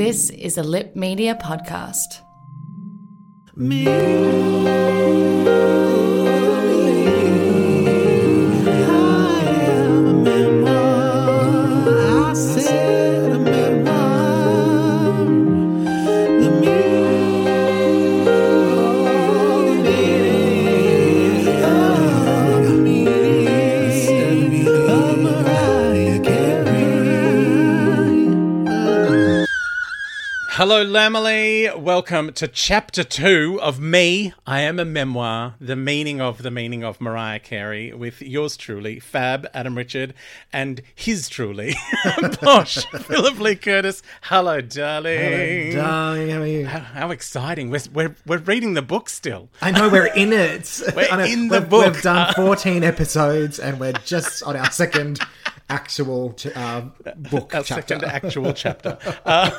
This 0.00 0.30
is 0.30 0.56
a 0.56 0.62
Lip 0.62 0.96
Media 0.96 1.34
podcast. 1.34 2.22
Hello, 30.70 30.84
Lambily. 30.84 31.76
Welcome 31.76 32.32
to 32.34 32.46
chapter 32.46 33.02
two 33.02 33.58
of 33.60 33.80
Me. 33.80 34.32
I 34.46 34.60
am 34.60 34.78
a 34.78 34.84
memoir, 34.84 35.56
the 35.60 35.74
meaning 35.74 36.20
of 36.20 36.44
the 36.44 36.50
meaning 36.52 36.84
of 36.84 37.00
Mariah 37.00 37.40
Carey, 37.40 37.92
with 37.92 38.22
yours 38.22 38.56
truly, 38.56 39.00
Fab, 39.00 39.48
Adam 39.52 39.76
Richard, 39.76 40.14
and 40.52 40.80
his 40.94 41.28
truly, 41.28 41.74
Posh, 42.34 42.86
Philip 42.86 43.40
Lee 43.40 43.56
Curtis. 43.56 44.04
Hello, 44.22 44.60
darling. 44.60 45.74
Darling, 45.74 46.30
how 46.30 46.40
are 46.40 46.46
you? 46.46 46.66
How, 46.66 46.78
how 46.78 47.10
exciting. 47.10 47.70
We're, 47.70 47.80
we're, 47.92 48.14
we're 48.24 48.38
reading 48.38 48.74
the 48.74 48.82
book 48.82 49.08
still. 49.08 49.48
I 49.60 49.72
know 49.72 49.88
we're 49.88 50.14
in 50.14 50.32
it. 50.32 50.82
We're 50.94 51.16
know, 51.16 51.24
in 51.24 51.48
the 51.48 51.58
we've, 51.58 51.68
book. 51.68 51.94
We've 51.94 52.02
done 52.02 52.32
14 52.34 52.84
episodes 52.84 53.58
and 53.58 53.80
we're 53.80 53.92
just 54.04 54.44
on 54.44 54.54
our 54.54 54.70
second 54.70 55.18
actual 55.70 56.32
ch- 56.34 56.46
uh, 56.54 56.82
book 57.16 57.54
Our 57.54 57.62
chapter. 57.62 57.94
second 57.98 58.04
actual 58.04 58.52
chapter. 58.64 58.98
Um, 59.24 59.50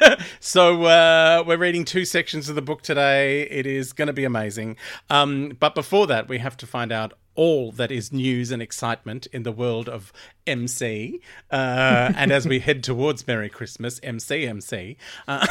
so 0.40 0.84
uh, 0.84 1.44
we're 1.46 1.56
reading 1.56 1.84
two 1.84 2.04
sections 2.04 2.48
of 2.48 2.54
the 2.54 2.62
book 2.62 2.82
today. 2.82 3.42
It 3.42 3.66
is 3.66 3.92
going 3.92 4.08
to 4.08 4.12
be 4.12 4.24
amazing. 4.24 4.76
Um, 5.08 5.56
but 5.58 5.74
before 5.74 6.06
that, 6.08 6.28
we 6.28 6.38
have 6.38 6.56
to 6.58 6.66
find 6.66 6.92
out 6.92 7.14
all 7.34 7.70
that 7.72 7.92
is 7.92 8.12
news 8.14 8.50
and 8.50 8.62
excitement 8.62 9.26
in 9.26 9.42
the 9.42 9.52
world 9.52 9.90
of 9.90 10.10
MC. 10.46 11.20
Uh, 11.50 12.10
and 12.16 12.32
as 12.32 12.48
we 12.48 12.58
head 12.60 12.82
towards 12.82 13.26
Merry 13.26 13.50
Christmas, 13.50 14.00
MC, 14.02 14.46
MC, 14.46 14.96
uh, 15.28 15.46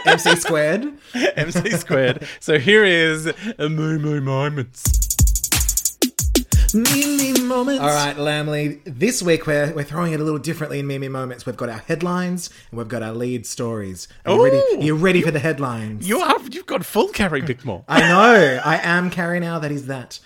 MC 0.06 0.34
squared. 0.36 0.92
MC 1.14 1.70
squared. 1.70 2.26
So 2.40 2.58
here 2.58 2.84
is 2.84 3.26
a 3.58 3.68
Mimi 3.68 4.18
Moments. 4.20 5.07
Mimi 6.82 7.40
moments. 7.40 7.82
All 7.82 7.88
right, 7.88 8.16
Lambily. 8.16 8.80
This 8.84 9.22
week 9.22 9.46
we're, 9.46 9.72
we're 9.74 9.84
throwing 9.84 10.12
it 10.12 10.20
a 10.20 10.22
little 10.22 10.38
differently 10.38 10.78
in 10.78 10.86
Mimi 10.86 11.08
moments. 11.08 11.44
We've 11.44 11.56
got 11.56 11.68
our 11.68 11.78
headlines 11.78 12.50
and 12.70 12.78
we've 12.78 12.88
got 12.88 13.02
our 13.02 13.12
lead 13.12 13.46
stories. 13.46 14.06
Are 14.24 14.34
you 14.36 14.44
ready? 14.44 14.62
Are 14.76 14.80
you 14.82 14.94
ready 14.94 15.22
for 15.22 15.30
the 15.30 15.40
headlines? 15.40 16.08
You 16.08 16.20
are, 16.20 16.38
you've 16.50 16.66
got 16.66 16.84
full 16.84 17.08
Carrie 17.08 17.42
Bickmore. 17.42 17.84
I 17.88 18.00
know. 18.00 18.60
I 18.64 18.78
am 18.82 19.10
Carrie 19.10 19.40
now. 19.40 19.58
That 19.58 19.72
is 19.72 19.86
that. 19.86 20.20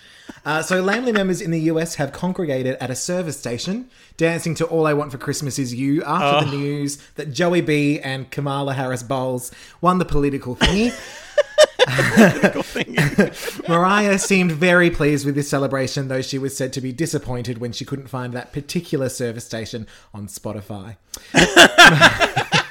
Uh, 0.44 0.62
so, 0.62 0.82
Lambily 0.82 1.12
members 1.12 1.40
in 1.40 1.50
the 1.50 1.60
US 1.60 1.94
have 1.96 2.12
congregated 2.12 2.76
at 2.80 2.90
a 2.90 2.96
service 2.96 3.38
station, 3.38 3.88
dancing 4.16 4.54
to 4.56 4.66
All 4.66 4.86
I 4.86 4.92
Want 4.92 5.12
for 5.12 5.18
Christmas 5.18 5.58
Is 5.58 5.74
You 5.74 6.02
after 6.04 6.50
the 6.50 6.56
news 6.56 6.96
that 7.14 7.32
Joey 7.32 7.60
B 7.60 8.00
and 8.00 8.30
Kamala 8.30 8.74
Harris 8.74 9.02
Bowles 9.02 9.52
won 9.80 9.98
the 9.98 10.04
political 10.04 10.56
thingy. 10.56 10.92
Mariah 13.68 14.18
seemed 14.18 14.52
very 14.52 14.90
pleased 14.90 15.26
with 15.26 15.34
this 15.34 15.48
celebration, 15.48 16.08
though 16.08 16.22
she 16.22 16.38
was 16.38 16.56
said 16.56 16.72
to 16.74 16.80
be 16.80 16.92
disappointed 16.92 17.58
when 17.58 17.72
she 17.72 17.84
couldn't 17.84 18.08
find 18.08 18.32
that 18.32 18.52
particular 18.52 19.08
service 19.08 19.44
station 19.44 19.86
on 20.14 20.26
Spotify. 20.28 20.96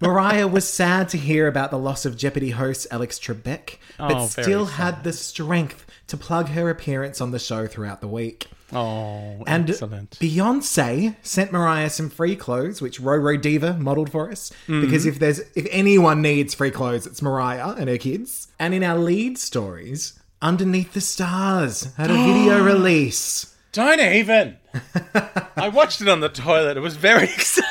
Mariah 0.00 0.46
was 0.46 0.68
sad 0.68 1.08
to 1.10 1.16
hear 1.16 1.46
about 1.48 1.70
the 1.70 1.78
loss 1.78 2.04
of 2.04 2.16
Jeopardy 2.18 2.50
host 2.50 2.86
Alex 2.90 3.18
Trebek, 3.18 3.78
but 3.96 4.12
Oh, 4.14 4.26
still 4.26 4.66
had 4.66 5.04
the 5.04 5.12
strength 5.12 5.86
to 6.08 6.18
plug 6.18 6.48
her 6.50 6.68
appearance 6.68 7.20
on 7.20 7.30
the 7.30 7.38
show 7.38 7.66
throughout 7.66 8.02
the 8.02 8.08
week. 8.08 8.46
Oh, 8.72 9.44
And 9.46 9.70
excellent. 9.70 10.18
Beyonce 10.18 11.14
sent 11.22 11.52
Mariah 11.52 11.88
some 11.90 12.10
free 12.10 12.34
clothes, 12.36 12.82
which 12.82 13.00
Roro 13.00 13.40
Diva 13.40 13.74
modelled 13.74 14.10
for 14.10 14.30
us. 14.30 14.50
Mm-hmm. 14.66 14.80
Because 14.80 15.06
if 15.06 15.18
there's 15.18 15.40
if 15.54 15.66
anyone 15.70 16.20
needs 16.22 16.54
free 16.54 16.70
clothes, 16.72 17.06
it's 17.06 17.22
Mariah 17.22 17.74
and 17.78 17.88
her 17.88 17.98
kids. 17.98 18.48
And 18.58 18.74
in 18.74 18.82
our 18.82 18.98
lead 18.98 19.38
stories, 19.38 20.18
Underneath 20.42 20.92
the 20.94 21.00
Stars 21.00 21.94
had 21.94 22.10
a 22.10 22.14
video 22.14 22.62
release. 22.64 23.54
Don't 23.72 24.00
even. 24.00 24.56
I 25.56 25.68
watched 25.72 26.00
it 26.00 26.08
on 26.08 26.20
the 26.20 26.28
toilet. 26.28 26.76
It 26.76 26.80
was 26.80 26.96
very 26.96 27.24
exciting. 27.34 27.70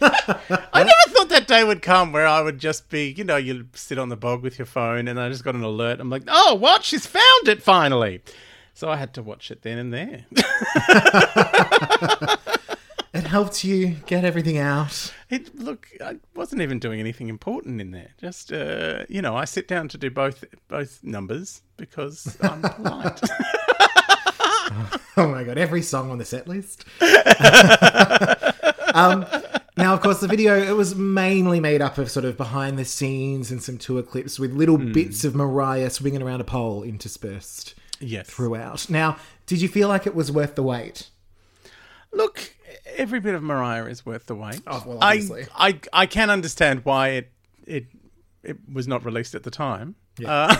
I 0.00 0.82
never 0.82 0.90
thought 1.08 1.28
that 1.28 1.46
day 1.46 1.62
would 1.64 1.82
come 1.82 2.12
where 2.12 2.26
I 2.26 2.40
would 2.40 2.58
just 2.58 2.88
be, 2.88 3.12
you 3.16 3.24
know, 3.24 3.36
you 3.36 3.68
sit 3.74 3.98
on 3.98 4.08
the 4.08 4.16
bog 4.16 4.42
with 4.42 4.58
your 4.58 4.66
phone 4.66 5.08
and 5.08 5.20
I 5.20 5.28
just 5.28 5.44
got 5.44 5.54
an 5.54 5.62
alert. 5.62 6.00
I'm 6.00 6.10
like, 6.10 6.22
oh, 6.28 6.54
what? 6.54 6.84
She's 6.84 7.06
found 7.06 7.48
it 7.48 7.62
finally. 7.62 8.22
So 8.76 8.90
I 8.90 8.96
had 8.96 9.14
to 9.14 9.22
watch 9.22 9.50
it 9.50 9.62
then 9.62 9.78
and 9.78 9.92
there. 9.92 10.26
It 13.14 13.24
helped 13.24 13.64
you 13.64 13.96
get 14.04 14.26
everything 14.26 14.58
out. 14.58 15.10
It 15.30 15.58
look, 15.58 15.88
I 16.04 16.16
wasn't 16.34 16.60
even 16.60 16.78
doing 16.78 17.00
anything 17.00 17.30
important 17.30 17.80
in 17.80 17.90
there. 17.90 18.10
Just, 18.20 18.52
uh, 18.52 19.04
you 19.08 19.22
know, 19.22 19.34
I 19.34 19.46
sit 19.46 19.66
down 19.66 19.88
to 19.88 19.96
do 19.96 20.10
both 20.10 20.44
both 20.68 21.02
numbers 21.02 21.62
because 21.78 22.36
I'm 22.42 22.60
polite. 22.60 23.18
Oh 25.16 25.28
my 25.28 25.44
god, 25.44 25.56
every 25.56 25.80
song 25.80 26.10
on 26.10 26.18
the 26.18 26.26
set 26.26 26.46
list. 26.46 26.84
um, 28.92 29.24
now, 29.78 29.94
of 29.94 30.02
course, 30.02 30.20
the 30.20 30.28
video 30.28 30.60
it 30.60 30.76
was 30.76 30.94
mainly 30.94 31.58
made 31.58 31.80
up 31.80 31.96
of 31.96 32.10
sort 32.10 32.26
of 32.26 32.36
behind 32.36 32.78
the 32.78 32.84
scenes 32.84 33.50
and 33.50 33.62
some 33.62 33.78
tour 33.78 34.02
clips 34.02 34.38
with 34.38 34.52
little 34.52 34.76
bits 34.76 35.24
of 35.24 35.34
Mariah 35.34 35.88
swinging 35.88 36.20
around 36.20 36.42
a 36.42 36.44
pole 36.44 36.82
interspersed 36.82 37.74
yes. 38.00 38.28
throughout. 38.28 38.88
Now, 38.90 39.16
did 39.46 39.60
you 39.60 39.68
feel 39.68 39.88
like 39.88 40.06
it 40.06 40.14
was 40.14 40.30
worth 40.30 40.54
the 40.54 40.62
wait? 40.62 41.08
Look, 42.12 42.54
every 42.96 43.20
bit 43.20 43.34
of 43.34 43.42
Mariah 43.42 43.86
is 43.86 44.06
worth 44.06 44.26
the 44.26 44.34
wait. 44.34 44.60
Oh, 44.66 44.82
well, 44.86 44.98
I, 45.00 45.14
obviously. 45.14 45.46
I, 45.54 45.80
I 45.92 46.06
can 46.06 46.30
understand 46.30 46.84
why 46.84 47.08
it 47.08 47.32
it 47.66 47.86
it 48.42 48.58
was 48.72 48.86
not 48.86 49.04
released 49.04 49.34
at 49.34 49.42
the 49.42 49.50
time. 49.50 49.96
Uh, 50.24 50.56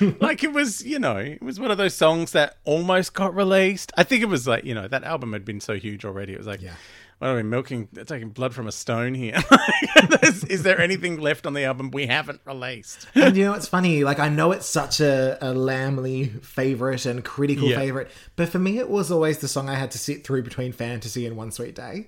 like 0.20 0.44
it 0.44 0.52
was, 0.52 0.84
you 0.84 0.98
know, 0.98 1.16
it 1.16 1.42
was 1.42 1.58
one 1.58 1.70
of 1.70 1.78
those 1.78 1.94
songs 1.94 2.32
that 2.32 2.58
almost 2.64 3.14
got 3.14 3.34
released. 3.34 3.92
I 3.96 4.02
think 4.02 4.22
it 4.22 4.26
was 4.26 4.46
like, 4.46 4.64
you 4.64 4.74
know, 4.74 4.88
that 4.88 5.04
album 5.04 5.32
had 5.32 5.44
been 5.44 5.60
so 5.60 5.76
huge 5.76 6.04
already. 6.04 6.34
It 6.34 6.38
was 6.38 6.46
like, 6.46 6.60
Yeah. 6.60 6.74
What 7.18 7.30
are 7.30 7.34
we 7.36 7.42
milking, 7.42 7.88
taking 8.06 8.28
blood 8.30 8.54
from 8.54 8.68
a 8.68 8.72
stone 8.72 9.12
here? 9.14 9.34
is, 10.22 10.44
is 10.44 10.62
there 10.62 10.80
anything 10.80 11.18
left 11.20 11.46
on 11.46 11.52
the 11.52 11.64
album 11.64 11.90
we 11.90 12.06
haven't 12.06 12.40
released? 12.44 13.08
And 13.16 13.36
you 13.36 13.44
know, 13.44 13.54
it's 13.54 13.66
funny. 13.66 14.04
Like, 14.04 14.20
I 14.20 14.28
know 14.28 14.52
it's 14.52 14.66
such 14.68 15.00
a, 15.00 15.36
a 15.40 15.52
Lambily 15.52 16.28
favorite 16.44 17.06
and 17.06 17.24
critical 17.24 17.68
Yeah. 17.68 17.76
favorite, 17.76 18.10
but 18.36 18.48
for 18.48 18.60
me, 18.60 18.78
it 18.78 18.88
was 18.88 19.10
always 19.10 19.38
the 19.38 19.48
song 19.48 19.68
I 19.68 19.74
had 19.74 19.90
to 19.92 19.98
sit 19.98 20.22
through 20.24 20.44
between 20.44 20.70
Fantasy 20.72 21.26
and 21.26 21.36
One 21.36 21.50
Sweet 21.50 21.74
Day. 21.74 22.06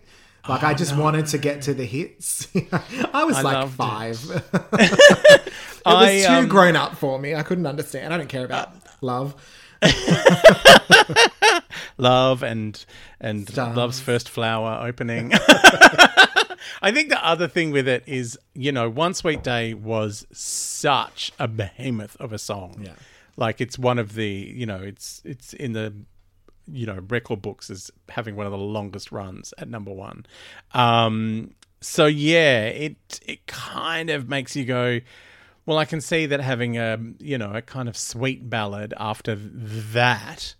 Like, 0.49 0.63
Oh, 0.63 0.69
I 0.69 0.75
just 0.75 0.97
wanted 0.97 1.27
to 1.27 1.39
get 1.39 1.63
to 1.63 1.75
the 1.75 1.85
hits. 1.85 2.47
I 3.13 3.25
was 3.25 3.37
I 3.37 3.43
like 3.43 3.69
five. 3.71 4.21
it. 4.73 5.53
It 5.81 5.87
was 5.87 5.95
I, 6.09 6.21
too 6.27 6.33
um, 6.43 6.49
grown 6.49 6.77
up 6.77 6.95
for 6.97 7.19
me. 7.19 7.35
I 7.35 7.43
couldn't 7.43 7.67
understand. 7.67 8.13
I 8.13 8.19
don't 8.19 8.29
care 8.29 8.45
about 8.45 8.75
love. 9.01 9.35
Love 12.01 12.43
and 12.43 12.85
and 13.21 13.49
Stars. 13.49 13.77
love's 13.77 14.01
first 14.01 14.29
flower 14.29 14.87
opening. 14.87 15.33
I 16.83 16.93
think 16.93 17.09
the 17.09 17.25
other 17.25 17.49
thing 17.49 17.71
with 17.71 17.89
it 17.89 18.05
is, 18.07 18.39
you 18.55 18.73
know, 18.73 18.89
One 18.89 19.15
Sweet 19.15 19.43
Day 19.43 19.75
was 19.75 20.27
such 20.33 21.33
a 21.39 21.49
behemoth 21.49 22.17
of 22.21 22.33
a 22.33 22.39
song. 22.39 22.83
Yeah. 22.85 22.93
Like 23.37 23.61
it's 23.61 23.79
one 23.79 23.99
of 23.99 24.15
the, 24.15 24.27
you 24.29 24.67
know, 24.67 24.81
it's 24.81 25.23
it's 25.25 25.53
in 25.53 25.73
the 25.73 25.95
you 26.73 26.87
know, 26.87 27.01
record 27.09 27.43
books 27.43 27.69
as 27.69 27.91
having 28.09 28.37
one 28.37 28.47
of 28.47 28.53
the 28.53 28.59
longest 28.59 29.11
runs 29.11 29.53
at 29.59 29.69
number 29.69 29.93
1. 29.93 30.27
Um 30.73 31.55
so 31.81 32.07
yeah, 32.07 32.65
it 32.67 33.21
it 33.27 33.47
kind 33.47 34.11
of 34.11 34.29
makes 34.29 34.55
you 34.55 34.65
go 34.65 35.01
well, 35.67 35.79
I 35.79 35.85
can 35.85 36.01
see 36.01 36.27
that 36.27 36.41
having 36.41 36.79
a, 36.79 36.99
you 37.19 37.39
know, 37.39 37.53
a 37.53 37.63
kind 37.63 37.89
of 37.89 37.97
sweet 37.97 38.49
ballad 38.49 38.95
after 38.97 39.37
that 39.37 40.55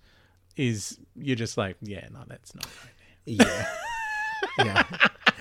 is 0.57 0.99
you're 1.17 1.37
just 1.37 1.57
like, 1.57 1.77
yeah, 1.83 2.07
no, 2.13 2.21
that's 2.27 2.55
not 2.55 2.67
right. 2.67 2.95
Yeah. 3.27 3.67
yeah. 4.59 4.85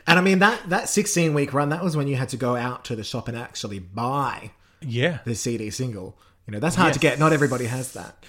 And 0.08 0.18
I 0.18 0.22
mean 0.22 0.40
that 0.40 0.70
that 0.70 0.90
16 0.90 1.34
week 1.34 1.54
run, 1.54 1.70
that 1.70 1.84
was 1.84 1.96
when 1.96 2.08
you 2.08 2.16
had 2.16 2.30
to 2.30 2.38
go 2.38 2.56
out 2.56 2.86
to 2.86 2.96
the 2.96 3.04
shop 3.04 3.28
and 3.28 3.38
actually 3.38 3.80
buy 3.80 4.52
Yeah, 4.82 5.20
the 5.26 5.36
CD 5.36 5.70
single. 5.70 6.18
You 6.48 6.54
know, 6.54 6.60
that's 6.60 6.76
hard 6.76 6.94
to 6.94 7.00
get. 7.00 7.20
Not 7.20 7.32
everybody 7.32 7.66
has 7.66 7.94
that. 7.94 8.24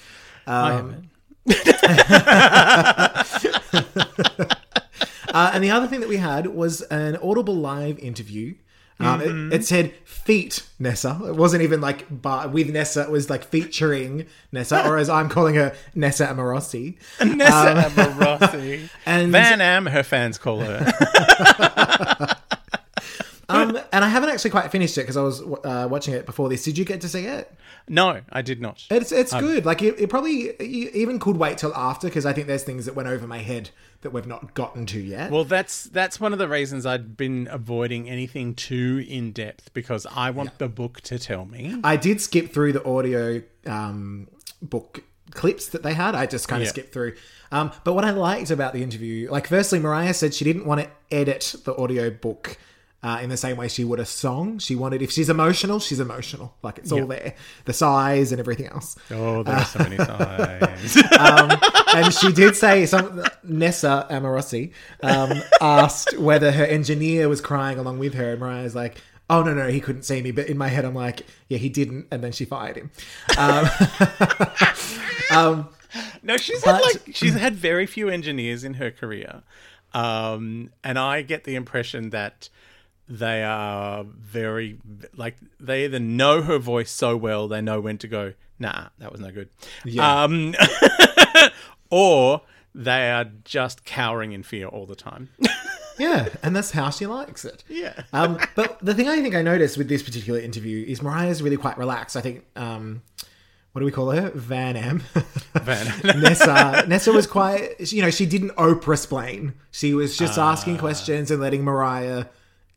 I 0.46 0.72
Um. 0.72 1.10
Uh, 5.32 5.52
and 5.54 5.62
the 5.62 5.70
other 5.70 5.86
thing 5.86 6.00
that 6.00 6.08
we 6.08 6.16
had 6.16 6.48
was 6.48 6.82
an 6.82 7.16
Audible 7.18 7.54
Live 7.54 8.00
interview. 8.00 8.56
Um, 9.00 9.20
Mm-hmm. 9.20 9.52
it, 9.52 9.56
it 9.60 9.64
said 9.64 9.92
feat 10.04 10.64
Nessa. 10.78 11.18
It 11.26 11.34
wasn't 11.36 11.62
even 11.62 11.80
like 11.80 12.06
by, 12.22 12.46
with 12.46 12.68
Nessa. 12.70 13.02
It 13.02 13.10
was 13.10 13.30
like 13.30 13.44
featuring 13.44 14.26
Nessa, 14.52 14.86
or 14.86 14.98
as 14.98 15.08
I'm 15.08 15.28
calling 15.28 15.54
her, 15.54 15.74
Nessa 15.94 16.26
Amorosi. 16.26 16.96
Nessa 17.24 17.90
Amorosi. 17.90 18.88
And 19.06 19.32
Van 19.32 19.60
Am, 19.60 19.86
her 19.86 20.02
fans 20.02 20.38
call 20.38 20.60
her. 20.60 22.36
haven't 23.50 24.30
actually 24.30 24.50
quite 24.50 24.70
finished 24.70 24.96
it 24.98 25.02
because 25.02 25.16
I 25.16 25.22
was 25.22 25.40
uh, 25.42 25.88
watching 25.90 26.14
it 26.14 26.26
before 26.26 26.48
this. 26.48 26.62
Did 26.64 26.78
you 26.78 26.84
get 26.84 27.00
to 27.02 27.08
see 27.08 27.26
it? 27.26 27.52
No, 27.88 28.20
I 28.30 28.42
did 28.42 28.60
not. 28.60 28.84
It's 28.90 29.10
it's 29.12 29.32
Um, 29.32 29.40
good. 29.44 29.64
Like 29.66 29.82
it, 29.82 29.98
it 29.98 30.08
probably 30.10 30.54
you 30.64 30.90
even 30.94 31.18
could 31.18 31.36
wait 31.36 31.58
till 31.58 31.74
after 31.74 32.06
because 32.08 32.26
I 32.26 32.32
think 32.32 32.46
there's 32.46 32.62
things 32.62 32.84
that 32.86 32.94
went 32.94 33.08
over 33.08 33.26
my 33.26 33.38
head 33.38 33.70
that 34.02 34.12
we've 34.12 34.26
not 34.26 34.54
gotten 34.54 34.86
to 34.86 35.00
yet. 35.00 35.30
Well, 35.30 35.44
that's 35.44 35.84
that's 35.84 36.20
one 36.20 36.32
of 36.32 36.38
the 36.38 36.48
reasons 36.48 36.86
I'd 36.86 37.16
been 37.16 37.48
avoiding 37.50 38.08
anything 38.08 38.54
too 38.54 39.04
in 39.08 39.32
depth 39.32 39.72
because 39.74 40.06
I 40.06 40.30
want 40.30 40.58
the 40.58 40.68
book 40.68 41.00
to 41.02 41.18
tell 41.18 41.44
me. 41.46 41.80
I 41.82 41.96
did 41.96 42.20
skip 42.20 42.52
through 42.52 42.72
the 42.74 42.84
audio 42.84 43.42
um, 43.66 44.28
book 44.62 45.02
clips 45.32 45.68
that 45.68 45.82
they 45.82 45.94
had. 45.94 46.14
I 46.14 46.26
just 46.26 46.48
kind 46.48 46.62
of 46.62 46.66
Yeah. 46.66 46.70
skipped 46.72 46.92
through. 46.92 47.14
Um, 47.52 47.72
but 47.84 47.94
what 47.94 48.04
I 48.04 48.10
liked 48.10 48.50
about 48.50 48.72
the 48.74 48.82
interview, 48.82 49.30
like, 49.30 49.46
firstly, 49.48 49.78
Mariah 49.80 50.14
said 50.14 50.34
she 50.34 50.44
didn't 50.44 50.66
want 50.66 50.80
to 50.82 50.90
edit 51.10 51.54
the 51.64 51.76
audio 51.76 52.10
book. 52.10 52.56
Uh, 53.02 53.18
in 53.22 53.30
the 53.30 53.36
same 53.36 53.56
way 53.56 53.66
she 53.66 53.82
would 53.82 53.98
a 53.98 54.04
song, 54.04 54.58
she 54.58 54.76
wanted 54.76 55.00
if 55.00 55.10
she's 55.10 55.30
emotional, 55.30 55.80
she's 55.80 56.00
emotional. 56.00 56.54
Like 56.62 56.76
it's 56.76 56.92
all 56.92 57.06
there, 57.06 57.34
the 57.64 57.72
sighs 57.72 58.30
and 58.30 58.38
everything 58.38 58.66
else. 58.66 58.94
Oh, 59.10 59.42
there 59.42 59.54
are 59.54 59.64
so 59.64 59.78
many 59.78 59.96
signs. 59.96 60.98
and 61.94 62.12
she 62.12 62.30
did 62.30 62.56
say 62.56 62.84
some 62.84 63.24
Nessa 63.42 64.06
Amorosi 64.10 64.72
um, 65.02 65.32
asked 65.62 66.18
whether 66.18 66.52
her 66.52 66.64
engineer 66.64 67.26
was 67.30 67.40
crying 67.40 67.78
along 67.78 68.00
with 68.00 68.12
her, 68.12 68.32
and 68.32 68.40
Mariah's 68.40 68.74
like, 68.74 69.00
"Oh 69.30 69.42
no, 69.42 69.54
no, 69.54 69.68
he 69.68 69.80
couldn't 69.80 70.02
see 70.02 70.20
me." 70.20 70.30
But 70.30 70.48
in 70.48 70.58
my 70.58 70.68
head, 70.68 70.84
I'm 70.84 70.94
like, 70.94 71.22
"Yeah, 71.48 71.56
he 71.56 71.70
didn't," 71.70 72.06
and 72.10 72.22
then 72.22 72.32
she 72.32 72.44
fired 72.44 72.76
him. 72.76 72.90
No, 76.22 76.36
she's 76.36 76.62
had 76.64 76.80
like 76.82 77.02
she's 77.14 77.34
had 77.34 77.56
very 77.56 77.86
few 77.86 78.08
engineers 78.08 78.62
in 78.62 78.74
her 78.74 78.90
career, 78.90 79.42
um, 79.94 80.70
and 80.84 80.98
I 80.98 81.22
get 81.22 81.44
the 81.44 81.56
impression 81.56 82.10
that 82.10 82.48
they 83.10 83.42
are 83.42 84.04
very 84.04 84.78
like 85.16 85.36
they 85.58 85.84
either 85.84 85.98
know 85.98 86.42
her 86.42 86.58
voice 86.58 86.90
so 86.92 87.16
well 87.16 87.48
they 87.48 87.60
know 87.60 87.80
when 87.80 87.98
to 87.98 88.08
go. 88.08 88.32
Nah, 88.58 88.88
that 88.98 89.10
was 89.10 89.20
no 89.20 89.30
good. 89.32 89.48
Yeah. 89.84 90.22
Um, 90.22 90.54
or 91.90 92.42
they 92.74 93.10
are 93.10 93.24
just 93.44 93.84
cowering 93.84 94.32
in 94.32 94.42
fear 94.42 94.66
all 94.66 94.86
the 94.86 94.96
time. 94.96 95.28
Yeah, 95.98 96.30
and 96.42 96.56
that's 96.56 96.70
how 96.70 96.88
she 96.88 97.04
likes 97.06 97.44
it. 97.44 97.62
yeah. 97.68 97.92
Um, 98.14 98.38
but 98.56 98.78
the 98.80 98.94
thing 98.94 99.06
I 99.06 99.20
think 99.20 99.34
I 99.34 99.42
noticed 99.42 99.76
with 99.76 99.90
this 99.90 100.02
particular 100.02 100.40
interview 100.40 100.82
is 100.88 101.02
Mariah's 101.02 101.42
really 101.42 101.58
quite 101.58 101.76
relaxed. 101.76 102.16
I 102.16 102.22
think, 102.22 102.46
um, 102.56 103.02
what 103.72 103.80
do 103.80 103.84
we 103.84 103.92
call 103.92 104.10
her? 104.10 104.30
Van 104.30 104.78
Am. 104.78 105.00
Van. 105.60 105.92
Nessa. 106.22 106.86
Nessa 106.88 107.12
was 107.12 107.26
quite, 107.26 107.92
you 107.92 108.00
know, 108.00 108.08
she 108.08 108.24
didn't 108.24 108.52
Oprah 108.52 108.96
splain. 108.96 109.52
She 109.72 109.92
was 109.92 110.16
just 110.16 110.38
Ah. 110.38 110.52
asking 110.52 110.78
questions 110.78 111.30
and 111.30 111.38
letting 111.38 111.64
Mariah 111.64 112.24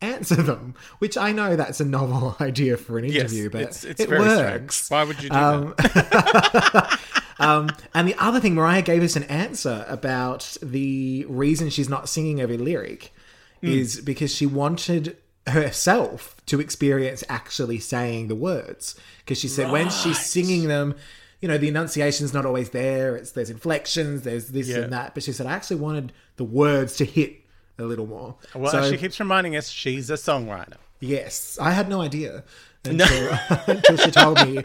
answer 0.04 0.36
them, 0.36 0.74
which 0.98 1.16
I 1.16 1.32
know 1.32 1.56
that's 1.56 1.80
a 1.80 1.84
novel 1.84 2.36
idea 2.40 2.76
for 2.76 2.98
an 2.98 3.04
Yes, 3.06 3.14
interview, 3.32 3.50
but 3.50 3.62
it's, 3.62 3.84
it's 3.84 4.00
it 4.00 4.08
very 4.08 4.20
works. 4.20 4.76
strange. 4.76 4.90
Why 4.90 5.04
would 5.04 5.22
you 5.22 5.30
do 5.30 5.36
Um, 5.36 5.74
that? 5.78 7.00
Um, 7.40 7.68
and 7.92 8.06
the 8.06 8.14
other 8.16 8.38
thing, 8.38 8.54
Mariah 8.54 8.80
gave 8.82 9.02
us 9.02 9.16
an 9.16 9.24
answer 9.24 9.84
about 9.88 10.56
the 10.62 11.26
reason 11.28 11.68
she's 11.68 11.88
not 11.88 12.08
singing 12.08 12.40
every 12.40 12.56
lyric 12.56 13.12
Hmm. 13.60 13.68
is 13.70 14.00
because 14.00 14.32
she 14.32 14.46
wanted 14.46 15.16
herself 15.48 16.36
to 16.46 16.60
experience 16.60 17.24
actually 17.28 17.80
saying 17.80 18.28
the 18.28 18.34
words. 18.36 18.94
Because 19.18 19.38
she 19.38 19.48
said 19.48 19.72
when 19.72 19.90
she's 19.90 20.18
singing 20.18 20.68
them, 20.68 20.94
you 21.40 21.48
know, 21.48 21.58
the 21.58 21.68
enunciation's 21.68 22.32
not 22.32 22.46
always 22.46 22.70
there. 22.70 23.16
It's 23.16 23.32
there's 23.32 23.50
inflections, 23.50 24.22
there's 24.22 24.48
this 24.48 24.68
Yeah. 24.68 24.78
and 24.82 24.92
that. 24.92 25.12
But 25.14 25.24
she 25.24 25.32
said 25.32 25.46
I 25.46 25.52
actually 25.54 25.80
wanted 25.80 26.12
the 26.36 26.44
words 26.44 26.96
to 26.98 27.04
hit 27.04 27.43
a 27.78 27.84
little 27.84 28.06
more. 28.06 28.36
Well, 28.54 28.70
so 28.70 28.90
she 28.90 28.96
keeps 28.96 29.18
reminding 29.20 29.56
us 29.56 29.68
she's 29.68 30.10
a 30.10 30.14
songwriter. 30.14 30.76
yes, 31.00 31.58
I 31.60 31.72
had 31.72 31.88
no 31.88 32.00
idea 32.00 32.44
until, 32.84 33.38
until 33.66 33.96
she 33.96 34.10
told 34.10 34.46
me 34.46 34.62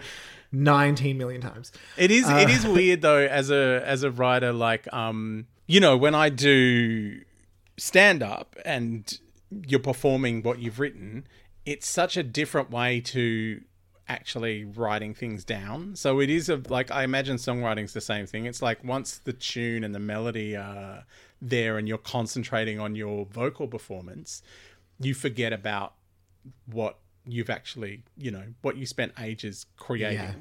19 0.51 1.17
million 1.17 1.41
times. 1.41 1.71
It 1.97 2.11
is 2.11 2.25
Uh, 2.27 2.37
it 2.41 2.49
is 2.49 2.65
weird 2.65 3.01
though 3.01 3.17
as 3.25 3.49
a 3.51 3.81
as 3.85 4.03
a 4.03 4.11
writer 4.11 4.51
like 4.51 4.91
um 4.93 5.47
you 5.67 5.79
know 5.79 5.95
when 5.97 6.15
I 6.15 6.29
do 6.29 7.21
stand 7.77 8.23
up 8.23 8.55
and 8.65 9.19
you're 9.67 9.79
performing 9.79 10.41
what 10.43 10.59
you've 10.59 10.79
written 10.79 11.27
it's 11.65 11.87
such 11.87 12.17
a 12.17 12.23
different 12.23 12.71
way 12.71 12.99
to 12.99 13.61
actually 14.07 14.65
writing 14.65 15.13
things 15.13 15.45
down 15.45 15.95
so 15.95 16.19
it 16.19 16.29
is 16.31 16.49
a 16.49 16.59
like 16.67 16.89
I 16.91 17.03
imagine 17.03 17.37
songwriting's 17.37 17.93
the 17.93 18.01
same 18.01 18.25
thing 18.25 18.45
it's 18.45 18.61
like 18.61 18.83
once 18.83 19.19
the 19.19 19.33
tune 19.33 19.83
and 19.83 19.93
the 19.93 19.99
melody 19.99 20.55
are 20.55 21.05
there 21.41 21.77
and 21.77 21.87
you're 21.87 21.97
concentrating 21.97 22.79
on 22.79 22.95
your 22.95 23.25
vocal 23.25 23.67
performance 23.67 24.41
you 24.99 25.13
forget 25.13 25.53
about 25.53 25.93
what 26.65 26.97
you've 27.25 27.49
actually 27.49 28.03
you 28.17 28.31
know 28.31 28.43
what 28.61 28.75
you 28.77 28.85
spent 28.85 29.13
ages 29.19 29.65
creating 29.77 30.17
Yeah. 30.19 30.33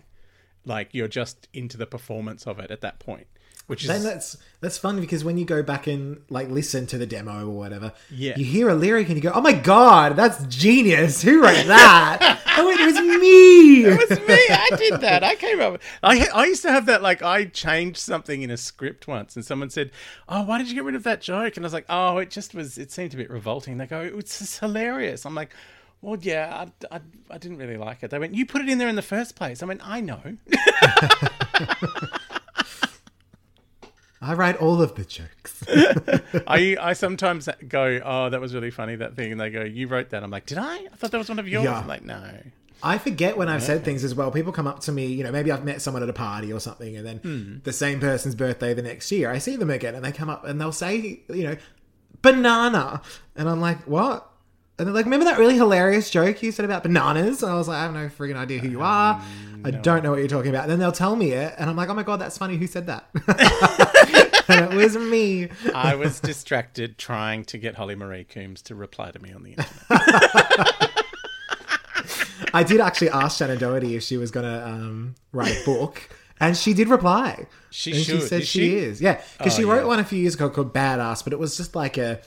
like 0.64 0.88
you're 0.92 1.08
just 1.08 1.48
into 1.52 1.76
the 1.76 1.86
performance 1.86 2.46
of 2.46 2.58
it 2.58 2.70
at 2.70 2.80
that 2.80 2.98
point 2.98 3.26
which 3.66 3.84
Then 3.86 3.96
is 3.96 4.04
that's 4.04 4.36
that's 4.60 4.78
fun 4.78 4.98
because 5.00 5.24
when 5.24 5.36
you 5.38 5.44
go 5.44 5.62
back 5.62 5.86
and 5.86 6.22
like 6.30 6.48
listen 6.48 6.86
to 6.86 6.98
the 6.98 7.06
demo 7.06 7.46
or 7.46 7.50
whatever, 7.50 7.92
Yeah. 8.10 8.36
you 8.36 8.44
hear 8.44 8.68
a 8.70 8.74
lyric 8.74 9.08
and 9.08 9.16
you 9.16 9.22
go, 9.22 9.30
"Oh 9.34 9.40
my 9.42 9.52
god, 9.52 10.16
that's 10.16 10.42
genius! 10.46 11.20
Who 11.22 11.42
wrote 11.42 11.66
that? 11.66 12.40
oh, 12.56 12.68
it 12.70 12.80
was 12.86 12.94
me." 13.20 13.84
it 13.84 14.08
was 14.08 14.18
me 14.26 14.34
i 14.50 14.70
did 14.76 15.00
that 15.00 15.22
i 15.22 15.34
came 15.36 15.60
up 15.60 15.72
with, 15.72 15.82
I, 16.02 16.26
I 16.34 16.46
used 16.46 16.62
to 16.62 16.72
have 16.72 16.86
that 16.86 17.00
like 17.02 17.22
i 17.22 17.44
changed 17.44 17.98
something 17.98 18.42
in 18.42 18.50
a 18.50 18.56
script 18.56 19.06
once 19.06 19.36
and 19.36 19.44
someone 19.44 19.70
said 19.70 19.92
oh 20.28 20.42
why 20.42 20.58
did 20.58 20.68
you 20.68 20.74
get 20.74 20.84
rid 20.84 20.94
of 20.96 21.04
that 21.04 21.20
joke 21.20 21.56
and 21.56 21.64
i 21.64 21.66
was 21.66 21.72
like 21.72 21.86
oh 21.88 22.18
it 22.18 22.30
just 22.30 22.54
was 22.54 22.76
it 22.76 22.90
seemed 22.90 23.14
a 23.14 23.16
bit 23.16 23.30
revolting 23.30 23.76
they 23.78 23.86
go 23.86 24.00
it's 24.00 24.38
just 24.40 24.58
hilarious 24.58 25.24
i'm 25.24 25.34
like 25.34 25.54
well 26.00 26.18
yeah 26.20 26.66
I, 26.90 26.96
I, 26.96 27.00
I 27.30 27.38
didn't 27.38 27.58
really 27.58 27.76
like 27.76 28.02
it 28.02 28.10
they 28.10 28.18
went 28.18 28.34
you 28.34 28.44
put 28.46 28.62
it 28.62 28.68
in 28.68 28.78
there 28.78 28.88
in 28.88 28.96
the 28.96 29.02
first 29.02 29.36
place 29.36 29.62
i 29.62 29.66
went 29.66 29.80
i 29.86 30.00
know 30.00 30.20
I 34.20 34.34
write 34.34 34.56
all 34.56 34.82
of 34.82 34.94
the 34.96 35.04
jokes. 35.04 35.62
I 36.46 36.76
I 36.80 36.92
sometimes 36.94 37.48
go, 37.68 38.00
oh, 38.04 38.30
that 38.30 38.40
was 38.40 38.54
really 38.54 38.70
funny 38.70 38.96
that 38.96 39.14
thing, 39.14 39.32
and 39.32 39.40
they 39.40 39.50
go, 39.50 39.62
you 39.62 39.86
wrote 39.86 40.10
that. 40.10 40.22
I'm 40.22 40.30
like, 40.30 40.46
did 40.46 40.58
I? 40.58 40.74
I 40.76 40.88
thought 40.96 41.10
that 41.12 41.18
was 41.18 41.28
one 41.28 41.38
of 41.38 41.48
yours. 41.48 41.64
Yeah. 41.64 41.78
I'm 41.78 41.86
like, 41.86 42.04
no. 42.04 42.22
I 42.82 42.98
forget 42.98 43.36
when 43.36 43.48
I've 43.48 43.62
said 43.62 43.84
things 43.84 44.04
as 44.04 44.14
well. 44.14 44.30
People 44.30 44.52
come 44.52 44.68
up 44.68 44.78
to 44.80 44.92
me, 44.92 45.06
you 45.06 45.24
know, 45.24 45.32
maybe 45.32 45.50
I've 45.50 45.64
met 45.64 45.82
someone 45.82 46.02
at 46.04 46.08
a 46.08 46.12
party 46.12 46.52
or 46.52 46.60
something, 46.60 46.96
and 46.96 47.04
then 47.06 47.18
Hmm. 47.18 47.56
the 47.64 47.72
same 47.72 47.98
person's 48.00 48.34
birthday 48.36 48.72
the 48.74 48.82
next 48.82 49.10
year. 49.10 49.30
I 49.30 49.38
see 49.38 49.56
them 49.56 49.70
again, 49.70 49.94
and 49.96 50.04
they 50.04 50.12
come 50.12 50.30
up 50.30 50.44
and 50.44 50.60
they'll 50.60 50.70
say, 50.72 51.20
you 51.28 51.42
know, 51.44 51.56
banana, 52.22 53.02
and 53.36 53.48
I'm 53.48 53.60
like, 53.60 53.78
what? 53.86 54.28
And 54.78 54.86
they're 54.86 54.94
like, 54.94 55.06
remember 55.06 55.24
that 55.24 55.40
really 55.40 55.56
hilarious 55.56 56.08
joke 56.08 56.40
you 56.40 56.52
said 56.52 56.64
about 56.64 56.84
bananas? 56.84 57.42
And 57.42 57.50
I 57.50 57.56
was 57.56 57.66
like, 57.66 57.78
I 57.78 57.82
have 57.82 57.94
no 57.94 58.08
freaking 58.08 58.36
idea 58.36 58.60
who 58.60 58.68
you 58.68 58.80
are. 58.82 59.20
I 59.64 59.72
don't 59.72 60.04
know 60.04 60.10
what 60.10 60.20
you're 60.20 60.28
talking 60.28 60.50
about. 60.50 60.62
And 60.62 60.70
then 60.70 60.78
they'll 60.78 60.92
tell 60.92 61.16
me 61.16 61.32
it, 61.32 61.52
and 61.58 61.68
I'm 61.68 61.74
like, 61.74 61.88
oh 61.88 61.94
my 61.94 62.04
god, 62.04 62.20
that's 62.20 62.38
funny. 62.38 62.56
Who 62.56 62.68
said 62.68 62.86
that? 62.86 63.08
it 64.70 64.74
was 64.76 64.96
me. 64.96 65.48
I 65.74 65.94
was 65.94 66.20
distracted 66.20 66.98
trying 66.98 67.44
to 67.46 67.58
get 67.58 67.74
Holly 67.76 67.94
Marie 67.94 68.24
Combs 68.24 68.62
to 68.62 68.74
reply 68.74 69.10
to 69.10 69.18
me 69.18 69.32
on 69.32 69.42
the 69.42 69.50
internet. 69.50 69.74
I 72.54 72.62
did 72.62 72.80
actually 72.80 73.10
ask 73.10 73.40
Shannen 73.40 73.58
Doherty 73.58 73.96
if 73.96 74.02
she 74.02 74.16
was 74.16 74.30
going 74.30 74.46
to 74.46 74.66
um, 74.66 75.14
write 75.32 75.54
a 75.60 75.64
book, 75.64 76.08
and 76.40 76.56
she 76.56 76.72
did 76.72 76.88
reply. 76.88 77.46
She 77.70 77.92
and 77.92 78.00
should. 78.00 78.20
She 78.22 78.26
said 78.26 78.40
Is 78.42 78.48
she? 78.48 78.58
she? 78.60 78.76
is. 78.76 79.00
Yeah, 79.00 79.20
because 79.36 79.54
Oh, 79.54 79.56
she 79.58 79.64
wrote 79.64 79.80
yeah. 79.82 79.86
one 79.86 79.98
a 79.98 80.04
few 80.04 80.18
years 80.18 80.34
ago 80.34 80.48
called 80.48 80.72
Badass, 80.72 81.24
but 81.24 81.32
it 81.32 81.38
was 81.38 81.56
just 81.56 81.74
like 81.74 81.98
a 81.98 82.20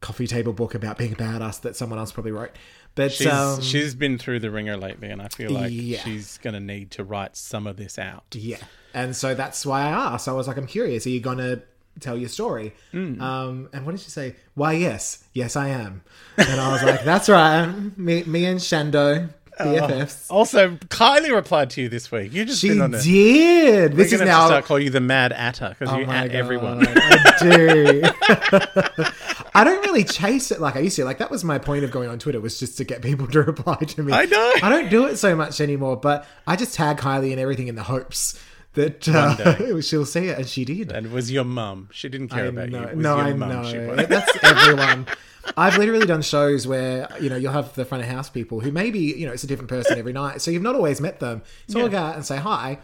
coffee 0.00 0.26
table 0.26 0.52
book 0.52 0.74
about 0.74 0.98
being 0.98 1.12
a 1.12 1.16
badass 1.16 1.60
that 1.60 1.76
someone 1.76 1.98
else 1.98 2.10
probably 2.10 2.32
wrote. 2.32 2.50
But 2.94 3.12
She's 3.12 3.26
um, 3.28 3.60
she's 3.62 3.94
been 3.94 4.18
through 4.18 4.40
the 4.40 4.50
ringer 4.50 4.76
lately, 4.76 5.08
and 5.10 5.22
I 5.22 5.28
feel 5.28 5.50
like 5.52 5.70
Yeah. 5.72 6.00
she's 6.00 6.38
going 6.38 6.54
to 6.54 6.60
need 6.60 6.90
to 6.92 7.04
write 7.04 7.36
some 7.36 7.66
of 7.66 7.76
this 7.76 7.98
out. 7.98 8.24
yeah, 8.32 8.58
and 8.94 9.14
so 9.16 9.34
that's 9.34 9.64
why 9.66 9.82
I 9.82 9.90
asked. 10.14 10.28
I 10.28 10.32
was 10.32 10.46
like, 10.48 10.56
I'm 10.56 10.66
curious. 10.66 11.06
Are 11.06 11.10
you 11.10 11.20
going 11.20 11.38
to 11.38 11.62
tell 12.00 12.16
your 12.16 12.28
story? 12.28 12.74
Hmm. 12.92 13.20
Um, 13.20 13.68
and 13.72 13.84
what 13.84 13.92
did 13.92 14.00
she 14.00 14.10
say? 14.10 14.36
Why, 14.54 14.72
yes, 14.72 15.24
yes, 15.32 15.56
I 15.56 15.68
am. 15.68 16.02
And 16.38 16.60
I 16.60 16.72
was 16.72 16.82
like, 16.82 17.04
that's 17.04 17.28
right. 17.28 17.66
Me, 17.98 18.22
me 18.24 18.44
and 18.46 18.58
Shando, 18.60 19.28
BFFs. 19.60 20.26
Also, 20.30 20.70
Kylie 20.88 21.32
replied 21.34 21.70
to 21.70 21.82
you 21.82 21.88
this 21.88 22.10
week. 22.10 22.32
You 22.32 22.44
just 22.46 22.60
She 22.60 22.70
been 22.70 22.80
on 22.80 22.94
it. 22.94 23.02
did. 23.02 23.92
We're 23.92 23.96
This 23.98 24.12
is 24.12 24.20
to 24.20 24.26
have 24.26 24.34
to 24.34 24.40
now 24.40 24.46
start 24.46 24.64
calling 24.64 24.84
you 24.84 24.90
the 24.90 25.00
Mad 25.00 25.32
Atta 25.32 25.76
because 25.78 25.92
Oh 25.92 25.98
you 25.98 26.04
at 26.06 26.28
God, 26.28 26.34
everyone. 26.34 26.86
I 26.88 27.36
do. 27.40 28.02
I 29.54 29.64
don't 29.64 29.84
really 29.84 30.04
chase 30.04 30.50
it 30.50 30.60
like 30.60 30.76
I 30.76 30.80
used 30.80 30.96
to. 30.96 31.04
Like 31.04 31.18
that 31.18 31.30
was 31.30 31.44
my 31.44 31.58
point 31.58 31.84
of 31.84 31.90
going 31.90 32.08
on 32.08 32.18
Twitter 32.18 32.40
was 32.40 32.58
just 32.58 32.78
to 32.78 32.84
get 32.84 33.02
people 33.02 33.26
to 33.28 33.42
reply 33.42 33.76
to 33.76 34.02
me. 34.02 34.12
I 34.12 34.24
know. 34.24 34.52
I 34.62 34.70
don't 34.70 34.88
do 34.88 35.06
it 35.06 35.16
so 35.16 35.36
much 35.36 35.60
anymore, 35.60 35.96
but 35.96 36.26
I 36.46 36.56
just 36.56 36.74
tag 36.74 36.96
Kylie 36.96 37.32
and 37.32 37.40
everything 37.40 37.68
in 37.68 37.74
the 37.74 37.82
hopes 37.82 38.40
that 38.74 39.08
uh, 39.08 39.80
she'll 39.80 40.06
see 40.06 40.28
it, 40.28 40.38
and 40.38 40.48
she 40.48 40.64
did. 40.64 40.92
And 40.92 41.06
it 41.06 41.12
was 41.12 41.30
your 41.30 41.44
mum. 41.44 41.88
She 41.92 42.08
didn't 42.08 42.28
care 42.28 42.44
I 42.44 42.48
about 42.48 42.68
know. 42.70 42.80
you. 42.80 42.86
It 42.86 42.96
was 42.96 43.02
no, 43.02 43.16
your 43.16 43.24
I 43.24 43.32
mum 43.34 43.48
know. 43.48 43.96
That's 43.96 44.38
everyone. 44.44 45.06
I've 45.56 45.76
literally 45.76 46.06
done 46.06 46.22
shows 46.22 46.66
where 46.66 47.08
you 47.20 47.28
know 47.28 47.36
you'll 47.36 47.52
have 47.52 47.74
the 47.74 47.84
front 47.84 48.04
of 48.04 48.10
house 48.10 48.30
people 48.30 48.60
who 48.60 48.70
maybe 48.72 49.00
you 49.00 49.26
know 49.26 49.32
it's 49.32 49.44
a 49.44 49.46
different 49.46 49.68
person 49.68 49.98
every 49.98 50.12
night, 50.12 50.40
so 50.40 50.50
you've 50.50 50.62
not 50.62 50.74
always 50.74 51.00
met 51.00 51.20
them. 51.20 51.42
So 51.68 51.80
I'll 51.80 51.88
go 51.88 51.98
out 51.98 52.14
and 52.14 52.24
say 52.24 52.36
hi. 52.36 52.78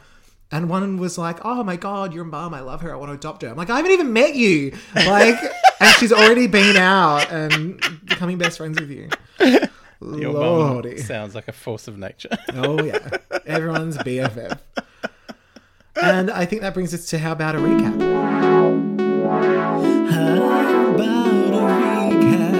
And 0.50 0.70
one 0.70 0.96
was 0.96 1.18
like, 1.18 1.44
"Oh 1.44 1.62
my 1.62 1.76
god, 1.76 2.14
your 2.14 2.24
mum! 2.24 2.54
I 2.54 2.60
love 2.60 2.80
her. 2.80 2.92
I 2.92 2.96
want 2.96 3.10
to 3.10 3.14
adopt 3.14 3.42
her." 3.42 3.48
I'm 3.48 3.56
like, 3.56 3.70
"I 3.70 3.76
haven't 3.76 3.92
even 3.92 4.12
met 4.14 4.34
you, 4.34 4.72
like, 4.94 5.36
and 5.80 5.94
she's 5.96 6.12
already 6.12 6.46
been 6.46 6.76
out 6.76 7.30
and 7.30 7.78
becoming 8.06 8.38
best 8.38 8.56
friends 8.56 8.80
with 8.80 8.90
you." 8.90 9.08
Your 10.00 10.32
Lordy. 10.32 10.96
sounds 10.98 11.34
like 11.34 11.48
a 11.48 11.52
force 11.52 11.86
of 11.86 11.98
nature. 11.98 12.30
Oh 12.54 12.82
yeah, 12.82 13.10
everyone's 13.46 13.98
BFF. 13.98 14.58
And 16.00 16.30
I 16.30 16.44
think 16.44 16.62
that 16.62 16.74
brings 16.74 16.94
us 16.94 17.06
to 17.06 17.18
how 17.18 17.32
about 17.32 17.56
a 17.56 17.58
recap? 17.58 18.00
How 18.00 18.76
about 19.34 19.84
a 19.84 21.58
recap? 22.08 22.54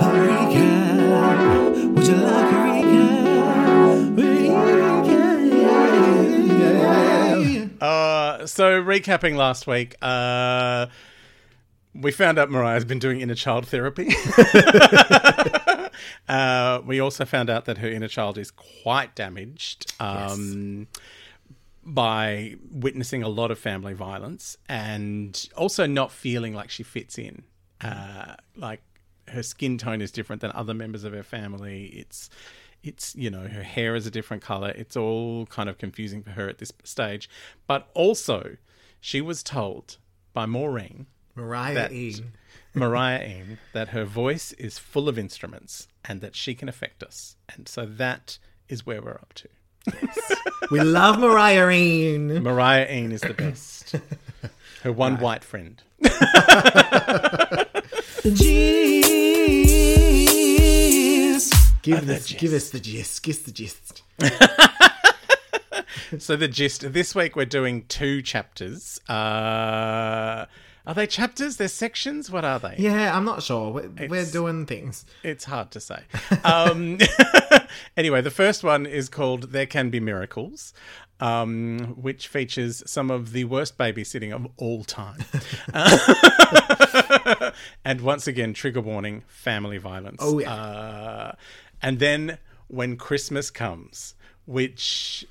How 0.00 0.10
a 0.10 0.14
recap? 0.28 1.94
Would 1.94 2.06
you 2.06 2.16
like 2.16 2.52
a 2.52 2.56
recap? 2.66 4.14
Recap. 7.00 7.82
Uh, 7.82 8.46
so 8.46 8.82
recapping 8.82 9.36
last 9.36 9.66
week, 9.66 9.96
uh, 10.02 10.86
we 11.94 12.12
found 12.12 12.38
out 12.38 12.50
Mariah's 12.50 12.84
been 12.84 12.98
doing 12.98 13.20
inner 13.20 13.34
child 13.34 13.66
therapy. 13.66 14.10
uh, 16.28 16.80
we 16.84 17.00
also 17.00 17.24
found 17.24 17.50
out 17.50 17.64
that 17.66 17.78
her 17.78 17.88
inner 17.88 18.08
child 18.08 18.38
is 18.38 18.50
quite 18.50 19.14
damaged 19.14 19.92
um, 20.00 20.86
by 21.84 22.56
witnessing 22.70 23.22
a 23.22 23.28
lot 23.28 23.50
of 23.50 23.58
family 23.58 23.94
violence 23.94 24.56
and 24.68 25.48
also 25.56 25.86
not 25.86 26.10
feeling 26.12 26.54
like 26.54 26.70
she 26.70 26.82
fits 26.82 27.18
in. 27.18 27.42
Uh, 27.80 28.34
like 28.56 28.80
her 29.28 29.42
skin 29.42 29.78
tone 29.78 30.00
is 30.00 30.10
different 30.10 30.40
than 30.40 30.52
other 30.52 30.74
members 30.74 31.04
of 31.04 31.12
her 31.12 31.22
family. 31.22 31.86
It's 31.86 32.30
it's 32.84 33.16
you 33.16 33.30
know 33.30 33.48
her 33.48 33.62
hair 33.62 33.94
is 33.94 34.06
a 34.06 34.10
different 34.10 34.42
color 34.42 34.68
it's 34.76 34.96
all 34.96 35.46
kind 35.46 35.68
of 35.68 35.78
confusing 35.78 36.22
for 36.22 36.30
her 36.30 36.48
at 36.48 36.58
this 36.58 36.70
stage 36.84 37.28
but 37.66 37.88
also 37.94 38.56
she 39.00 39.20
was 39.20 39.42
told 39.42 39.96
by 40.34 40.44
maureen 40.46 41.06
Mariah 41.34 41.74
that 41.74 41.92
E. 41.92 42.14
mariah 42.74 43.24
Ean, 43.26 43.58
that 43.72 43.88
her 43.88 44.04
voice 44.04 44.52
is 44.52 44.78
full 44.78 45.08
of 45.08 45.18
instruments 45.18 45.88
and 46.04 46.20
that 46.20 46.34
she 46.34 46.54
can 46.54 46.68
affect 46.68 47.02
us 47.02 47.36
and 47.54 47.68
so 47.68 47.86
that 47.86 48.38
is 48.68 48.84
where 48.84 49.00
we're 49.00 49.12
up 49.12 49.32
to 49.34 49.48
We 50.70 50.80
love 50.80 51.18
Mariah 51.18 51.70
Ean. 51.70 52.42
mariah 52.42 52.86
Ean 52.90 53.12
is 53.12 53.20
the 53.20 53.34
best 53.34 53.94
her 54.82 54.92
one 54.92 55.18
white 55.18 55.44
friend 55.44 55.82
Gist. 60.24 61.52
Give, 61.82 62.06
this, 62.06 62.32
give 62.32 62.52
us 62.54 62.70
the 62.70 62.80
gist. 62.80 63.22
Give 63.22 63.36
us 63.36 63.42
the 63.42 63.52
gist. 63.52 64.02
so 66.18 66.36
the 66.36 66.48
gist 66.48 66.92
this 66.92 67.14
week 67.14 67.36
we're 67.36 67.44
doing 67.44 67.84
two 67.88 68.22
chapters 68.22 68.98
uh 69.08 70.46
are 70.86 70.94
they 70.94 71.06
chapters 71.06 71.56
they're 71.56 71.68
sections 71.68 72.30
what 72.30 72.44
are 72.44 72.58
they 72.58 72.74
Yeah, 72.78 73.16
I'm 73.16 73.24
not 73.24 73.42
sure. 73.42 73.70
We're, 73.72 74.08
we're 74.08 74.26
doing 74.26 74.66
things. 74.66 75.04
It's 75.22 75.44
hard 75.44 75.70
to 75.72 75.80
say. 75.80 76.02
Um, 76.44 76.98
anyway, 77.96 78.20
the 78.20 78.30
first 78.30 78.62
one 78.62 78.86
is 78.86 79.08
called 79.08 79.52
There 79.52 79.66
Can 79.66 79.90
Be 79.90 80.00
Miracles, 80.00 80.74
um, 81.20 81.94
which 81.96 82.28
features 82.28 82.82
some 82.86 83.10
of 83.10 83.32
the 83.32 83.44
worst 83.44 83.78
babysitting 83.78 84.34
of 84.34 84.46
all 84.56 84.84
time. 84.84 85.24
Uh, 85.72 87.50
and 87.84 88.00
once 88.00 88.26
again, 88.26 88.52
trigger 88.52 88.80
warning 88.80 89.22
family 89.26 89.78
violence. 89.78 90.18
Oh, 90.20 90.38
yeah. 90.38 90.52
Uh, 90.52 91.32
and 91.82 91.98
then 91.98 92.38
When 92.68 92.96
Christmas 92.96 93.50
Comes, 93.50 94.14
which 94.46 95.26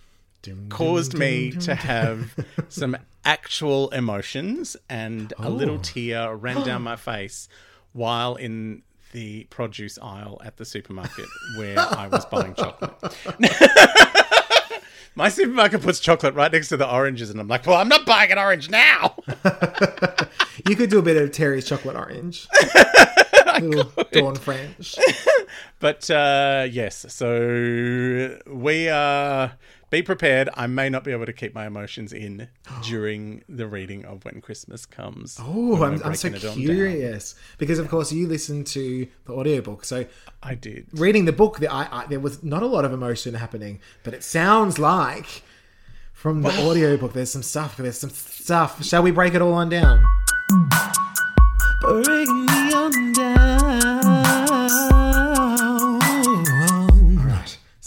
caused 0.69 1.13
me 1.17 1.51
to 1.51 1.75
have 1.75 2.33
some 2.69 2.97
actual 3.25 3.89
emotions 3.89 4.75
and 4.89 5.33
a 5.37 5.49
little 5.49 5.75
oh. 5.75 5.81
tear 5.83 6.35
ran 6.35 6.65
down 6.65 6.81
my 6.83 6.95
face 6.95 7.47
while 7.93 8.35
in 8.35 8.83
the 9.11 9.45
produce 9.45 9.99
aisle 9.99 10.41
at 10.43 10.57
the 10.57 10.65
supermarket 10.65 11.27
where 11.57 11.79
I 11.79 12.07
was 12.07 12.25
buying 12.25 12.55
chocolate. 12.55 12.93
my 15.15 15.29
supermarket 15.29 15.81
puts 15.81 15.99
chocolate 15.99 16.33
right 16.33 16.51
next 16.51 16.69
to 16.69 16.77
the 16.77 16.91
oranges, 16.91 17.29
and 17.29 17.39
I'm 17.39 17.47
like, 17.47 17.67
well, 17.67 17.77
I'm 17.77 17.87
not 17.87 18.05
buying 18.05 18.31
an 18.31 18.37
orange 18.37 18.69
now. 18.69 19.15
You 20.67 20.75
could 20.75 20.89
do 20.89 20.99
a 20.99 21.01
bit 21.01 21.17
of 21.17 21.31
Terry's 21.31 21.65
chocolate 21.65 21.95
orange. 21.95 22.47
Little 23.69 23.91
Dawn 24.11 24.35
French. 24.35 24.95
But 25.79 26.09
uh, 26.09 26.65
yes, 26.71 27.05
so 27.09 28.39
we 28.47 28.87
uh, 28.87 29.49
be 29.89 30.01
prepared. 30.01 30.49
I 30.53 30.65
may 30.65 30.89
not 30.89 31.03
be 31.03 31.11
able 31.11 31.25
to 31.25 31.33
keep 31.33 31.53
my 31.53 31.67
emotions 31.67 32.13
in 32.13 32.47
during 32.83 33.43
the 33.49 33.67
reading 33.67 34.05
of 34.05 34.23
When 34.23 34.39
Christmas 34.39 34.85
Comes. 34.85 35.37
Oh, 35.41 35.83
I'm, 35.83 36.01
I'm 36.03 36.15
so 36.15 36.31
curious. 36.31 37.35
Because, 37.57 37.79
of 37.79 37.89
course, 37.89 38.13
you 38.13 38.27
listened 38.27 38.65
to 38.67 39.07
the 39.25 39.33
audiobook. 39.33 39.83
So, 39.83 40.05
I 40.41 40.55
did. 40.55 40.87
reading 40.93 41.25
the 41.25 41.33
book, 41.33 41.59
the, 41.59 41.71
I, 41.71 42.03
I, 42.03 42.05
there 42.07 42.21
was 42.21 42.41
not 42.43 42.63
a 42.63 42.67
lot 42.67 42.85
of 42.85 42.93
emotion 42.93 43.33
happening. 43.33 43.81
But 44.03 44.13
it 44.13 44.23
sounds 44.23 44.79
like 44.79 45.43
from 46.13 46.43
the 46.43 46.49
audiobook, 46.61 47.11
there's 47.11 47.31
some 47.31 47.43
stuff. 47.43 47.75
There's 47.75 47.99
some 47.99 48.09
stuff. 48.09 48.83
Shall 48.85 49.03
we 49.03 49.11
break 49.11 49.33
it 49.33 49.41
all 49.41 49.53
on 49.53 49.67
down? 49.67 50.01
Break 51.81 52.29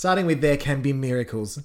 Starting 0.06 0.26
with 0.26 0.40
There 0.40 0.56
Can 0.56 0.82
Be 0.82 0.92
Miracles. 0.92 1.58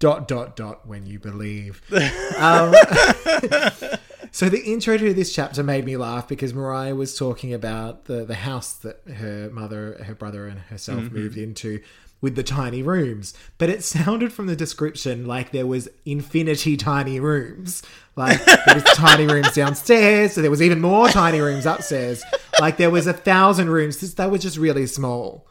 Dot, 0.00 0.28
dot, 0.28 0.54
dot, 0.54 0.86
when 0.86 1.06
you 1.06 1.18
believe. 1.18 1.80
Um, 2.38 2.74
so 4.30 4.50
the 4.50 4.62
intro 4.66 4.98
to 4.98 5.14
this 5.14 5.34
chapter 5.34 5.62
made 5.62 5.86
me 5.86 5.96
laugh 5.96 6.28
because 6.28 6.52
Mariah 6.52 6.94
was 6.94 7.16
talking 7.16 7.54
about 7.54 8.04
the, 8.04 8.26
the 8.26 8.34
house 8.34 8.74
that 8.74 9.00
her 9.16 9.48
mother, 9.50 10.04
her 10.04 10.14
brother, 10.14 10.46
and 10.46 10.60
herself 10.60 11.10
moved 11.10 11.38
into 11.38 11.80
with 12.20 12.36
the 12.36 12.42
tiny 12.42 12.82
rooms. 12.82 13.32
But 13.56 13.70
it 13.70 13.82
sounded 13.82 14.30
from 14.30 14.44
the 14.44 14.56
description 14.56 15.26
like 15.26 15.52
there 15.52 15.66
was 15.66 15.88
infinity 16.04 16.76
tiny 16.76 17.18
rooms. 17.18 17.82
Like 18.14 18.44
there 18.44 18.74
was 18.74 18.84
tiny 18.94 19.26
rooms 19.26 19.54
downstairs, 19.54 20.34
so 20.34 20.42
there 20.42 20.50
was 20.50 20.60
even 20.60 20.82
more 20.82 21.08
tiny 21.08 21.40
rooms 21.40 21.64
upstairs. 21.64 22.22
Like 22.60 22.76
there 22.76 22.90
was 22.90 23.06
a 23.06 23.14
thousand 23.14 23.70
rooms. 23.70 24.14
That 24.16 24.30
was 24.30 24.42
just 24.42 24.58
really 24.58 24.86
small. 24.86 25.46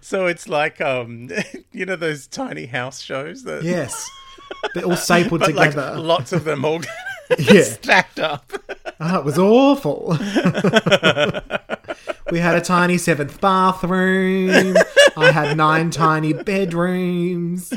So 0.00 0.26
it's 0.26 0.48
like, 0.48 0.80
um, 0.80 1.30
you 1.72 1.86
know, 1.86 1.96
those 1.96 2.26
tiny 2.26 2.66
house 2.66 3.00
shows 3.00 3.42
that, 3.44 3.62
Yes. 3.62 4.08
They're 4.74 4.84
all 4.84 4.96
stapled 4.96 5.40
but 5.44 5.54
like 5.54 5.70
together. 5.70 5.98
lots 5.98 6.32
of 6.32 6.44
them 6.44 6.64
all 6.64 6.80
yeah. 7.38 7.62
stacked 7.62 8.18
up. 8.18 8.50
Oh, 8.98 9.18
it 9.18 9.24
was 9.24 9.38
awful. 9.38 10.16
we 12.30 12.38
had 12.38 12.56
a 12.56 12.60
tiny 12.60 12.98
seventh 12.98 13.40
bathroom. 13.40 14.76
I 15.16 15.30
had 15.32 15.56
nine 15.56 15.90
tiny 15.90 16.32
bedrooms. 16.32 17.72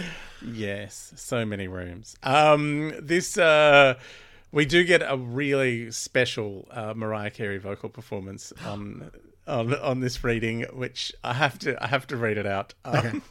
Yes, 0.45 1.13
so 1.15 1.45
many 1.45 1.67
rooms. 1.67 2.15
Um, 2.23 2.93
this 2.99 3.37
uh, 3.37 3.95
we 4.51 4.65
do 4.65 4.83
get 4.83 5.01
a 5.01 5.17
really 5.17 5.91
special 5.91 6.67
uh, 6.71 6.93
Mariah 6.95 7.31
Carey 7.31 7.57
vocal 7.57 7.89
performance 7.89 8.51
on 8.65 9.11
on 9.47 9.73
on 9.75 9.99
this 9.99 10.23
reading, 10.23 10.65
which 10.73 11.11
I 11.23 11.33
have 11.33 11.57
to 11.59 11.81
I 11.83 11.87
have 11.87 12.07
to 12.07 12.17
read 12.17 12.37
it 12.37 12.45
out. 12.45 12.73
Um, 12.85 13.21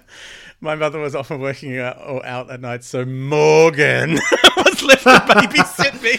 my 0.60 0.74
mother 0.74 0.98
was 0.98 1.14
often 1.14 1.40
working 1.40 1.76
out, 1.78 1.98
or 2.04 2.24
out 2.24 2.50
at 2.50 2.60
night, 2.60 2.84
so 2.84 3.04
Morgan 3.04 4.12
was 4.56 4.82
left 4.82 5.04
to 5.04 5.10
babysit 5.10 6.02
me. 6.02 6.18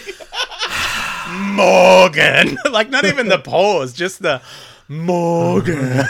Morgan, 1.54 2.58
like 2.70 2.90
not 2.90 3.04
even 3.04 3.28
the 3.28 3.38
pause, 3.38 3.92
just 3.92 4.22
the 4.22 4.42
Morgan. 4.88 6.04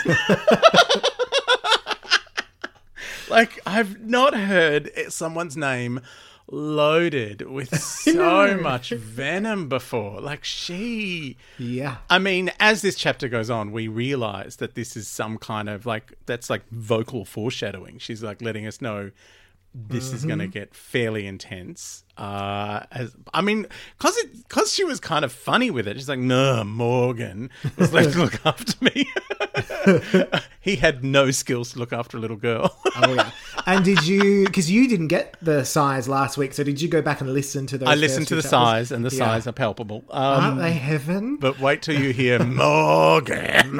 like 3.28 3.60
I've 3.66 4.00
not 4.00 4.34
heard 4.34 4.90
someone's 5.08 5.56
name 5.56 6.00
loaded 6.50 7.42
with 7.42 7.78
so 7.80 8.56
much 8.58 8.90
venom 8.90 9.68
before. 9.68 10.20
Like 10.20 10.44
she 10.44 11.36
Yeah. 11.58 11.98
I 12.08 12.18
mean, 12.18 12.50
as 12.60 12.82
this 12.82 12.96
chapter 12.96 13.28
goes 13.28 13.50
on, 13.50 13.72
we 13.72 13.88
realize 13.88 14.56
that 14.56 14.74
this 14.74 14.96
is 14.96 15.08
some 15.08 15.38
kind 15.38 15.68
of 15.68 15.86
like 15.86 16.14
that's 16.26 16.50
like 16.50 16.68
vocal 16.70 17.24
foreshadowing. 17.24 17.98
She's 17.98 18.22
like 18.22 18.42
letting 18.42 18.66
us 18.66 18.80
know 18.80 19.10
this 19.74 20.12
is 20.12 20.24
going 20.24 20.38
to 20.40 20.46
get 20.48 20.74
fairly 20.74 21.26
intense. 21.26 22.04
Uh, 22.16 22.84
as 22.90 23.14
I 23.32 23.40
mean, 23.40 23.66
cause 23.98 24.14
it 24.18 24.48
cause 24.48 24.70
she 24.72 24.84
was 24.84 25.00
kind 25.00 25.24
of 25.24 25.32
funny 25.32 25.70
with 25.70 25.88
it. 25.88 25.96
She's 25.96 26.08
like, 26.08 26.18
"No, 26.18 26.62
Morgan 26.64 27.48
was 27.78 27.92
left 27.94 28.12
to 28.12 28.18
look 28.24 28.44
after 28.44 28.74
me." 28.84 29.08
he 30.60 30.76
had 30.76 31.02
no 31.02 31.30
skills 31.30 31.72
to 31.72 31.78
look 31.78 31.92
after 31.94 32.16
a 32.18 32.20
little 32.20 32.36
girl. 32.36 32.76
Oh, 33.02 33.14
yeah. 33.14 33.30
And 33.66 33.84
did 33.84 34.04
you, 34.06 34.44
because 34.44 34.70
you 34.70 34.86
didn't 34.88 35.08
get 35.08 35.36
the 35.40 35.64
size 35.64 36.06
last 36.08 36.36
week, 36.36 36.52
so 36.52 36.62
did 36.64 36.82
you 36.82 36.88
go 36.88 37.00
back 37.00 37.20
and 37.22 37.32
listen 37.32 37.66
to 37.68 37.78
those? 37.78 37.88
I 37.88 37.94
listened 37.94 38.26
to 38.28 38.34
the 38.34 38.42
chapters? 38.42 38.50
size, 38.50 38.92
and 38.92 39.04
the 39.04 39.14
Yeah. 39.16 39.18
size 39.26 39.46
are 39.46 39.52
palpable. 39.52 40.04
Um, 40.10 40.22
Aren't 40.44 40.58
they 40.58 40.72
heaven? 40.72 41.36
but 41.36 41.60
wait 41.60 41.80
till 41.80 41.98
you 41.98 42.12
hear 42.12 42.44
Morgan. 42.44 43.78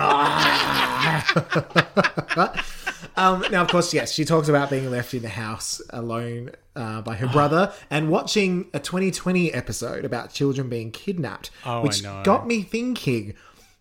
Um, 3.21 3.45
now, 3.51 3.61
of 3.61 3.69
course, 3.69 3.93
yes, 3.93 4.13
she 4.13 4.25
talks 4.25 4.49
about 4.49 4.71
being 4.71 4.91
left 4.91 5.13
in 5.13 5.21
the 5.21 5.29
house 5.29 5.83
alone 5.91 6.53
uh, 6.75 7.03
by 7.03 7.17
her 7.17 7.29
brother 7.29 7.71
and 7.91 8.09
watching 8.09 8.71
a 8.73 8.79
2020 8.81 9.53
episode 9.53 10.07
about 10.07 10.33
children 10.33 10.71
being 10.71 10.91
kidnapped, 10.91 11.51
Oh, 11.67 11.83
which 11.83 12.03
got 12.03 12.47
me 12.47 12.63
thinking. 12.63 13.35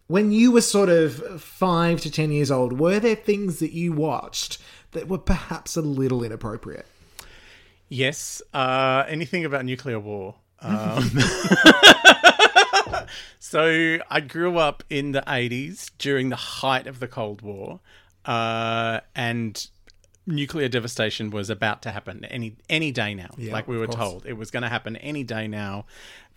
When 0.08 0.34
you 0.34 0.52
were 0.52 0.60
sort 0.62 0.90
of 0.90 1.42
five 1.42 2.02
to 2.02 2.12
ten 2.12 2.32
years 2.32 2.52
old, 2.52 2.80
were 2.80 3.00
there 3.00 3.16
things 3.16 3.60
that 3.60 3.72
you 3.72 3.94
watched 3.94 4.58
that 4.92 5.08
were 5.08 5.20
perhaps 5.20 5.78
a 5.78 5.82
little 5.82 6.24
inappropriate? 6.24 6.88
Yes. 7.88 8.42
Uh, 8.54 9.06
anything 9.08 9.46
about 9.46 9.64
nuclear 9.66 10.00
war? 10.00 10.36
Um, 10.62 11.10
so 13.40 14.00
I 14.10 14.20
grew 14.20 14.58
up 14.58 14.84
in 14.90 15.14
the 15.14 15.22
80s 15.22 15.92
during 15.98 16.28
the 16.30 16.36
height 16.36 16.88
of 16.88 17.00
the 17.00 17.08
Cold 17.08 17.42
War, 17.42 17.80
uh, 18.26 19.00
and 19.16 19.68
nuclear 20.28 20.70
devastation 20.70 21.32
was 21.32 21.50
about 21.50 21.82
to 21.84 21.92
happen 21.92 22.24
any 22.26 22.56
any 22.70 22.92
day 22.92 23.14
now. 23.16 23.30
like 23.54 23.68
we 23.68 23.78
were 23.78 23.88
told, 23.88 24.26
it 24.26 24.34
was 24.34 24.52
going 24.52 24.64
to 24.64 24.70
happen 24.70 24.96
any 24.98 25.24
day 25.24 25.48
now. 25.48 25.86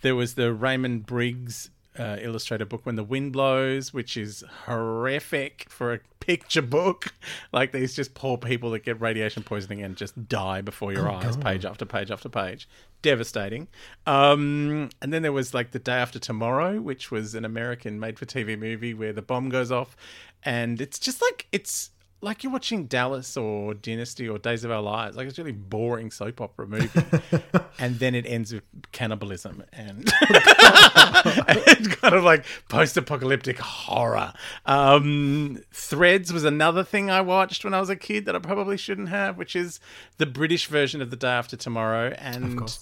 There 0.01 0.15
was 0.15 0.33
the 0.35 0.51
Raymond 0.53 1.05
Briggs 1.05 1.69
uh, 1.97 2.17
illustrated 2.21 2.69
book 2.69 2.85
"When 2.85 2.95
the 2.95 3.03
Wind 3.03 3.33
Blows," 3.33 3.93
which 3.93 4.17
is 4.17 4.43
horrific 4.65 5.67
for 5.69 5.93
a 5.93 5.99
picture 6.19 6.61
book. 6.61 7.13
Like 7.51 7.71
these 7.71 7.95
just 7.95 8.15
poor 8.15 8.37
people 8.37 8.71
that 8.71 8.79
get 8.79 8.99
radiation 8.99 9.43
poisoning 9.43 9.83
and 9.83 9.95
just 9.95 10.27
die 10.27 10.61
before 10.61 10.91
your 10.91 11.09
eyes, 11.09 11.37
page 11.37 11.65
after 11.65 11.85
page 11.85 12.09
after 12.09 12.27
page. 12.29 12.67
Devastating. 13.03 13.67
Um, 14.07 14.89
and 15.01 15.13
then 15.13 15.21
there 15.21 15.31
was 15.31 15.53
like 15.53 15.71
"The 15.71 15.79
Day 15.79 15.93
After 15.93 16.17
Tomorrow," 16.19 16.81
which 16.81 17.11
was 17.11 17.35
an 17.35 17.45
American 17.45 17.99
made-for-TV 17.99 18.57
movie 18.57 18.93
where 18.93 19.13
the 19.13 19.21
bomb 19.21 19.49
goes 19.49 19.71
off, 19.71 19.95
and 20.41 20.81
it's 20.81 20.97
just 20.97 21.21
like 21.21 21.47
it's 21.51 21.91
like 22.23 22.41
you're 22.41 22.53
watching 22.53 22.85
Dallas 22.85 23.35
or 23.35 23.73
Dynasty 23.73 24.29
or 24.29 24.37
Days 24.37 24.63
of 24.63 24.71
Our 24.71 24.81
Lives. 24.81 25.17
Like 25.17 25.27
it's 25.27 25.37
really 25.37 25.51
boring 25.51 26.09
soap 26.09 26.39
opera 26.39 26.65
movie, 26.65 27.01
and 27.79 27.99
then 27.99 28.15
it 28.15 28.25
ends 28.25 28.53
with 28.53 28.63
cannibalism 28.93 29.63
and, 29.73 30.11
and 30.21 31.91
kind 31.91 32.15
of 32.15 32.23
like 32.23 32.45
post-apocalyptic 32.69 33.59
horror. 33.59 34.33
Um, 34.65 35.59
Threads 35.73 36.31
was 36.31 36.45
another 36.45 36.83
thing 36.83 37.11
I 37.11 37.19
watched 37.19 37.65
when 37.65 37.73
I 37.73 37.81
was 37.81 37.89
a 37.89 37.97
kid 37.97 38.25
that 38.25 38.35
I 38.35 38.39
probably 38.39 38.77
shouldn't 38.77 39.09
have, 39.09 39.37
which 39.37 39.55
is 39.55 39.81
the 40.17 40.25
British 40.25 40.67
version 40.67 41.01
of 41.01 41.11
The 41.11 41.17
Day 41.17 41.27
After 41.29 41.57
Tomorrow, 41.57 42.15
and. 42.17 42.75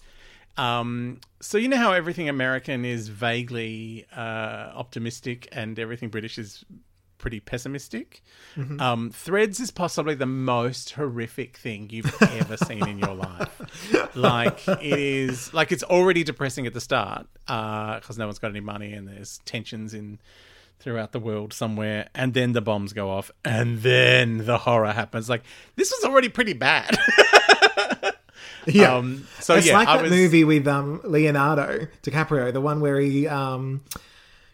Um, 0.58 1.22
so 1.40 1.58
you 1.58 1.70
know 1.70 1.78
how 1.78 1.94
everything 1.94 2.28
American 2.28 2.84
is 2.84 3.08
vaguely 3.08 4.06
uh, 4.16 4.20
optimistic 4.76 5.48
and 5.54 5.80
everything 5.80 6.10
British 6.10 6.38
is 6.38 6.66
pretty 7.22 7.40
pessimistic. 7.40 8.22
Um, 8.80 9.12
Threads 9.12 9.60
is 9.62 9.72
possibly 9.72 10.16
the 10.16 10.26
most 10.26 10.92
horrific 10.92 11.56
thing 11.56 11.88
you've 11.92 12.14
ever 12.22 12.58
seen 12.58 12.86
in 12.88 13.00
your 13.00 13.16
life. 13.16 13.62
Like 14.16 14.68
it 14.68 14.82
is, 15.00 15.54
like 15.54 15.72
it's 15.72 15.84
already 15.84 16.24
depressing 16.26 16.68
at 16.68 16.74
the 16.74 16.82
start 16.82 17.28
because 17.46 18.18
no 18.18 18.26
one's 18.26 18.40
got 18.40 18.50
any 18.52 18.60
money 18.60 18.92
and 18.92 19.08
there's 19.08 19.40
tensions 19.46 19.94
in 19.94 20.20
throughout 20.80 21.12
the 21.14 21.20
world 21.20 21.54
somewhere, 21.54 22.10
and 22.14 22.34
then 22.34 22.52
the 22.52 22.60
bombs 22.62 22.92
go 22.92 23.10
off, 23.10 23.32
and 23.46 23.80
then 23.84 24.46
the 24.46 24.58
horror 24.58 24.92
happens. 24.92 25.30
Like 25.30 25.44
this 25.78 25.92
was 25.92 26.04
already 26.10 26.28
pretty 26.30 26.54
bad. 26.54 26.98
Yeah. 28.68 28.96
Um, 28.96 29.28
so 29.40 29.56
it's 29.56 29.66
yeah, 29.66 29.74
like 29.74 29.88
I 29.88 29.98
that 29.98 30.04
was- 30.04 30.12
movie 30.12 30.44
with 30.44 30.68
um, 30.68 31.02
Leonardo 31.04 31.88
DiCaprio, 32.04 32.54
the 32.54 32.62
one 32.62 32.80
where 32.80 33.00
he, 33.00 33.28
um, 33.28 33.82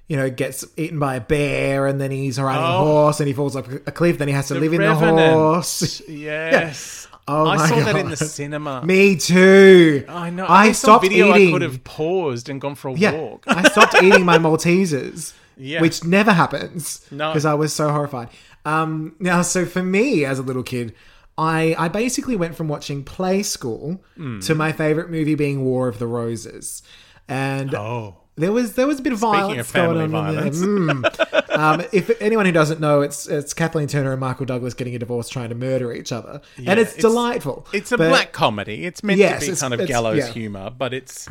you 0.07 0.15
know, 0.17 0.29
gets 0.29 0.65
eaten 0.77 0.99
by 0.99 1.15
a 1.15 1.21
bear 1.21 1.85
and 1.87 1.99
then 1.99 2.11
he's 2.11 2.39
riding 2.39 2.63
a 2.63 2.77
Oh. 2.77 2.85
horse 2.85 3.19
and 3.19 3.27
he 3.27 3.33
falls 3.33 3.55
off 3.55 3.67
a 3.85 3.91
cliff. 3.91 4.17
Then 4.17 4.27
he 4.29 4.33
has 4.33 4.47
to 4.47 4.55
live 4.55 4.73
in 4.73 4.81
the 4.81 4.95
horse. 4.95 6.01
Yes. 6.07 7.07
Oh 7.29 7.45
I 7.45 7.57
my 7.57 7.67
saw 7.67 7.75
that 7.81 7.95
in 7.97 8.09
the 8.09 8.15
cinema. 8.15 8.85
Me 8.85 9.17
too. 9.17 10.05
I 10.07 10.29
know. 10.29 10.45
I 10.47 10.67
some 10.71 10.73
stopped 10.75 11.03
video 11.03 11.35
eating. 11.35 11.49
I 11.49 11.51
could 11.51 11.61
have 11.61 11.83
paused 11.83 12.47
and 12.47 12.61
gone 12.61 12.75
for 12.75 12.87
a 12.89 12.93
Yeah, 12.93 13.11
walk. 13.11 13.43
I 13.47 13.67
stopped 13.69 13.95
eating 14.01 14.23
my 14.23 14.37
Maltesers, 14.37 15.33
Yeah. 15.57 15.81
which 15.81 16.05
never 16.05 16.31
happens 16.31 17.01
No. 17.11 17.29
because 17.29 17.43
I 17.43 17.53
was 17.53 17.73
so 17.73 17.89
horrified. 17.91 18.29
Um, 18.63 19.15
now, 19.19 19.41
so 19.41 19.65
for 19.65 19.83
me 19.83 20.23
as 20.23 20.39
a 20.39 20.41
little 20.41 20.63
kid, 20.63 20.93
I 21.37 21.75
I 21.77 21.89
basically 21.89 22.37
went 22.37 22.55
from 22.55 22.69
watching 22.69 23.03
Play 23.03 23.43
School 23.43 24.01
Hmm. 24.15 24.39
to 24.39 24.55
my 24.55 24.71
favorite 24.71 25.09
movie 25.11 25.35
being 25.35 25.65
War 25.65 25.89
of 25.89 25.99
the 25.99 26.07
Roses, 26.07 26.81
and 27.27 27.75
Oh. 27.75 28.15
There 28.37 28.51
was 28.51 28.73
there 28.73 28.87
was 28.87 28.99
a 28.99 29.01
bit 29.01 29.13
of 29.13 29.19
violence 29.19 29.59
of 29.59 29.67
family 29.67 30.07
going 30.07 30.13
on 30.15 30.35
violence. 30.35 30.59
Mm. 30.59 31.49
um, 31.57 31.81
if 31.91 32.09
anyone 32.21 32.45
who 32.45 32.51
doesn't 32.51 32.79
know, 32.79 33.01
it's 33.01 33.27
it's 33.27 33.53
Kathleen 33.53 33.87
Turner 33.87 34.11
and 34.11 34.19
Michael 34.19 34.45
Douglas 34.45 34.73
getting 34.73 34.95
a 34.95 34.99
divorce, 34.99 35.27
trying 35.27 35.49
to 35.49 35.55
murder 35.55 35.91
each 35.91 36.11
other, 36.11 36.41
and 36.57 36.79
it's, 36.79 36.91
it's- 36.91 37.01
delightful. 37.01 37.65
It's 37.73 37.91
a 37.91 37.97
But- 37.97 38.09
black 38.09 38.31
comedy. 38.31 38.85
It's 38.85 39.03
meant 39.03 39.19
Yes, 39.19 39.45
to 39.45 39.51
be 39.51 39.57
kind 39.57 39.73
of 39.73 39.87
gallows 39.87 40.17
yeah. 40.19 40.27
humor, 40.31 40.69
but 40.69 40.93
it's, 40.93 41.27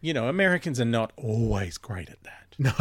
you 0.00 0.12
know, 0.12 0.28
Americans 0.28 0.80
are 0.80 0.84
not 0.84 1.12
always 1.16 1.78
great 1.78 2.08
at 2.10 2.22
that. 2.24 2.47
No, 2.60 2.72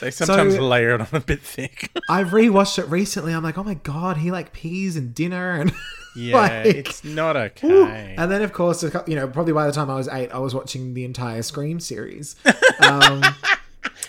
They 0.00 0.10
sometimes 0.10 0.56
So- 0.56 0.66
layer 0.66 0.90
it 0.94 1.00
on 1.00 1.06
a 1.12 1.20
bit 1.20 1.40
thick. 1.40 1.90
I 2.08 2.24
rewatched 2.24 2.80
it 2.80 2.86
recently. 2.88 3.32
I'm 3.32 3.44
like, 3.44 3.56
oh 3.58 3.62
my 3.62 3.74
god, 3.74 4.16
he 4.16 4.32
like 4.32 4.52
peas 4.52 4.96
and 4.96 5.14
dinner 5.14 5.52
and 5.52 5.72
yeah, 6.16 6.36
like- 6.36 6.66
it's 6.66 7.04
not 7.04 7.36
okay. 7.36 7.68
Ooh. 7.68 7.86
And 7.86 8.28
then, 8.30 8.42
of 8.42 8.52
course, 8.52 8.82
you 8.82 9.14
know, 9.14 9.28
probably 9.28 9.52
by 9.52 9.66
the 9.66 9.72
time 9.72 9.88
I 9.88 9.94
was 9.94 10.08
eight, 10.08 10.30
I 10.30 10.38
was 10.38 10.52
watching 10.52 10.94
the 10.94 11.04
entire 11.04 11.42
Scream 11.42 11.78
series. 11.78 12.34
Um, 12.44 13.22
I, 13.22 13.34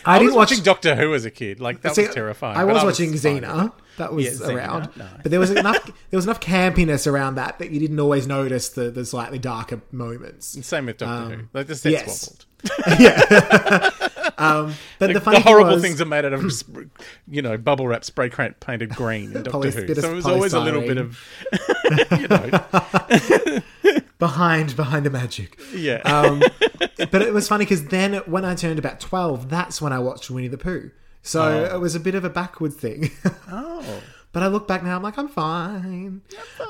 I 0.05 0.17
didn't 0.17 0.29
was 0.29 0.35
watch. 0.35 0.49
watching 0.51 0.63
Doctor 0.63 0.95
Who 0.95 1.13
as 1.13 1.23
a 1.25 1.29
kid. 1.29 1.59
Like 1.59 1.81
that 1.81 1.93
see, 1.93 2.07
was 2.07 2.15
terrifying. 2.15 2.57
I 2.57 2.65
but 2.65 2.73
was 2.73 2.83
watching. 2.83 3.13
Xena. 3.13 3.71
That 3.97 4.13
was 4.13 4.25
Yeah, 4.25 4.31
Xena, 4.31 4.55
around, 4.55 4.89
no. 4.97 5.07
but 5.21 5.29
there 5.29 5.39
was 5.39 5.51
enough. 5.51 5.85
There 6.09 6.17
was 6.17 6.25
enough 6.25 6.39
campiness 6.39 7.05
around 7.05 7.35
that 7.35 7.59
that 7.59 7.69
you 7.69 7.79
didn't 7.79 7.99
always 7.99 8.25
notice 8.25 8.69
the, 8.69 8.89
the 8.89 9.05
slightly 9.05 9.37
darker 9.37 9.81
moments. 9.91 10.57
Same 10.65 10.87
with 10.87 10.97
Doctor 10.97 11.35
Who. 11.35 11.43
Like 11.53 11.67
the 11.67 11.73
Um, 11.75 11.91
yes. 11.93 12.45
wobbled. 12.89 14.01
Um, 14.41 14.73
but 14.99 15.07
the 15.07 15.13
The, 15.13 15.21
funny 15.21 15.39
horrible 15.39 15.69
thing 15.69 15.75
was, 15.75 15.83
things 15.83 16.01
are 16.01 16.05
made 16.05 16.25
out 16.25 16.33
of, 16.33 16.43
you 17.29 17.41
know, 17.41 17.57
bubble 17.57 17.87
wrap 17.87 18.03
spray 18.03 18.29
painted 18.29 18.89
green 18.89 19.35
in 19.35 19.43
Doctor 19.43 19.69
Who. 19.71 19.93
So 19.95 20.11
it 20.11 20.15
was 20.15 20.25
always 20.25 20.53
a 20.53 20.59
little 20.59 20.81
bit 20.81 20.97
of, 20.97 21.19
you 22.19 22.27
know, 22.27 23.61
behind 24.19 24.75
behind 24.75 25.05
the 25.05 25.09
magic. 25.09 25.59
yeah. 25.73 25.97
Um, 25.97 26.41
but 27.11 27.21
it 27.21 27.33
was 27.33 27.47
funny 27.47 27.65
because 27.65 27.85
then 27.85 28.15
when 28.25 28.45
I 28.45 28.55
turned 28.55 28.79
about 28.79 28.99
twelve, 28.99 29.49
that's 29.49 29.81
when 29.81 29.93
I 29.93 29.99
watched 29.99 30.29
Winnie 30.29 30.47
the 30.47 30.57
Pooh. 30.57 30.91
So 31.23 31.65
it 31.65 31.79
was 31.79 31.93
a 31.93 31.99
bit 31.99 32.15
of 32.15 32.23
a 32.25 32.29
backward 32.29 32.73
thing. 32.73 33.11
oh. 33.51 34.01
But 34.31 34.43
I 34.43 34.47
look 34.47 34.67
back 34.67 34.81
now, 34.81 34.95
I'm 34.95 35.03
like, 35.03 35.17
I'm 35.17 35.27
fine. 35.27 36.21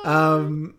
Um, 0.04 0.76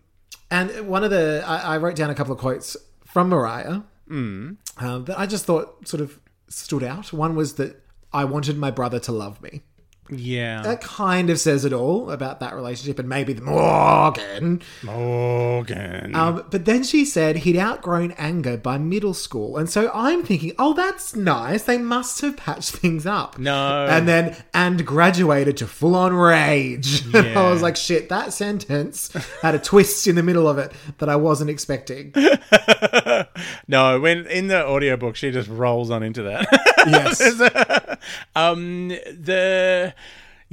and 0.51 0.87
one 0.87 1.03
of 1.03 1.09
the, 1.11 1.41
I, 1.47 1.75
I 1.75 1.77
wrote 1.77 1.95
down 1.95 2.09
a 2.09 2.13
couple 2.15 2.33
of 2.33 2.39
quotes 2.39 2.75
from 3.05 3.29
Mariah 3.29 3.79
Mm. 4.09 4.57
um, 4.79 5.05
that 5.05 5.17
I 5.17 5.25
just 5.25 5.45
thought 5.45 5.87
sort 5.87 6.01
of 6.01 6.19
stood 6.53 6.83
out. 6.83 7.11
One 7.13 7.35
was 7.35 7.55
that 7.55 7.81
I 8.11 8.25
wanted 8.25 8.57
my 8.57 8.71
brother 8.71 8.99
to 8.99 9.11
love 9.11 9.41
me. 9.41 9.63
Yeah. 10.09 10.61
That 10.61 10.81
kind 10.81 11.29
of 11.29 11.39
says 11.39 11.65
it 11.65 11.73
all 11.73 12.11
about 12.11 12.39
that 12.41 12.53
relationship 12.53 12.99
and 12.99 13.07
maybe 13.07 13.33
the 13.33 13.41
Morgan. 13.41 14.61
Morgan. 14.83 16.15
Um, 16.15 16.43
but 16.49 16.65
then 16.65 16.83
she 16.83 17.05
said 17.05 17.37
he'd 17.37 17.57
outgrown 17.57 18.11
anger 18.13 18.57
by 18.57 18.77
middle 18.77 19.13
school. 19.13 19.57
And 19.57 19.69
so 19.69 19.89
I'm 19.93 20.23
thinking, 20.23 20.53
oh, 20.59 20.73
that's 20.73 21.15
nice. 21.15 21.63
They 21.63 21.77
must 21.77 22.21
have 22.21 22.37
patched 22.37 22.71
things 22.71 23.05
up. 23.05 23.39
No. 23.39 23.87
And 23.87 24.07
then, 24.07 24.35
and 24.53 24.85
graduated 24.85 25.57
to 25.57 25.67
full 25.67 25.95
on 25.95 26.13
rage. 26.13 27.05
And 27.13 27.15
I 27.37 27.49
was 27.49 27.61
like, 27.61 27.75
shit, 27.75 28.09
that 28.09 28.33
sentence 28.33 29.11
had 29.41 29.55
a 29.55 29.59
twist 29.59 30.07
in 30.07 30.15
the 30.15 30.23
middle 30.23 30.47
of 30.47 30.57
it 30.57 30.73
that 30.97 31.09
I 31.09 31.15
wasn't 31.15 31.49
expecting. 31.49 32.13
no, 33.67 33.99
when 33.99 34.27
in 34.27 34.47
the 34.47 34.65
audiobook 34.65 35.15
she 35.15 35.31
just 35.31 35.49
rolls 35.49 35.89
on 35.89 36.03
into 36.03 36.23
that. 36.23 36.47
Yes. 36.87 37.97
um 38.35 38.89
the 38.89 39.93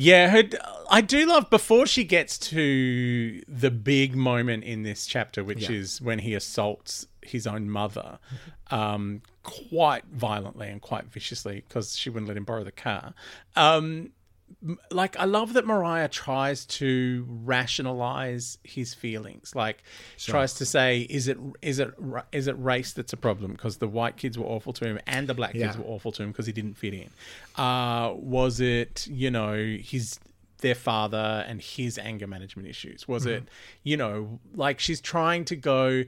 yeah, 0.01 0.31
her, 0.31 0.43
I 0.91 1.03
do 1.03 1.27
love 1.27 1.51
before 1.51 1.87
she 1.87 2.05
gets 2.05 2.39
to 2.39 3.43
the 3.47 3.71
big 3.71 4.17
moment 4.17 4.65
in 4.65 4.83
this 4.83 5.05
chapter, 5.05 5.45
which 5.45 5.69
Yeah. 5.69 5.77
is 5.77 6.01
when 6.01 6.21
he 6.21 6.33
assaults 6.35 7.07
his 7.23 7.47
own 7.47 7.69
mother, 7.69 8.19
um, 8.71 9.21
quite 9.43 10.05
violently 10.07 10.69
and 10.69 10.81
quite 10.81 11.05
viciously 11.05 11.63
because 11.69 11.99
she 11.99 12.09
wouldn't 12.09 12.29
let 12.29 12.37
him 12.39 12.45
borrow 12.45 12.65
the 12.65 12.73
car. 12.73 13.13
Um, 13.57 14.13
like 14.91 15.19
I 15.19 15.25
love 15.25 15.55
that 15.55 15.67
Mariah 15.67 16.09
tries 16.09 16.67
to 16.67 17.27
rationalize 17.29 18.59
his 18.65 18.95
feelings. 18.95 19.55
Like 19.55 19.83
tries 20.31 20.55
to 20.55 20.67
say, 20.67 21.01
is 21.09 21.29
it 21.29 21.39
is 21.63 21.79
it 21.79 21.91
is 22.33 22.47
it 22.47 22.57
race 22.59 22.93
that's 22.93 23.13
a 23.13 23.17
problem 23.17 23.53
because 23.53 23.79
the 23.79 23.89
white 23.89 24.17
kids 24.17 24.39
were 24.39 24.47
awful 24.47 24.73
to 24.75 24.85
him 24.85 24.99
and 25.07 25.29
the 25.29 25.35
black 25.35 25.53
kids 25.53 25.77
were 25.79 25.85
awful 25.85 26.13
to 26.13 26.23
him 26.23 26.31
because 26.31 26.47
he 26.47 26.53
didn't 26.53 26.75
fit 26.75 26.95
in. 26.95 27.11
Uh, 27.57 28.13
was 28.15 28.61
it 28.61 29.07
you 29.09 29.31
know 29.31 29.55
his 29.55 30.19
their 30.59 30.75
father 30.75 31.45
and 31.49 31.61
his 31.63 31.99
anger 31.99 32.27
management 32.27 32.69
issues? 32.69 33.09
Was 33.09 33.27
it 33.27 33.45
you 33.83 33.97
know 33.97 34.41
like 34.55 34.81
she's 34.81 35.01
trying 35.01 35.45
to 35.47 35.57
go. 35.57 36.05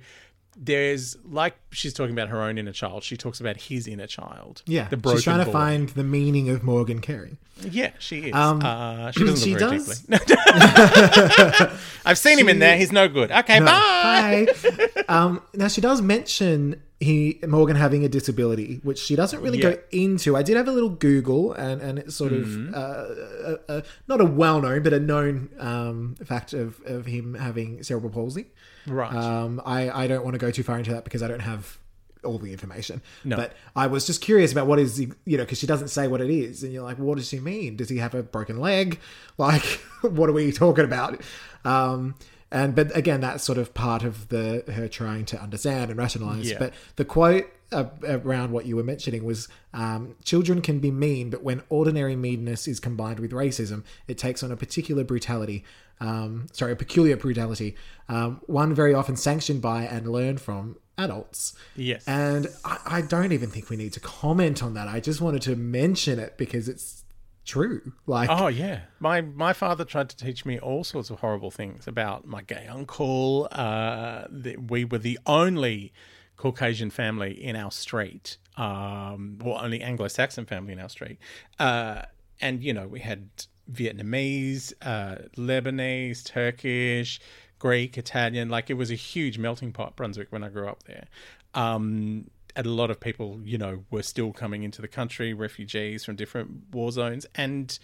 There's 0.57 1.17
like 1.25 1.57
she's 1.71 1.95
talking 1.95 2.13
about 2.13 2.29
her 2.29 2.43
own 2.43 2.59
inner 2.59 2.73
child. 2.73 3.03
She 3.03 3.17
talks 3.17 3.41
about 3.41 3.57
his 3.57 3.87
inner 3.87 4.07
child. 4.07 4.63
Yeah, 4.67 4.89
the 4.89 4.97
broken 4.97 5.19
she's 5.19 5.25
trying 5.25 5.45
to 5.45 5.51
find 5.51 5.89
the 5.91 6.05
meaning 6.05 6.49
of 6.51 6.63
Morgan 6.63 7.01
Carey. 7.01 7.39
Yeah, 7.63 7.93
she 7.99 8.29
is. 8.29 8.35
Um, 8.35 8.61
uh, 8.63 9.11
she 9.13 9.25
doesn't 9.25 9.37
she 9.49 9.55
does. 9.55 10.07
I've 12.05 12.19
seen 12.19 12.39
him 12.39 12.49
in 12.49 12.59
there. 12.59 12.77
He's 12.77 12.93
no 12.93 13.09
good. 13.09 13.31
Okay, 13.31 13.61
bye. 13.61 14.47
Bye. 14.63 15.05
um, 15.09 15.43
now 15.55 15.69
she 15.69 15.81
does 15.81 16.03
mention 16.03 16.83
he 17.03 17.39
Morgan 17.47 17.77
having 17.77 18.05
a 18.05 18.09
disability, 18.09 18.81
which 18.83 18.99
she 18.99 19.17
doesn't 19.17 19.41
really 19.41 19.59
Yeah. 19.59 19.73
go 19.73 19.79
into. 19.91 20.37
I 20.37 20.43
did 20.43 20.57
have 20.57 20.69
a 20.69 20.73
little 20.73 20.91
Google, 20.91 21.53
and 21.53 21.81
and 21.83 21.99
it's 21.99 22.15
sort 22.17 22.33
Mm-hmm. 22.33 22.73
of 22.73 22.75
uh, 22.75 23.57
a, 23.69 23.79
a, 23.79 23.83
not 24.09 24.21
a 24.21 24.25
well 24.25 24.61
known, 24.61 24.83
but 24.83 24.93
a 24.93 25.01
known 25.01 25.51
um, 25.59 26.15
fact 26.25 26.53
of 26.53 26.81
of 26.87 27.07
him 27.07 27.35
having 27.35 27.83
cerebral 27.83 28.11
palsy. 28.13 28.47
Right. 28.87 29.13
Um, 29.15 29.61
I 29.65 29.91
I 30.05 30.07
don't 30.07 30.25
want 30.25 30.35
to 30.35 30.39
go 30.39 30.51
too 30.51 30.63
far 30.63 30.79
into 30.79 30.93
that 30.93 31.05
because 31.05 31.23
I 31.23 31.29
don't 31.29 31.41
have 31.41 31.79
all 32.25 32.39
the 32.39 32.53
information. 32.53 33.03
No. 33.25 33.35
But 33.37 33.53
I 33.75 33.89
was 33.89 34.07
just 34.07 34.21
curious 34.21 34.53
about 34.53 34.69
what 34.69 34.79
is 34.79 34.97
the- 34.97 35.11
you 35.25 35.37
know 35.37 35.43
because 35.45 35.59
she 35.59 35.67
doesn't 35.67 35.89
say 35.89 36.07
what 36.07 36.21
it 36.21 36.31
is, 36.31 36.63
and 36.63 36.73
you're 36.73 36.85
like, 36.85 36.99
what 36.99 37.19
does 37.19 37.29
she 37.29 37.41
mean? 37.41 37.75
Does 37.77 37.89
he 37.89 37.99
have 37.99 38.15
a 38.15 38.23
broken 38.23 38.59
leg? 38.61 38.99
Like, 39.39 39.65
what 40.03 40.29
are 40.29 40.33
we 40.35 40.53
talking 40.53 40.85
about? 40.85 41.21
Um, 41.65 42.15
and 42.53 42.75
but 42.75 42.95
again, 42.97 43.23
that's 43.23 43.43
sort 43.43 43.59
of 43.59 43.73
part 43.75 44.05
of 44.05 44.29
the 44.29 44.63
her 44.73 44.87
trying 44.87 45.25
to 45.27 45.41
understand 45.41 45.91
and 45.91 45.99
rationalize. 45.99 46.51
Yeah. 46.51 46.59
But 46.59 46.75
the 46.97 47.05
quote 47.05 47.51
around 47.73 48.53
what 48.53 48.67
you 48.67 48.77
were 48.77 48.83
mentioning 48.83 49.25
was, 49.25 49.49
um, 49.73 50.15
"Children 50.23 50.61
can 50.61 50.79
be 50.79 50.91
mean, 50.91 51.31
but 51.31 51.43
when 51.43 51.63
ordinary 51.71 52.15
meanness 52.15 52.69
is 52.69 52.79
combined 52.79 53.19
with 53.19 53.33
racism, 53.33 53.83
it 54.07 54.19
takes 54.19 54.43
on 54.43 54.53
a 54.53 54.57
particular 54.57 55.03
brutality." 55.03 55.65
Um, 55.99 56.49
sorry, 56.53 56.73
a 56.73 56.77
peculiar 56.77 57.17
brutality, 57.17 57.77
um, 58.09 58.41
one 58.47 58.75
very 58.75 58.93
often 58.93 59.17
sanctioned 59.17 59.63
by 59.63 59.85
and 59.85 60.11
learned 60.11 60.41
from 60.41 60.77
adults. 60.99 61.55
Yes. 61.77 62.07
And 62.07 62.49
I, 62.65 62.79
I 62.87 63.01
don't 63.03 63.33
even 63.33 63.51
think 63.51 63.71
we 63.71 63.77
need 63.77 63.93
to 63.95 64.01
comment 64.01 64.63
on 64.63 64.75
that. 64.75 64.89
I 64.89 65.01
just 65.01 65.21
wanted 65.21 65.43
to 65.43 65.57
mention 65.57 66.19
it 66.19 66.37
because 66.37 66.69
it's 66.69 67.02
true. 67.45 67.93
Like, 68.07 68.29
Oh 68.31 68.49
yeah, 68.49 68.83
my 69.01 69.21
my 69.21 69.53
father 69.53 69.85
tried 69.85 70.09
to 70.11 70.17
teach 70.17 70.45
me 70.45 70.59
all 70.59 70.85
sorts 70.85 71.11
of 71.11 71.21
horrible 71.21 71.51
things 71.51 71.87
about 71.87 72.27
my 72.27 72.43
gay 72.43 72.67
uncle. 72.69 73.49
Uh, 73.53 74.25
that 74.31 74.71
we 74.71 74.85
were 74.85 74.99
the 74.99 75.19
only 75.27 75.93
Caucasian 76.37 76.91
family 76.91 77.33
in 77.33 77.57
our 77.57 77.71
street, 77.71 78.37
um, 78.57 79.39
or 79.45 79.63
only 79.63 79.81
Anglo-Saxon 79.81 80.47
family 80.47 80.73
in 80.73 80.81
our 80.81 80.89
street, 80.89 81.19
uh, 81.59 82.03
and 82.41 82.63
you 82.63 82.73
know 82.73 82.89
we 82.89 83.01
had 83.01 83.29
Vietnamese, 83.71 84.73
uh, 84.83 85.29
Lebanese, 85.37 86.25
Turkish, 86.25 87.21
Greek, 87.59 87.97
Italian. 87.97 88.49
Like 88.49 88.71
it 88.71 88.75
was 88.75 88.91
a 88.91 88.97
huge 88.97 89.39
melting 89.39 89.73
pot, 89.73 89.97
Brunswick, 89.97 90.29
when 90.31 90.43
I 90.43 90.49
grew 90.49 90.69
up 90.69 90.83
there. 90.85 91.07
Um, 91.55 92.31
a 92.57 92.63
lot 92.63 92.91
of 92.91 93.01
people, 93.01 93.41
you 93.45 93.59
know, 93.59 93.85
were 93.91 94.03
still 94.03 94.33
coming 94.33 94.63
into 94.63 94.83
the 94.83 94.89
country, 94.89 95.33
refugees 95.33 96.05
from 96.05 96.17
different 96.17 96.73
war 96.73 96.93
zones. 96.93 97.27
And, 97.35 97.79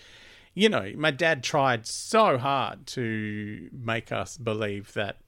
you 0.54 0.68
know, 0.68 0.92
my 0.96 1.10
dad 1.10 1.42
tried 1.42 1.86
so 1.86 2.38
hard 2.38 2.86
to 2.88 3.70
make 3.72 4.12
us 4.12 4.36
believe 4.36 4.92
that 4.94 5.18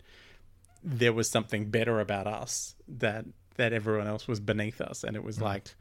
there 0.82 1.12
was 1.12 1.30
something 1.30 1.70
better 1.70 2.00
about 2.00 2.26
us, 2.26 2.74
that 2.88 3.24
that 3.56 3.72
everyone 3.72 4.06
else 4.06 4.26
was 4.26 4.40
beneath 4.40 4.80
us. 4.80 5.04
And 5.04 5.16
it 5.16 5.22
was 5.22 5.40
like, 5.40 5.74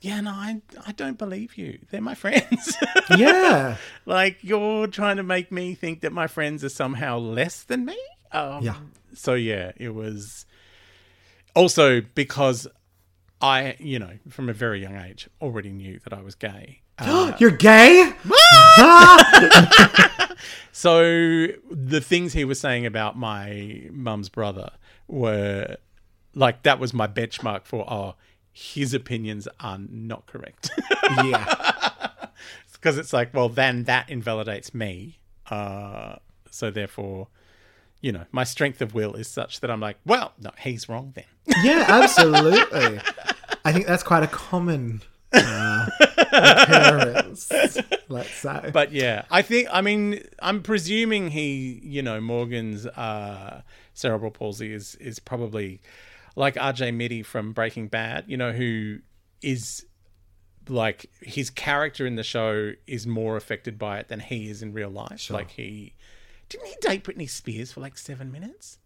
yeah, 0.00 0.20
no, 0.20 0.30
I, 0.32 0.60
I 0.84 0.90
don't 0.92 1.16
believe 1.16 1.56
you. 1.56 1.78
They're 1.90 2.00
my 2.00 2.14
friends. 2.16 2.76
yeah, 3.16 3.76
like 4.06 4.38
you're 4.42 4.88
trying 4.88 5.18
to 5.18 5.22
make 5.22 5.52
me 5.52 5.74
think 5.74 6.00
that 6.00 6.12
my 6.12 6.26
friends 6.26 6.64
are 6.64 6.68
somehow 6.68 7.18
less 7.18 7.62
than 7.62 7.84
me. 7.84 7.98
Um, 8.32 8.62
Yeah. 8.62 8.76
So 9.14 9.34
yeah, 9.34 9.72
it 9.76 9.90
was 9.94 10.46
also 11.54 12.00
because 12.00 12.66
I, 13.42 13.76
you 13.78 13.98
know, 13.98 14.12
from 14.28 14.48
a 14.48 14.52
very 14.52 14.80
young 14.80 14.96
age, 14.96 15.28
already 15.40 15.70
knew 15.70 15.98
that 16.04 16.12
I 16.12 16.22
was 16.22 16.34
gay. 16.34 16.80
Uh, 16.98 17.34
you're 17.38 17.50
gay. 17.50 18.12
so 20.72 21.02
the 21.68 22.00
things 22.00 22.32
he 22.32 22.44
was 22.44 22.60
saying 22.60 22.86
about 22.86 23.18
my 23.18 23.88
mum's 23.90 24.28
brother 24.28 24.70
were 25.08 25.78
like 26.34 26.62
that 26.62 26.78
was 26.78 26.94
my 26.94 27.08
benchmark 27.08 27.64
for 27.64 27.84
oh 27.90 28.14
his 28.52 28.92
opinions 28.92 29.48
are 29.60 29.78
not 29.78 30.26
correct. 30.26 30.70
yeah, 31.24 32.10
because 32.72 32.98
it's 32.98 33.12
like, 33.12 33.32
well, 33.32 33.48
then 33.48 33.84
that 33.84 34.10
invalidates 34.10 34.74
me. 34.74 35.18
Uh, 35.50 36.16
so 36.50 36.70
therefore, 36.70 37.28
you 38.02 38.12
know, 38.12 38.24
my 38.32 38.44
strength 38.44 38.82
of 38.82 38.94
will 38.94 39.14
is 39.14 39.28
such 39.28 39.60
that 39.60 39.70
I'm 39.70 39.80
like, 39.80 39.96
well, 40.04 40.32
no, 40.38 40.50
he's 40.58 40.88
wrong 40.88 41.14
then. 41.14 41.24
yeah, 41.62 41.86
absolutely. 41.88 43.00
I 43.64 43.72
think 43.72 43.86
that's 43.86 44.02
quite 44.02 44.24
a 44.24 44.26
common 44.26 45.02
uh, 45.32 45.88
occurrence. 46.32 47.50
Let's 48.08 48.34
say, 48.34 48.70
But 48.72 48.92
yeah, 48.92 49.24
I 49.30 49.42
think, 49.42 49.68
I 49.72 49.80
mean, 49.80 50.22
I'm 50.40 50.62
presuming 50.62 51.30
he, 51.30 51.80
you 51.82 52.02
know, 52.02 52.20
Morgan's 52.20 52.86
uh, 52.86 53.62
cerebral 53.94 54.30
palsy 54.32 54.72
is 54.72 54.96
is 54.96 55.18
probably 55.18 55.80
like 56.34 56.56
RJ 56.56 56.94
Mitte 56.94 57.24
from 57.24 57.52
Breaking 57.52 57.88
Bad, 57.88 58.24
you 58.26 58.36
know, 58.36 58.52
who 58.52 58.98
is 59.42 59.86
like 60.68 61.10
his 61.20 61.50
character 61.50 62.06
in 62.06 62.16
the 62.16 62.22
show 62.22 62.72
is 62.86 63.06
more 63.06 63.36
affected 63.36 63.78
by 63.78 63.98
it 63.98 64.08
than 64.08 64.20
he 64.20 64.48
is 64.48 64.62
in 64.62 64.72
real 64.72 64.90
life. 64.90 65.30
Like 65.30 65.50
he 65.50 65.94
didn't 66.52 66.66
he 66.68 66.74
date 66.80 67.04
Britney 67.04 67.28
Spears 67.28 67.72
for 67.72 67.80
like 67.80 67.98
seven 67.98 68.30
minutes? 68.30 68.78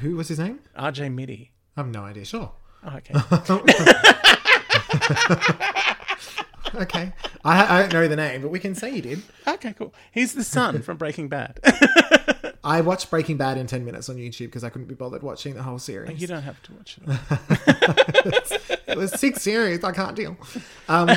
who 0.00 0.16
was 0.16 0.28
his 0.28 0.38
name? 0.38 0.60
RJ 0.78 1.12
Mitte. 1.14 1.48
I 1.76 1.80
have 1.80 1.88
no 1.88 2.02
idea. 2.02 2.24
Sure. 2.24 2.52
Oh, 2.84 2.96
okay. 2.96 3.14
Okay. 6.74 7.12
I, 7.44 7.76
I 7.76 7.80
don't 7.82 7.92
know 7.92 8.08
the 8.08 8.16
name, 8.16 8.40
but 8.40 8.50
we 8.50 8.58
can 8.58 8.74
say 8.74 8.94
you 8.94 9.02
did. 9.02 9.20
okay, 9.46 9.74
cool. 9.74 9.92
He's 10.10 10.32
the 10.32 10.42
son 10.42 10.80
from 10.80 10.96
Breaking 10.96 11.28
Bad. 11.28 11.60
I 12.64 12.80
watched 12.80 13.10
Breaking 13.10 13.36
Bad 13.36 13.58
in 13.58 13.66
10 13.66 13.84
minutes 13.84 14.08
on 14.08 14.16
YouTube 14.16 14.46
because 14.46 14.64
I 14.64 14.70
couldn't 14.70 14.88
be 14.88 14.94
bothered 14.94 15.22
watching 15.22 15.52
the 15.54 15.62
whole 15.62 15.78
series. 15.78 16.18
you 16.18 16.26
don't 16.26 16.40
have 16.42 16.62
to 16.62 16.72
watch 16.72 16.98
it. 17.06 18.60
it 18.86 18.96
was 18.96 19.12
six 19.12 19.42
series. 19.42 19.84
I 19.84 19.92
can't 19.92 20.16
deal. 20.16 20.34
Um, 20.88 21.10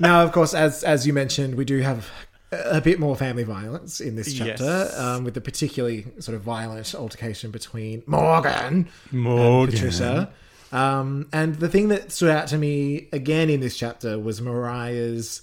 now, 0.00 0.22
of 0.22 0.32
course, 0.32 0.54
as 0.54 0.82
as 0.82 1.06
you 1.06 1.12
mentioned, 1.12 1.56
we 1.56 1.66
do 1.66 1.80
have 1.80 2.10
a 2.52 2.80
bit 2.80 2.98
more 2.98 3.14
family 3.16 3.42
violence 3.44 4.00
in 4.00 4.16
this 4.16 4.32
chapter, 4.32 4.64
Yes. 4.64 4.98
um, 4.98 5.24
with 5.24 5.34
the 5.34 5.40
particularly 5.40 6.06
sort 6.18 6.34
of 6.34 6.42
violent 6.42 6.94
altercation 6.94 7.50
between 7.50 8.02
Morgan 8.06 8.88
Morgan. 9.12 9.72
Patricia. 9.74 10.30
Um, 10.72 11.28
and 11.32 11.54
the 11.56 11.68
thing 11.68 11.88
that 11.88 12.12
stood 12.12 12.30
out 12.30 12.48
to 12.48 12.58
me 12.58 13.08
again 13.12 13.48
in 13.50 13.60
this 13.60 13.76
chapter 13.76 14.18
was 14.18 14.40
Mariah's 14.40 15.42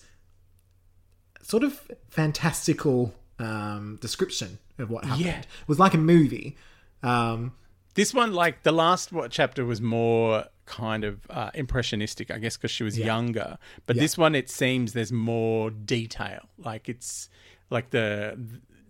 sort 1.42 1.64
of 1.64 1.80
fantastical 2.10 3.14
um, 3.40 3.98
description 4.02 4.58
of 4.80 4.90
what 4.90 5.06
happened. 5.06 5.26
Yeah. 5.26 5.40
It 5.40 5.48
was 5.68 5.80
like 5.80 5.94
a 5.94 5.98
movie. 6.00 6.58
Um, 7.04 7.54
This 7.96 8.14
one, 8.14 8.34
like 8.34 8.64
the 8.64 8.72
last 8.72 9.12
what, 9.12 9.32
chapter, 9.32 9.66
was 9.66 9.82
more 9.82 10.46
kind 10.66 11.04
of 11.04 11.20
uh, 11.30 11.52
impressionistic, 11.54 12.30
I 12.32 12.38
guess, 12.38 12.58
because 12.58 12.72
she 12.72 12.84
was 12.84 12.98
younger. 13.00 13.58
But 13.86 13.96
this 13.98 14.18
one, 14.18 14.36
it 14.36 14.50
seems 14.50 14.94
there's 14.94 15.12
more 15.12 15.72
detail. 15.72 16.42
Like 16.58 16.90
it's 16.90 17.30
like 17.70 17.90
the 17.90 18.38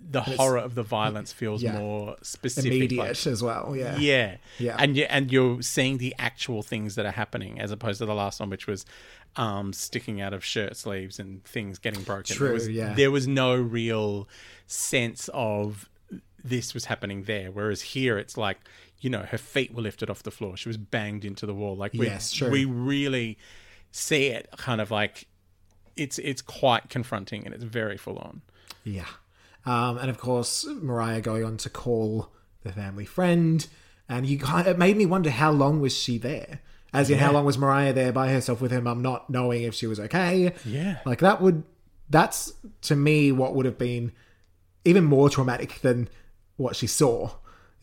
the 0.07 0.21
horror 0.21 0.57
of 0.57 0.75
the 0.75 0.83
violence 0.83 1.33
feels 1.33 1.63
yeah. 1.63 1.77
more 1.77 2.15
specific. 2.21 2.71
immediate 2.71 2.99
like- 2.99 3.27
as 3.27 3.41
well. 3.41 3.75
Yeah. 3.75 3.97
Yeah, 3.97 4.37
Yeah. 4.59 4.75
and 4.77 4.95
you 4.95 5.05
and 5.05 5.31
you're 5.31 5.61
seeing 5.61 5.97
the 5.97 6.13
actual 6.19 6.61
things 6.61 6.95
that 6.95 7.05
are 7.05 7.11
happening, 7.11 7.59
as 7.59 7.71
opposed 7.71 7.99
to 7.99 8.05
the 8.05 8.13
last 8.13 8.39
one, 8.39 8.49
which 8.49 8.67
was 8.67 8.85
arms 9.35 9.77
sticking 9.77 10.21
out 10.21 10.33
of 10.33 10.45
shirt 10.45 10.77
sleeves 10.77 11.19
and 11.19 11.43
things 11.43 11.79
getting 11.79 12.03
broken. 12.03 12.35
True, 12.35 12.47
There 12.47 12.53
was, 12.53 12.69
yeah. 12.69 12.93
There 12.93 13.11
was 13.11 13.27
no 13.27 13.55
real 13.55 14.27
sense 14.67 15.29
of 15.33 15.89
this 16.43 16.73
was 16.73 16.85
happening 16.85 17.23
there, 17.23 17.51
whereas 17.51 17.81
here 17.81 18.17
it's 18.17 18.37
like 18.37 18.59
you 19.05 19.11
know 19.11 19.21
her 19.21 19.37
feet 19.37 19.71
were 19.71 19.83
lifted 19.83 20.09
off 20.09 20.23
the 20.23 20.31
floor, 20.31 20.57
she 20.57 20.67
was 20.67 20.77
banged 20.77 21.23
into 21.23 21.45
the 21.45 21.53
wall. 21.53 21.75
Like 21.75 21.93
we, 21.93 22.07
Yes, 22.07 22.41
we 22.41 22.65
really 22.65 23.37
see 23.91 24.25
it 24.27 24.49
kind 24.57 24.81
of 24.81 24.89
like 24.89 25.27
it's 25.95 26.17
it's 26.17 26.41
quite 26.41 26.89
confronting 26.89 27.45
and 27.45 27.53
it's 27.53 27.63
very 27.63 27.97
full 27.97 28.17
on. 28.17 28.41
Yeah. 28.83 29.05
Um, 29.63 29.99
and 29.99 30.09
of 30.09 30.17
course, 30.17 30.65
Mariah 30.65 31.21
going 31.21 31.43
on 31.45 31.57
to 31.57 31.69
call 31.69 32.31
the 32.63 32.71
family 32.71 33.05
friend, 33.05 33.67
and 34.09 34.25
you 34.25 34.39
kind 34.39 34.67
it 34.67 34.79
made 34.79 34.97
me 34.97 35.05
wonder 35.05 35.29
how 35.29 35.51
long 35.51 35.81
was 35.81 35.95
she 35.95 36.17
there? 36.17 36.61
As 36.91 37.11
in, 37.11 37.19
how 37.19 37.31
long 37.31 37.45
was 37.45 37.59
Mariah 37.59 37.93
there 37.93 38.11
by 38.11 38.29
herself 38.29 38.59
with 38.59 38.71
her 38.71 38.81
mum, 38.81 39.03
not 39.03 39.29
knowing 39.29 39.61
if 39.63 39.75
she 39.75 39.85
was 39.85 39.99
okay? 39.99 40.51
Yeah. 40.65 40.97
Like 41.05 41.19
that 41.19 41.41
would, 41.41 41.63
that's 42.09 42.53
to 42.83 42.95
me 42.95 43.31
what 43.31 43.53
would 43.53 43.65
have 43.65 43.77
been 43.77 44.13
even 44.83 45.03
more 45.03 45.29
traumatic 45.29 45.81
than 45.81 46.07
what 46.55 46.75
she 46.75 46.87
saw, 46.87 47.31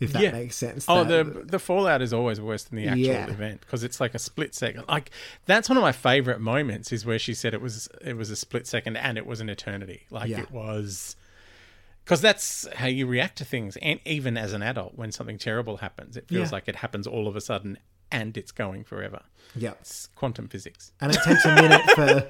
if 0.03 0.12
that 0.12 0.23
Yeah. 0.23 0.33
makes 0.33 0.57
sense. 0.57 0.85
Oh, 0.88 1.05
That- 1.05 1.33
the 1.35 1.41
the 1.45 1.59
fallout 1.59 2.03
is 2.03 2.12
always 2.12 2.41
worse 2.41 2.65
than 2.65 2.77
the 2.77 2.87
actual 2.88 3.05
Yeah. 3.05 3.27
event 3.31 3.61
because 3.61 3.83
it's 3.85 4.01
like 4.01 4.15
a 4.15 4.19
split 4.19 4.55
second. 4.55 4.85
Like 4.88 5.11
that's 5.47 5.69
one 5.69 5.77
of 5.79 5.83
my 5.83 5.93
favorite 5.93 6.41
moments 6.41 6.93
is 6.93 7.07
where 7.07 7.19
she 7.19 7.35
said 7.35 7.55
it 7.55 7.61
was 7.61 7.88
it 8.03 8.17
was 8.17 8.31
a 8.31 8.37
split 8.37 8.67
second 8.67 8.97
and 8.97 9.17
it 9.17 9.27
was 9.27 9.41
an 9.41 9.49
eternity. 9.49 10.03
Like 10.11 10.29
Yeah. 10.31 10.41
it 10.41 10.51
was, 10.51 11.17
because 12.05 12.21
that's 12.21 12.67
how 12.75 12.87
you 12.88 13.07
react 13.07 13.38
to 13.38 13.45
things 13.45 13.77
and 13.81 14.01
even 14.05 14.37
as 14.37 14.53
an 14.53 14.62
adult 14.62 14.97
when 14.97 15.12
something 15.12 15.38
terrible 15.38 15.77
happens 15.79 16.17
it 16.17 16.27
feels 16.29 16.51
like 16.53 16.67
it 16.69 16.77
happens 16.77 17.07
all 17.07 17.29
of 17.29 17.37
a 17.37 17.41
sudden 17.41 17.79
and 18.11 18.37
it's 18.37 18.51
going 18.53 18.83
forever 18.85 19.23
Yeah. 19.55 19.71
it's 19.81 20.09
quantum 20.17 20.49
physics 20.49 20.93
And 21.01 21.12
it 21.15 21.21
takes 21.25 21.45
a 21.45 21.55
minute 21.55 21.83
for 21.95 22.27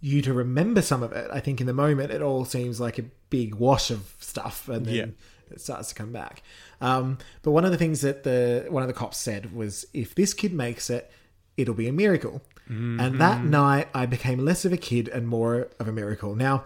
you 0.00 0.20
to 0.22 0.32
remember 0.32 0.82
some 0.82 1.02
of 1.04 1.12
it. 1.12 1.30
I 1.32 1.38
think 1.38 1.60
in 1.60 1.66
the 1.68 1.72
moment 1.72 2.10
it 2.10 2.22
all 2.22 2.44
seems 2.44 2.80
like 2.80 2.98
a 2.98 3.04
big 3.30 3.54
wash 3.54 3.90
of 3.90 4.14
stuff 4.18 4.68
and 4.68 4.84
then 4.86 4.94
Yeah. 4.94 5.06
It 5.50 5.60
starts 5.60 5.88
to 5.90 5.94
come 5.94 6.12
back. 6.12 6.42
Um, 6.80 7.18
but 7.42 7.50
one 7.52 7.64
of 7.64 7.70
the 7.70 7.78
things 7.78 8.00
that 8.02 8.22
the 8.22 8.66
one 8.68 8.82
of 8.82 8.88
the 8.88 8.94
cops 8.94 9.18
said 9.18 9.54
was 9.54 9.86
if 9.92 10.14
this 10.14 10.34
kid 10.34 10.52
makes 10.52 10.90
it, 10.90 11.10
it'll 11.56 11.74
be 11.74 11.88
a 11.88 11.92
miracle. 11.92 12.42
And 12.68 12.98
Mm-hmm. 12.98 13.18
that 13.18 13.44
night 13.44 13.88
I 13.92 14.06
became 14.06 14.38
less 14.44 14.64
of 14.64 14.72
a 14.72 14.76
kid 14.78 15.08
and 15.08 15.28
more 15.28 15.68
of 15.78 15.88
a 15.88 15.92
miracle. 15.92 16.34
Now, 16.34 16.64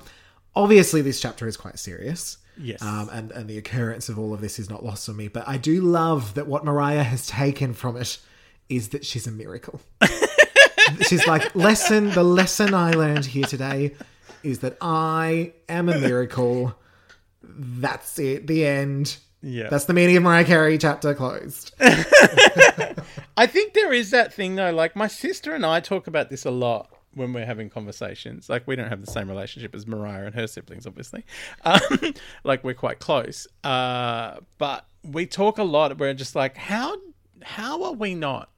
obviously 0.54 1.02
this 1.02 1.20
chapter 1.20 1.48
is 1.48 1.56
quite 1.56 1.78
serious. 1.80 2.38
Yes. 2.58 2.80
Um, 2.80 3.08
and, 3.12 3.32
and 3.32 3.48
the 3.50 3.58
occurrence 3.58 4.08
of 4.08 4.18
all 4.18 4.32
of 4.32 4.40
this 4.40 4.58
is 4.58 4.70
not 4.70 4.84
lost 4.84 5.08
on 5.08 5.16
me. 5.16 5.28
But 5.28 5.48
I 5.48 5.56
do 5.56 5.80
love 5.80 6.34
that 6.34 6.46
what 6.46 6.64
Mariah 6.64 7.02
has 7.02 7.26
taken 7.26 7.74
from 7.74 7.96
it 7.96 8.18
is 8.68 8.90
that 8.90 9.04
she's 9.04 9.26
a 9.26 9.30
miracle. 9.32 9.80
she's 11.02 11.26
like, 11.26 11.54
lesson, 11.54 12.10
the 12.10 12.22
lesson 12.22 12.72
I 12.74 12.92
learned 12.92 13.26
here 13.26 13.46
today 13.46 13.94
is 14.42 14.60
that 14.60 14.76
I 14.80 15.52
am 15.68 15.88
a 15.88 15.98
miracle. 15.98 16.74
That's 17.48 18.18
it. 18.18 18.46
The 18.46 18.66
end. 18.66 19.16
Yeah. 19.42 19.68
That's 19.68 19.84
the 19.84 19.92
meaning 19.94 20.16
of 20.16 20.22
Mariah 20.22 20.44
Carey 20.44 20.78
chapter 20.78 21.14
closed. 21.14 21.72
I 21.80 23.46
think 23.46 23.74
there 23.74 23.92
is 23.92 24.10
that 24.10 24.32
thing 24.32 24.56
though. 24.56 24.72
Like 24.72 24.96
my 24.96 25.06
sister 25.06 25.54
and 25.54 25.64
I 25.64 25.80
talk 25.80 26.06
about 26.06 26.30
this 26.30 26.44
a 26.44 26.50
lot 26.50 26.90
when 27.14 27.32
we're 27.32 27.46
having 27.46 27.70
conversations. 27.70 28.48
Like 28.48 28.66
we 28.66 28.76
don't 28.76 28.88
have 28.88 29.04
the 29.04 29.10
same 29.10 29.28
relationship 29.28 29.74
as 29.74 29.86
Mariah 29.86 30.26
and 30.26 30.34
her 30.34 30.46
siblings, 30.46 30.86
obviously. 30.86 31.24
Um, 31.64 31.80
like 32.44 32.64
we're 32.64 32.74
quite 32.74 32.98
close, 32.98 33.46
uh, 33.64 34.36
but 34.58 34.86
we 35.04 35.26
talk 35.26 35.58
a 35.58 35.64
lot. 35.64 35.96
We're 35.98 36.14
just 36.14 36.34
like, 36.34 36.56
how 36.56 36.96
how 37.42 37.84
are 37.84 37.92
we 37.92 38.14
not 38.14 38.50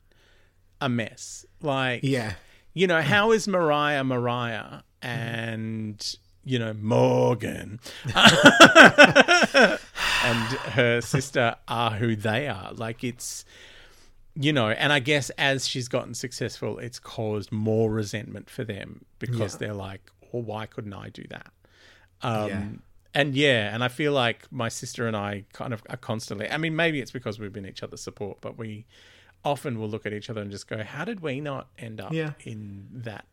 a 0.80 0.88
mess? 0.88 1.44
Like, 1.60 2.00
Yeah. 2.04 2.34
you 2.72 2.86
know, 2.86 3.02
how 3.02 3.32
is 3.32 3.46
Mariah 3.48 4.04
Mariah 4.04 4.80
and 5.02 6.16
you 6.48 6.58
know 6.58 6.72
Morgan 6.72 7.78
and 10.24 10.48
her 10.74 11.00
sister 11.00 11.56
are 11.66 11.92
who 11.92 12.16
they 12.16 12.48
are? 12.48 12.72
Like 12.72 13.04
it's 13.04 13.44
you 14.40 14.52
know, 14.52 14.68
and 14.70 14.92
I 14.92 15.00
guess 15.00 15.30
as 15.30 15.66
she's 15.66 15.88
gotten 15.88 16.14
successful, 16.14 16.78
it's 16.78 17.00
caused 17.00 17.50
more 17.50 17.90
resentment 17.90 18.48
for 18.48 18.62
them 18.62 19.04
because 19.18 19.54
Yeah. 19.54 19.58
they're 19.58 19.74
like, 19.74 20.12
"Well, 20.30 20.42
why 20.42 20.66
couldn't 20.66 20.92
I 20.94 21.08
do 21.08 21.24
that?" 21.30 21.50
Um, 22.22 22.48
Yeah. 22.48 22.64
And 23.14 23.34
yeah, 23.34 23.74
and 23.74 23.82
I 23.82 23.88
feel 23.88 24.12
like 24.12 24.46
my 24.52 24.68
sister 24.68 25.08
and 25.08 25.16
I 25.16 25.44
kind 25.52 25.72
of 25.72 25.82
are 25.90 25.96
constantly. 25.96 26.48
I 26.48 26.56
mean, 26.56 26.76
maybe 26.76 27.00
it's 27.00 27.10
because 27.10 27.40
we've 27.40 27.52
been 27.52 27.66
each 27.66 27.82
other's 27.82 28.02
support, 28.02 28.38
but 28.40 28.56
we 28.56 28.84
often 29.44 29.78
will 29.80 29.88
look 29.88 30.04
at 30.06 30.12
each 30.12 30.30
other 30.30 30.40
and 30.42 30.50
just 30.52 30.68
go, 30.68 30.84
"How 30.84 31.04
did 31.04 31.18
we 31.20 31.40
not 31.40 31.68
end 31.78 32.00
up 32.00 32.12
Yeah. 32.12 32.32
in 32.44 32.86
that, 32.92 33.24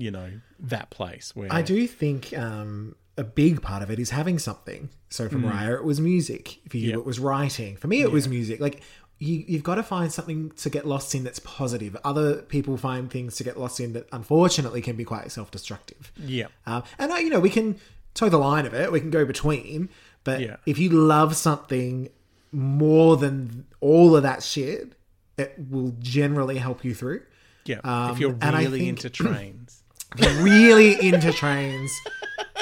you 0.00 0.10
know, 0.10 0.30
that 0.58 0.90
place 0.90 1.34
where 1.36 1.52
I 1.52 1.62
do 1.62 1.86
think 1.86 2.36
um, 2.36 2.96
a 3.16 3.24
big 3.24 3.60
part 3.62 3.82
of 3.82 3.90
it 3.90 3.98
is 3.98 4.10
having 4.10 4.38
something. 4.38 4.88
So 5.08 5.28
for 5.28 5.38
Mariah, 5.38 5.74
it 5.74 5.84
was 5.84 6.00
music. 6.00 6.58
For 6.68 6.76
you, 6.76 6.88
Mm. 6.88 6.92
Yeah. 6.92 6.98
it 7.00 7.04
was 7.06 7.18
writing. 7.18 7.76
For 7.76 7.88
me, 7.88 8.00
it 8.02 8.10
was 8.12 8.28
music. 8.28 8.60
Like 8.60 8.80
you, 9.18 9.44
you've 9.46 9.62
got 9.62 9.74
to 9.74 9.82
find 9.82 10.10
something 10.12 10.50
to 10.56 10.70
get 10.70 10.86
lost 10.86 11.14
in 11.14 11.24
that's 11.24 11.40
positive. 11.40 11.96
Other 12.04 12.42
people 12.42 12.76
find 12.76 13.10
things 13.10 13.36
to 13.36 13.44
get 13.44 13.58
lost 13.58 13.78
in 13.80 13.92
that 13.92 14.08
unfortunately 14.12 14.80
can 14.80 14.96
be 14.96 15.04
quite 15.04 15.30
self-destructive. 15.30 16.12
Yeah, 16.16 16.46
Um, 16.66 16.82
and 16.98 17.12
I, 17.12 17.18
you 17.18 17.28
know, 17.30 17.40
we 17.40 17.50
can 17.50 17.76
toe 18.14 18.28
the 18.30 18.38
line 18.38 18.64
of 18.66 18.72
it. 18.74 18.90
We 18.92 19.00
can 19.00 19.10
go 19.10 19.24
between. 19.24 19.88
But 20.24 20.40
Yeah. 20.40 20.56
if 20.66 20.78
you 20.78 20.90
love 20.90 21.36
something 21.36 22.08
more 22.52 23.16
than 23.16 23.66
all 23.80 24.16
of 24.16 24.22
that 24.22 24.42
shit, 24.42 24.92
it 25.36 25.54
will 25.70 25.94
generally 25.98 26.58
help 26.58 26.84
you 26.84 26.94
through. 26.94 27.22
yeah. 27.64 27.80
Um, 27.84 28.10
if 28.12 28.18
you're 28.18 28.32
really 28.32 28.78
think- 28.80 28.88
into 28.88 29.10
trains, 29.10 29.82
really 30.18 31.00
into 31.08 31.32
trains, 31.32 31.92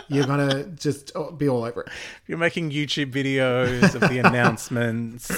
you're 0.08 0.26
gonna 0.26 0.64
just 0.64 1.12
oh, 1.14 1.30
be 1.32 1.48
all 1.48 1.64
over 1.64 1.82
it. 1.82 1.88
you're 2.26 2.38
making 2.38 2.70
YouTube 2.70 3.12
videos 3.12 3.94
of 3.94 4.00
the 4.02 4.18
announcements, 4.24 5.28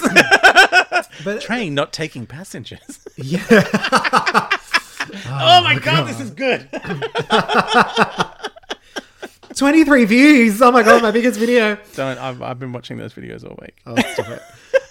But 1.23 1.41
train 1.41 1.73
not 1.75 1.93
taking 1.93 2.25
passengers. 2.25 2.99
yeah, 3.17 3.45
Oh, 5.25 5.61
my 5.63 5.77
god, 5.81 6.07
this 6.07 6.19
is 6.19 6.31
good. 6.31 6.69
23 9.55 10.05
views. 10.05 10.61
Oh 10.61 10.71
my 10.71 10.83
god, 10.83 11.01
my 11.01 11.11
biggest 11.11 11.39
video. 11.39 11.77
Don't. 11.95 12.17
I've, 12.17 12.41
I've 12.41 12.59
been 12.59 12.71
watching 12.71 12.97
those 12.97 13.13
videos 13.13 13.43
all 13.43 13.57
week. 13.61 13.75
Oh, 13.85 13.95
stop 14.13 14.29
it. 14.29 14.41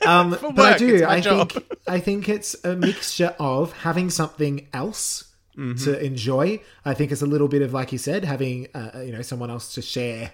Um, 0.06 0.30
but 0.54 0.74
I 0.74 0.76
do. 0.78 1.04
I 1.06 1.20
job. 1.20 1.52
think 1.52 1.66
I 1.86 1.98
think 2.00 2.28
it's 2.28 2.56
a 2.64 2.76
mixture 2.76 3.34
of 3.38 3.72
having 3.72 4.10
something 4.10 4.68
else 4.74 5.29
Mm-hmm. 5.60 5.84
to 5.84 6.02
enjoy. 6.02 6.62
I 6.86 6.94
think 6.94 7.12
it's 7.12 7.20
a 7.20 7.26
little 7.26 7.48
bit 7.48 7.60
of 7.60 7.74
like 7.74 7.92
you 7.92 7.98
said, 7.98 8.24
having 8.24 8.68
uh, 8.74 9.02
you 9.04 9.12
know 9.12 9.20
someone 9.20 9.50
else 9.50 9.74
to 9.74 9.82
share 9.82 10.32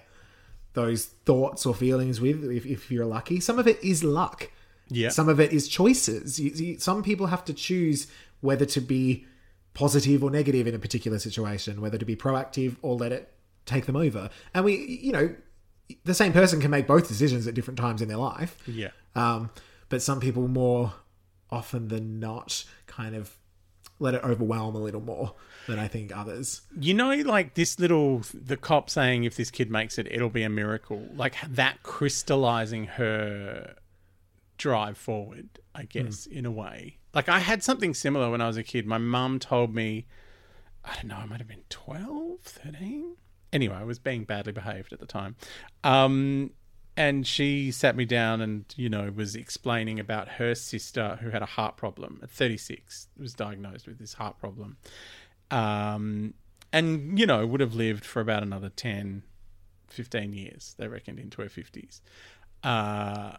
those 0.74 1.06
thoughts 1.06 1.66
or 1.66 1.74
feelings 1.74 2.20
with. 2.20 2.44
If, 2.44 2.64
if 2.64 2.92
you're 2.92 3.06
lucky, 3.06 3.40
some 3.40 3.58
of 3.58 3.66
it 3.66 3.82
is 3.82 4.04
luck. 4.04 4.50
Yeah. 4.88 5.08
Some 5.08 5.28
of 5.28 5.40
it 5.40 5.52
is 5.52 5.66
choices. 5.66 6.38
You, 6.38 6.50
you, 6.52 6.78
some 6.78 7.02
people 7.02 7.26
have 7.26 7.44
to 7.46 7.52
choose 7.52 8.06
whether 8.40 8.64
to 8.66 8.80
be 8.80 9.26
positive 9.74 10.22
or 10.22 10.30
negative 10.30 10.68
in 10.68 10.74
a 10.76 10.78
particular 10.78 11.18
situation, 11.18 11.80
whether 11.80 11.98
to 11.98 12.04
be 12.04 12.14
proactive 12.14 12.76
or 12.82 12.94
let 12.94 13.10
it 13.10 13.32
take 13.64 13.86
them 13.86 13.96
over. 13.96 14.30
And 14.54 14.64
we, 14.64 14.76
you 14.76 15.10
know, 15.10 15.34
the 16.04 16.14
same 16.14 16.32
person 16.32 16.60
can 16.60 16.70
make 16.70 16.86
both 16.86 17.08
decisions 17.08 17.48
at 17.48 17.54
different 17.54 17.78
times 17.80 18.00
in 18.00 18.06
their 18.06 18.16
life. 18.16 18.56
Yeah. 18.66 18.90
Um, 19.16 19.50
but 19.88 20.02
some 20.02 20.20
people 20.20 20.46
more 20.46 20.94
often 21.50 21.88
than 21.88 22.20
not 22.20 22.64
kind 22.86 23.16
of 23.16 23.36
let 23.98 24.14
it 24.14 24.22
overwhelm 24.22 24.74
a 24.74 24.78
little 24.78 25.00
more 25.00 25.34
than 25.66 25.78
I 25.78 25.88
think 25.88 26.16
others. 26.16 26.62
You 26.78 26.94
know, 26.94 27.14
like 27.14 27.54
this 27.54 27.78
little, 27.78 28.22
the 28.34 28.56
cop 28.56 28.90
saying, 28.90 29.24
if 29.24 29.36
this 29.36 29.50
kid 29.50 29.70
makes 29.70 29.98
it, 29.98 30.06
it'll 30.10 30.30
be 30.30 30.42
a 30.42 30.50
miracle. 30.50 31.06
Like 31.14 31.34
that 31.48 31.82
crystallizing 31.82 32.84
her 32.84 33.76
drive 34.58 34.98
forward, 34.98 35.48
I 35.74 35.84
guess, 35.84 36.26
in 36.26 36.46
a 36.46 36.50
way. 36.50 36.98
Like 37.14 37.28
I 37.28 37.38
had 37.38 37.62
something 37.62 37.94
similar 37.94 38.30
when 38.30 38.40
I 38.40 38.46
was 38.46 38.56
a 38.56 38.62
kid. 38.62 38.86
My 38.86 38.98
mum 38.98 39.38
told 39.38 39.74
me, 39.74 40.06
I 40.84 40.94
don't 40.94 41.06
know, 41.06 41.16
I 41.16 41.26
might 41.26 41.40
have 41.40 41.48
been 41.48 41.64
12, 41.68 42.40
13. 42.40 43.16
Anyway, 43.52 43.74
I 43.74 43.84
was 43.84 43.98
being 43.98 44.24
badly 44.24 44.52
behaved 44.52 44.92
at 44.92 45.00
the 45.00 45.06
time. 45.06 45.36
Um, 45.82 46.50
and 46.96 47.26
she 47.26 47.70
sat 47.70 47.96
me 47.96 48.04
down 48.04 48.40
and, 48.40 48.64
you 48.76 48.88
know, 48.88 49.10
was 49.14 49.34
explaining 49.34 50.00
about 50.00 50.28
her 50.28 50.54
sister 50.54 51.18
who 51.20 51.30
had 51.30 51.42
a 51.42 51.46
heart 51.46 51.76
problem 51.76 52.20
at 52.22 52.30
36, 52.30 53.08
was 53.18 53.34
diagnosed 53.34 53.86
with 53.86 53.98
this 53.98 54.14
heart 54.14 54.38
problem. 54.38 54.78
Um, 55.50 56.34
and 56.72 57.18
you 57.18 57.26
know 57.26 57.46
would 57.46 57.60
have 57.60 57.74
lived 57.74 58.04
for 58.04 58.20
about 58.20 58.42
another 58.42 58.68
10 58.68 59.22
15 59.86 60.32
years 60.32 60.74
they 60.78 60.88
reckoned 60.88 61.20
into 61.20 61.40
her 61.40 61.48
50s 61.48 62.00
uh, 62.64 63.36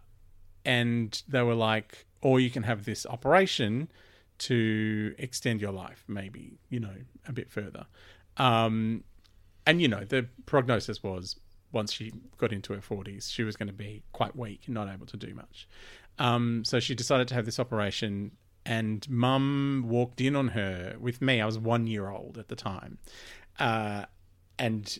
and 0.63 1.21
they 1.27 1.41
were 1.41 1.53
like 1.53 2.05
or 2.21 2.39
you 2.39 2.49
can 2.49 2.63
have 2.63 2.85
this 2.85 3.05
operation 3.05 3.89
to 4.37 5.13
extend 5.17 5.61
your 5.61 5.71
life 5.71 6.03
maybe 6.07 6.57
you 6.69 6.79
know 6.79 6.95
a 7.27 7.33
bit 7.33 7.49
further. 7.49 7.85
Um, 8.37 9.03
and 9.65 9.81
you 9.81 9.87
know 9.87 10.03
the 10.03 10.27
prognosis 10.45 11.03
was 11.03 11.39
once 11.71 11.91
she 11.91 12.13
got 12.37 12.53
into 12.53 12.73
her 12.73 12.79
40s 12.79 13.31
she 13.31 13.43
was 13.43 13.55
going 13.55 13.67
to 13.67 13.73
be 13.73 14.03
quite 14.13 14.35
weak 14.35 14.67
not 14.67 14.87
able 14.93 15.05
to 15.05 15.17
do 15.17 15.33
much. 15.33 15.67
Um, 16.19 16.63
so 16.65 16.79
she 16.79 16.95
decided 16.95 17.27
to 17.29 17.35
have 17.35 17.45
this 17.45 17.59
operation 17.59 18.31
and 18.65 19.09
mum 19.09 19.85
walked 19.87 20.19
in 20.19 20.35
on 20.35 20.49
her 20.49 20.95
with 20.99 21.21
me. 21.21 21.39
I 21.39 21.45
was 21.45 21.57
one 21.57 21.87
year 21.87 22.09
old 22.09 22.37
at 22.37 22.49
the 22.49 22.55
time. 22.55 22.97
Uh, 23.57 24.05
and 24.59 24.99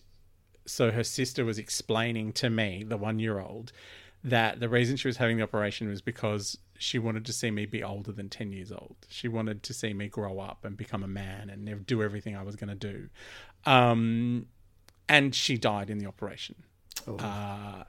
so 0.65 0.91
her 0.91 1.03
sister 1.03 1.43
was 1.43 1.59
explaining 1.59 2.31
to 2.33 2.49
me 2.49 2.83
the 2.87 2.97
one 2.97 3.19
year 3.19 3.39
old 3.39 3.71
that 4.23 4.59
the 4.59 4.69
reason 4.69 4.95
she 4.95 5.07
was 5.07 5.17
having 5.17 5.37
the 5.37 5.43
operation 5.43 5.89
was 5.89 6.01
because 6.01 6.57
she 6.77 6.97
wanted 6.99 7.25
to 7.25 7.33
see 7.33 7.51
me 7.51 7.65
be 7.65 7.83
older 7.83 8.11
than 8.11 8.29
10 8.29 8.51
years 8.51 8.71
old. 8.71 8.95
She 9.09 9.27
wanted 9.27 9.63
to 9.63 9.73
see 9.73 9.93
me 9.93 10.07
grow 10.07 10.39
up 10.39 10.63
and 10.63 10.77
become 10.77 11.03
a 11.03 11.07
man 11.07 11.49
and 11.49 11.85
do 11.85 12.01
everything 12.01 12.35
i 12.35 12.43
was 12.43 12.55
going 12.55 12.69
to 12.69 12.75
do. 12.75 13.09
Um, 13.65 14.47
and 15.09 15.33
she 15.33 15.57
died 15.57 15.89
in 15.89 15.97
the 15.97 16.05
operation. 16.05 16.55
Uh, 17.07 17.83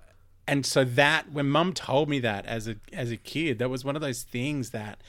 and 0.49 0.65
so 0.65 0.83
that 0.83 1.31
when 1.31 1.49
mum 1.49 1.73
told 1.73 2.09
me 2.09 2.19
that 2.21 2.47
as 2.47 2.67
a 2.67 2.77
as 2.93 3.11
a 3.13 3.17
kid 3.17 3.59
that 3.59 3.69
was 3.69 3.85
one 3.85 3.95
of 3.95 4.03
those 4.03 4.23
things 4.23 4.71
that 4.71 5.01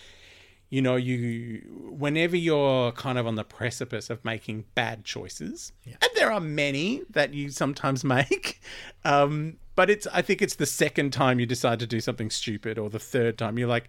you 0.69 0.82
know 0.82 0.95
you 0.95 1.62
whenever 1.89 2.36
you're 2.36 2.91
kind 2.91 3.17
of 3.17 3.26
on 3.26 3.36
the 3.36 3.43
precipice 3.43 4.10
of 4.10 4.24
making 4.24 4.65
bad 4.76 5.04
choices 5.06 5.72
and 5.86 6.12
there 6.15 6.32
are 6.32 6.41
many 6.41 7.02
that 7.10 7.34
you 7.34 7.50
sometimes 7.50 8.04
make 8.15 8.62
um, 9.06 9.58
but 9.76 9.89
it's 9.89 10.06
i 10.13 10.22
think 10.22 10.41
it's 10.41 10.56
the 10.56 10.65
second 10.65 11.12
time 11.12 11.39
you 11.39 11.45
decide 11.45 11.80
to 11.80 11.88
do 11.88 12.00
something 12.00 12.30
stupid 12.30 12.78
or 12.78 12.89
the 12.89 13.00
third 13.00 13.38
time 13.38 13.58
you're 13.58 13.67
like 13.67 13.88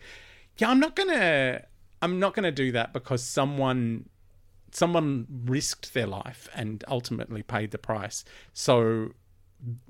yeah 0.59 0.71
i'm 0.71 0.81
not 0.81 0.95
gonna 0.95 1.63
i'm 2.01 2.19
not 2.19 2.35
gonna 2.35 2.53
do 2.53 2.71
that 2.73 2.93
because 2.93 3.23
someone 3.23 4.09
someone 4.73 5.27
risked 5.45 5.95
their 5.95 6.07
life 6.07 6.49
and 6.55 6.85
ultimately 6.89 7.43
paid 7.43 7.71
the 7.71 7.79
price 7.79 8.25
so 8.53 9.11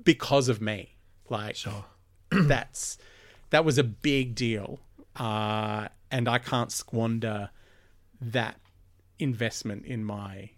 because 0.03 0.49
of 0.49 0.61
me 0.61 0.95
Like 1.29 1.55
Sure. 1.55 1.85
that's 2.31 2.97
that 3.51 3.65
was 3.65 3.77
a 3.77 3.83
big 3.83 4.33
deal, 4.33 4.79
uh, 5.17 5.89
and 6.09 6.27
I 6.29 6.37
can't 6.39 6.71
squander 6.71 7.49
that 8.21 8.59
investment 9.19 9.85
in 9.85 10.03
my 10.05 10.51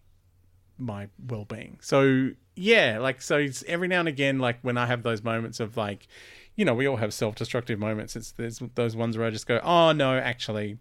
my 0.78 1.10
well-being. 1.28 1.80
So 1.82 2.32
yeah, 2.56 3.00
like 3.00 3.22
so 3.22 3.38
it's 3.38 3.64
every 3.68 3.88
now 3.88 4.00
and 4.00 4.08
again 4.08 4.40
like 4.40 4.60
when 4.62 4.78
I 4.78 4.86
have 4.86 5.04
those 5.04 5.24
moments 5.24 5.60
of 5.60 5.76
like 5.78 6.08
you 6.56 6.66
know, 6.66 6.76
we 6.76 6.88
all 6.88 6.98
have 6.98 7.16
self-destructive 7.16 7.80
moments. 7.80 8.16
It's 8.16 8.32
there's 8.32 8.60
those 8.76 8.96
ones 8.96 9.18
where 9.18 9.26
I 9.26 9.32
just 9.32 9.48
go, 9.48 9.60
"Oh 9.64 9.92
no, 9.92 10.16
actually 10.18 10.78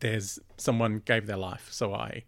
there's 0.00 0.38
someone 0.58 1.00
gave 1.04 1.26
their 1.26 1.38
life, 1.38 1.68
so 1.70 1.94
I 1.94 2.24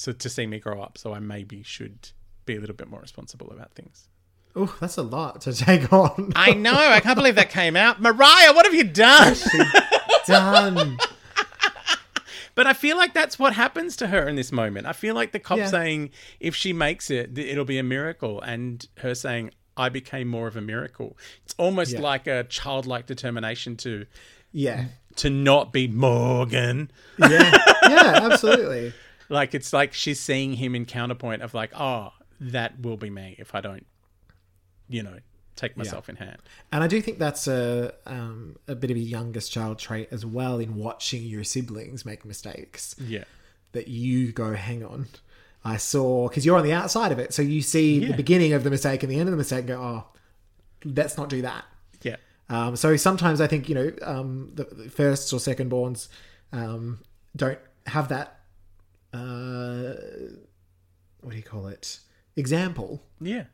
so 0.00 0.12
to 0.12 0.28
see 0.28 0.46
me 0.46 0.58
grow 0.58 0.80
up, 0.80 0.96
so 0.98 1.12
I 1.12 1.18
maybe 1.20 1.62
should 1.62 2.10
be 2.46 2.56
a 2.56 2.60
little 2.60 2.76
bit 2.76 2.88
more 2.88 3.00
responsible 3.00 3.50
about 3.50 3.72
things." 3.74 4.08
Oh, 4.56 4.76
that's 4.80 4.96
a 4.96 5.02
lot 5.02 5.42
to 5.42 5.52
take 5.52 5.92
on. 5.92 6.32
I 6.34 6.54
know, 6.54 6.74
I 6.74 6.98
can't 7.00 7.14
believe 7.16 7.36
that 7.36 7.50
came 7.50 7.76
out. 7.76 8.00
Mariah, 8.00 8.52
what 8.52 8.66
have 8.66 8.74
you 8.74 8.84
done? 8.84 9.36
Done. 10.26 10.98
But 12.56 12.66
I 12.66 12.72
feel 12.74 12.96
like 12.96 13.14
that's 13.14 13.38
what 13.38 13.54
happens 13.54 13.96
to 13.96 14.08
her 14.08 14.28
in 14.28 14.34
this 14.36 14.50
moment. 14.52 14.86
I 14.86 14.92
feel 14.92 15.14
like 15.14 15.30
the 15.32 15.38
cop 15.38 15.58
Yeah. 15.58 15.68
saying 15.68 16.10
if 16.40 16.54
she 16.56 16.72
makes 16.72 17.08
it, 17.10 17.38
it'll 17.38 17.64
be 17.64 17.78
a 17.78 17.82
miracle, 17.82 18.40
and 18.42 18.86
her 18.98 19.14
saying 19.14 19.52
I 19.76 19.88
became 19.88 20.26
more 20.28 20.46
of 20.48 20.56
a 20.56 20.60
miracle. 20.60 21.16
It's 21.44 21.54
almost 21.58 21.92
Yeah. 21.92 22.00
like 22.00 22.26
a 22.26 22.44
childlike 22.44 23.06
determination 23.06 23.76
to 23.78 24.04
Yeah. 24.52 24.86
to 25.16 25.30
not 25.30 25.72
be 25.72 25.86
Morgan. 25.88 26.90
Yeah. 27.18 27.56
Yeah, 27.88 28.18
absolutely. 28.30 28.92
Like 29.30 29.54
it's 29.54 29.72
like 29.72 29.94
she's 29.94 30.20
seeing 30.20 30.52
him 30.54 30.74
in 30.74 30.84
counterpoint 30.84 31.40
of 31.42 31.54
like, 31.54 31.70
oh, 31.74 32.12
that 32.40 32.80
will 32.80 32.96
be 32.96 33.08
me 33.10 33.36
if 33.38 33.54
I 33.54 33.60
don't, 33.60 33.86
you 34.88 35.02
know, 35.02 35.18
take 35.56 35.76
myself 35.76 36.08
in 36.08 36.16
hand. 36.16 36.38
And 36.72 36.82
I 36.82 36.86
do 36.88 37.00
think 37.00 37.18
that's 37.18 37.46
a 37.46 37.94
um, 38.06 38.56
a 38.66 38.74
bit 38.74 38.90
of 38.90 38.96
a 38.96 39.00
youngest 39.00 39.52
child 39.52 39.78
trait 39.78 40.08
as 40.10 40.26
well 40.26 40.58
in 40.58 40.74
watching 40.76 41.22
your 41.22 41.44
siblings 41.44 42.04
make 42.04 42.24
mistakes. 42.24 42.94
Yeah. 42.98 43.24
That 43.72 43.86
you 43.86 44.32
go, 44.32 44.54
hang 44.54 44.84
on, 44.84 45.06
I 45.64 45.76
saw 45.76 46.28
because 46.28 46.44
you're 46.44 46.56
on 46.56 46.64
the 46.64 46.72
outside 46.72 47.12
of 47.12 47.20
it, 47.20 47.32
so 47.32 47.40
you 47.40 47.62
see 47.62 48.00
Yeah. 48.00 48.08
the 48.08 48.14
beginning 48.16 48.52
of 48.52 48.64
the 48.64 48.70
mistake 48.70 49.04
and 49.04 49.12
the 49.12 49.16
end 49.20 49.28
of 49.28 49.30
the 49.30 49.36
mistake, 49.36 49.60
and 49.60 49.68
go, 49.68 49.80
oh, 49.80 50.04
let's 50.84 51.16
not 51.16 51.28
do 51.28 51.42
that. 51.42 51.64
Yeah. 52.02 52.16
Um, 52.48 52.74
so 52.74 52.96
sometimes 52.96 53.40
I 53.40 53.46
think 53.46 53.68
you 53.68 53.76
know 53.76 53.92
um, 54.02 54.50
the, 54.54 54.64
the 54.64 54.90
first 54.90 55.32
or 55.32 55.38
second 55.38 55.70
borns 55.70 56.08
um, 56.52 56.98
don't 57.36 57.60
have 57.86 58.08
that. 58.08 58.39
Uh, 59.12 59.92
what 61.20 61.30
do 61.30 61.36
you 61.36 61.42
call 61.42 61.66
it? 61.66 62.00
Example. 62.36 63.02
Yeah. 63.20 63.44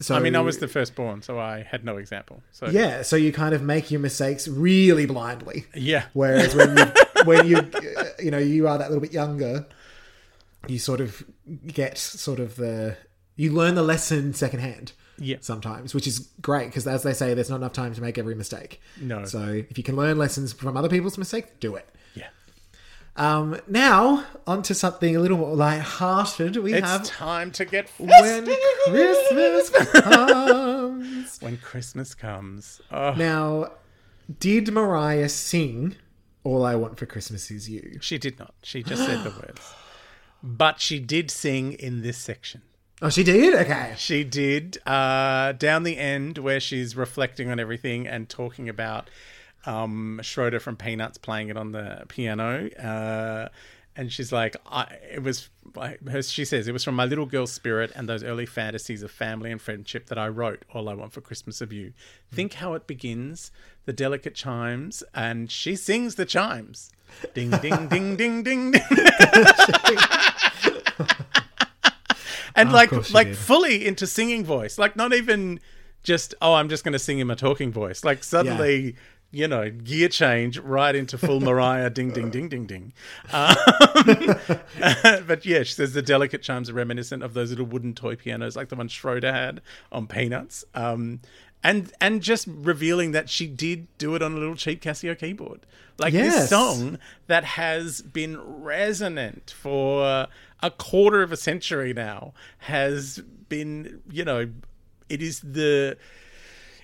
So 0.00 0.14
I 0.14 0.20
mean, 0.20 0.36
I 0.36 0.40
was 0.40 0.58
the 0.58 0.68
firstborn, 0.68 1.22
so 1.22 1.40
I 1.40 1.62
had 1.62 1.84
no 1.84 1.96
example. 1.96 2.40
So 2.52 2.68
yeah. 2.68 3.02
So 3.02 3.16
you 3.16 3.32
kind 3.32 3.54
of 3.54 3.62
make 3.62 3.90
your 3.90 4.00
mistakes 4.00 4.46
really 4.46 5.06
blindly. 5.06 5.64
yeah. 5.74 6.04
Whereas 6.12 6.54
when 6.54 6.76
you, 6.76 6.84
when 7.24 7.46
you 7.46 7.70
you 8.20 8.30
know 8.30 8.38
you 8.38 8.68
are 8.68 8.78
that 8.78 8.90
little 8.90 9.02
bit 9.02 9.12
younger, 9.12 9.66
you 10.68 10.78
sort 10.78 11.00
of 11.00 11.24
get 11.66 11.98
sort 11.98 12.38
of 12.38 12.56
the 12.56 12.96
you 13.34 13.52
learn 13.52 13.74
the 13.74 13.82
lesson 13.82 14.34
secondhand. 14.34 14.92
Yeah. 15.20 15.38
Sometimes, 15.40 15.94
which 15.96 16.06
is 16.06 16.28
great 16.40 16.66
because 16.66 16.86
as 16.86 17.02
they 17.02 17.12
say, 17.12 17.34
there's 17.34 17.50
not 17.50 17.56
enough 17.56 17.72
time 17.72 17.92
to 17.94 18.00
make 18.00 18.18
every 18.18 18.36
mistake. 18.36 18.80
No. 19.00 19.24
So 19.24 19.64
if 19.68 19.76
you 19.76 19.82
can 19.82 19.96
learn 19.96 20.16
lessons 20.16 20.52
from 20.52 20.76
other 20.76 20.88
people's 20.88 21.18
mistakes, 21.18 21.50
do 21.58 21.74
it. 21.74 21.88
Um, 23.18 23.60
now 23.66 24.24
onto 24.46 24.74
something 24.74 25.16
a 25.16 25.20
little 25.20 25.38
more 25.38 25.54
light-hearted. 25.54 26.56
We 26.56 26.72
It's 26.74 26.86
have 26.88 27.04
time 27.04 27.50
to 27.52 27.64
get 27.64 27.90
when. 27.98 28.46
Christmas 28.86 29.70
comes. 30.02 31.38
when 31.40 31.56
Christmas 31.58 32.14
comes. 32.14 32.80
Oh, 32.90 33.12
now, 33.14 33.72
did 34.40 34.72
Mariah 34.72 35.28
sing 35.28 35.96
"All 36.44 36.64
I 36.64 36.74
Want 36.76 36.98
for 36.98 37.06
Christmas 37.06 37.50
Is 37.50 37.68
You"? 37.68 37.98
she 38.00 38.18
did 38.18 38.38
not. 38.38 38.54
She 38.62 38.82
just 38.82 39.04
said 39.04 39.24
the 39.24 39.30
words. 39.30 39.74
But 40.42 40.80
she 40.80 41.00
did 41.00 41.30
sing 41.30 41.72
in 41.72 42.02
this 42.02 42.16
section. 42.18 42.62
Oh, 43.02 43.10
she 43.10 43.22
did. 43.24 43.54
Okay. 43.54 43.94
She 43.96 44.22
did 44.24 44.78
uh, 44.86 45.52
down 45.52 45.82
the 45.82 45.98
end 45.98 46.38
where 46.38 46.60
she's 46.60 46.96
reflecting 46.96 47.50
on 47.50 47.58
everything 47.60 48.06
and 48.06 48.28
talking 48.28 48.68
about 48.68 49.08
um, 49.66 50.20
Schroeder 50.22 50.60
from 50.60 50.76
Peanuts 50.76 51.18
playing 51.18 51.48
it 51.48 51.56
on 51.56 51.72
the 51.72 52.04
piano. 52.08 52.68
Uh, 52.76 53.48
and 53.96 54.12
she's 54.12 54.30
like, 54.30 54.56
I, 54.64 54.96
it 55.12 55.22
was, 55.24 55.48
her, 55.76 56.22
she 56.22 56.44
says, 56.44 56.68
it 56.68 56.72
was 56.72 56.84
from 56.84 56.94
my 56.94 57.04
little 57.04 57.26
girl 57.26 57.48
spirit 57.48 57.90
and 57.96 58.08
those 58.08 58.22
early 58.22 58.46
fantasies 58.46 59.02
of 59.02 59.10
family 59.10 59.50
and 59.50 59.60
friendship 59.60 60.06
that 60.06 60.18
I 60.18 60.28
wrote 60.28 60.64
All 60.72 60.88
I 60.88 60.94
Want 60.94 61.12
for 61.12 61.20
Christmas 61.20 61.60
of 61.60 61.72
You. 61.72 61.92
Think 62.32 62.54
how 62.54 62.74
it 62.74 62.86
begins, 62.86 63.50
the 63.86 63.92
delicate 63.92 64.36
chimes, 64.36 65.02
and 65.14 65.50
she 65.50 65.74
sings 65.74 66.14
the 66.14 66.26
chimes. 66.26 66.92
Ding, 67.34 67.50
ding, 67.50 67.88
ding, 67.88 68.16
ding, 68.16 68.44
ding, 68.44 68.70
ding. 68.70 68.82
and 72.54 72.72
like 72.72 73.10
like 73.12 73.34
fully 73.34 73.86
into 73.86 74.06
singing 74.06 74.44
voice 74.44 74.78
like 74.78 74.96
not 74.96 75.14
even 75.14 75.60
just 76.02 76.34
oh 76.42 76.54
i'm 76.54 76.68
just 76.68 76.84
going 76.84 76.92
to 76.92 76.98
sing 76.98 77.18
in 77.20 77.26
my 77.26 77.34
talking 77.34 77.70
voice 77.70 78.04
like 78.04 78.24
suddenly 78.24 78.96
you 79.30 79.46
know 79.46 79.70
gear 79.70 80.08
change 80.08 80.58
right 80.58 80.94
into 80.94 81.18
full 81.18 81.40
mariah 81.40 81.90
ding 81.98 82.10
ding 82.10 82.30
ding 82.30 82.48
ding 82.48 82.66
ding. 82.66 82.92
Um, 83.32 83.56
but 85.26 85.44
yeah 85.44 85.62
she 85.62 85.74
says 85.74 85.92
the 85.92 86.02
delicate 86.02 86.42
chimes 86.42 86.70
are 86.70 86.74
reminiscent 86.74 87.22
of 87.22 87.34
those 87.34 87.50
little 87.50 87.66
wooden 87.66 87.94
toy 87.94 88.16
pianos 88.16 88.56
like 88.56 88.68
the 88.68 88.76
one 88.76 88.88
schroeder 88.88 89.32
had 89.32 89.60
on 89.92 90.06
peanuts. 90.06 90.64
Um, 90.74 91.20
and 91.62 91.92
and 92.00 92.22
just 92.22 92.46
revealing 92.48 93.12
that 93.12 93.28
she 93.28 93.46
did 93.46 93.88
do 93.98 94.14
it 94.14 94.22
on 94.22 94.32
a 94.32 94.36
little 94.36 94.54
cheap 94.54 94.82
casio 94.82 95.18
keyboard. 95.18 95.66
Like 95.98 96.12
this 96.12 96.48
song 96.48 96.98
that 97.26 97.42
has 97.44 98.00
been 98.02 98.40
resonant 98.62 99.52
for 99.56 100.28
a 100.62 100.70
quarter 100.70 101.22
of 101.22 101.32
a 101.32 101.36
century 101.36 101.92
now 101.92 102.34
has 102.58 103.18
been 103.48 104.00
you 104.08 104.24
know 104.24 104.48
it 105.08 105.20
is 105.22 105.40
the 105.40 105.96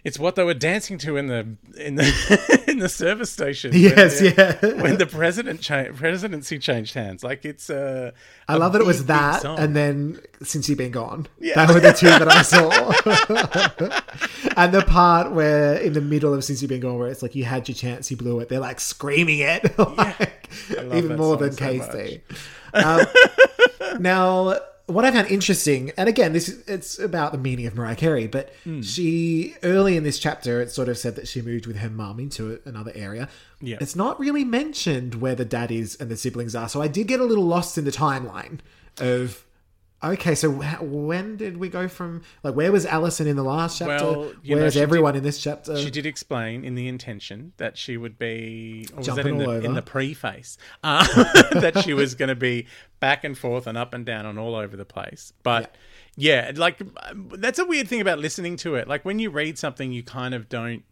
it's 0.05 0.19
what 0.19 0.35
they 0.37 0.45
were 0.45 0.55
dancing 0.55 0.99
to 0.99 1.17
in 1.17 1.27
the 1.29 1.57
in 1.79 1.95
the 1.97 2.65
in 2.69 2.79
the 2.79 2.89
service 2.89 3.31
station 3.31 3.73
when 3.73 3.81
Yes, 3.81 4.21
the- 4.21 4.35
yeah. 4.37 4.83
when 4.83 4.99
the 4.99 5.07
president 5.07 5.61
cha- 5.63 5.93
presidency 5.95 6.59
changed 6.59 6.95
hands 6.95 7.25
like 7.25 7.45
it's 7.45 7.71
uh, 7.71 8.11
I 8.49 8.57
love 8.57 8.73
that 8.75 8.83
it 8.83 8.87
was 8.87 9.07
that, 9.07 9.43
song. 9.43 9.59
and 9.59 9.75
then 9.75 10.21
since 10.43 10.69
you've 10.69 10.79
been 10.79 10.91
gone, 10.93 11.27
Yeah. 11.41 11.55
that 11.67 11.73
were 11.75 11.81
the 11.81 11.93
two 11.93 12.07
that 12.07 12.29
I 12.29 12.43
saw. 12.53 12.69
and 14.57 14.73
the 14.75 14.83
part 14.83 15.33
where 15.33 15.77
in 15.77 15.93
the 15.95 16.01
middle 16.01 16.35
of 16.35 16.45
since 16.45 16.61
you've 16.63 16.69
been 16.69 16.81
gone, 16.81 16.99
where 16.99 17.09
it's 17.09 17.23
like 17.23 17.35
you 17.35 17.45
had 17.45 17.67
your 17.69 17.75
chance, 17.75 18.11
you 18.11 18.17
blew 18.17 18.41
it. 18.41 18.49
They're 18.49 18.61
like 18.61 18.81
screaming 18.81 19.39
it, 19.41 19.79
like, 19.79 20.51
love 20.77 20.95
even 20.95 21.17
more 21.17 21.37
than 21.37 21.53
so 21.53 21.65
um, 22.75 23.07
now, 24.01 24.59
what 24.87 25.05
I 25.05 25.11
found 25.11 25.29
interesting, 25.29 25.93
and 25.97 26.09
again, 26.09 26.33
this 26.33 26.49
is 26.49 26.67
it's 26.69 26.99
about 26.99 27.33
the 27.33 27.39
meaning 27.39 27.67
of 27.67 27.75
Mariah 27.75 27.97
Carey, 27.97 28.27
but 28.27 28.53
Hmm. 28.65 28.83
she 28.83 29.55
early 29.63 29.97
in 29.97 30.05
this 30.05 30.19
chapter, 30.19 30.61
it 30.61 30.71
sort 30.71 30.89
of 30.89 30.99
said 30.99 31.17
that 31.17 31.27
she 31.29 31.41
moved 31.41 31.67
with 31.67 31.77
her 31.77 31.89
mum 31.91 32.21
into 32.21 32.61
another 32.65 32.93
area. 32.95 33.29
Yeah. 33.61 33.79
It's 33.81 33.97
not 33.97 34.21
really 34.21 34.45
mentioned 34.45 35.17
where 35.17 35.35
the 35.35 35.45
dad 35.47 35.71
is 35.71 35.97
and 36.01 36.11
the 36.11 36.17
siblings 36.17 36.55
are, 36.55 36.69
so 36.69 36.83
I 36.83 36.89
did 36.89 37.07
get 37.09 37.21
a 37.21 37.25
little 37.25 37.45
lost 37.47 37.79
in 37.79 37.85
the 37.85 37.93
timeline 37.93 38.59
of. 39.01 39.45
Okay, 40.05 40.35
so 40.35 40.51
when 40.83 41.37
did 41.37 41.57
we 41.57 41.71
go 41.71 41.89
from 41.89 42.23
like 42.43 42.55
where 42.55 42.71
was 42.71 42.85
Alison 42.85 43.27
in 43.27 43.37
the 43.37 43.43
last 43.43 43.79
chapter? 43.79 44.05
Well, 44.05 44.33
Where's 44.47 44.75
she 44.75 44.81
everyone 44.81 45.17
in 45.17 45.23
this 45.23 45.43
chapter? 45.43 45.79
She 45.79 45.91
did 45.91 46.05
explain 46.05 46.63
in 46.63 46.75
the 46.75 46.89
intention 46.89 47.53
that 47.57 47.79
she 47.79 47.97
would 47.97 48.19
be, 48.19 48.87
or 48.93 48.99
was 48.99 49.07
that 49.07 49.17
Jumping 49.17 49.41
in 49.41 49.47
all 49.47 49.53
the, 49.61 49.65
in 49.65 49.75
the 49.75 49.83
preface, 49.83 50.59
uh, 50.83 51.07
that 51.61 51.83
she 51.85 51.95
was 51.95 52.15
going 52.15 52.29
to 52.29 52.35
be 52.35 52.67
back 53.01 53.25
and 53.25 53.37
forth 53.37 53.67
and 53.67 53.79
up 53.79 53.95
and 53.95 54.05
down 54.05 54.27
and 54.27 54.39
all 54.39 54.55
over 54.55 54.77
the 54.77 54.85
place. 54.85 55.33
But 55.43 55.75
yeah, 56.17 56.53
like 56.55 56.83
um, 57.09 57.31
that's 57.37 57.59
a 57.59 57.65
weird 57.65 57.89
thing 57.89 58.03
about 58.03 58.19
listening 58.19 58.57
to 58.59 58.75
it. 58.75 58.87
Like 58.87 59.07
when 59.07 59.19
you 59.19 59.31
read 59.31 59.59
something, 59.59 59.91
you 59.91 60.03
kind 60.03 60.35
of 60.35 60.51
don't 60.51 60.85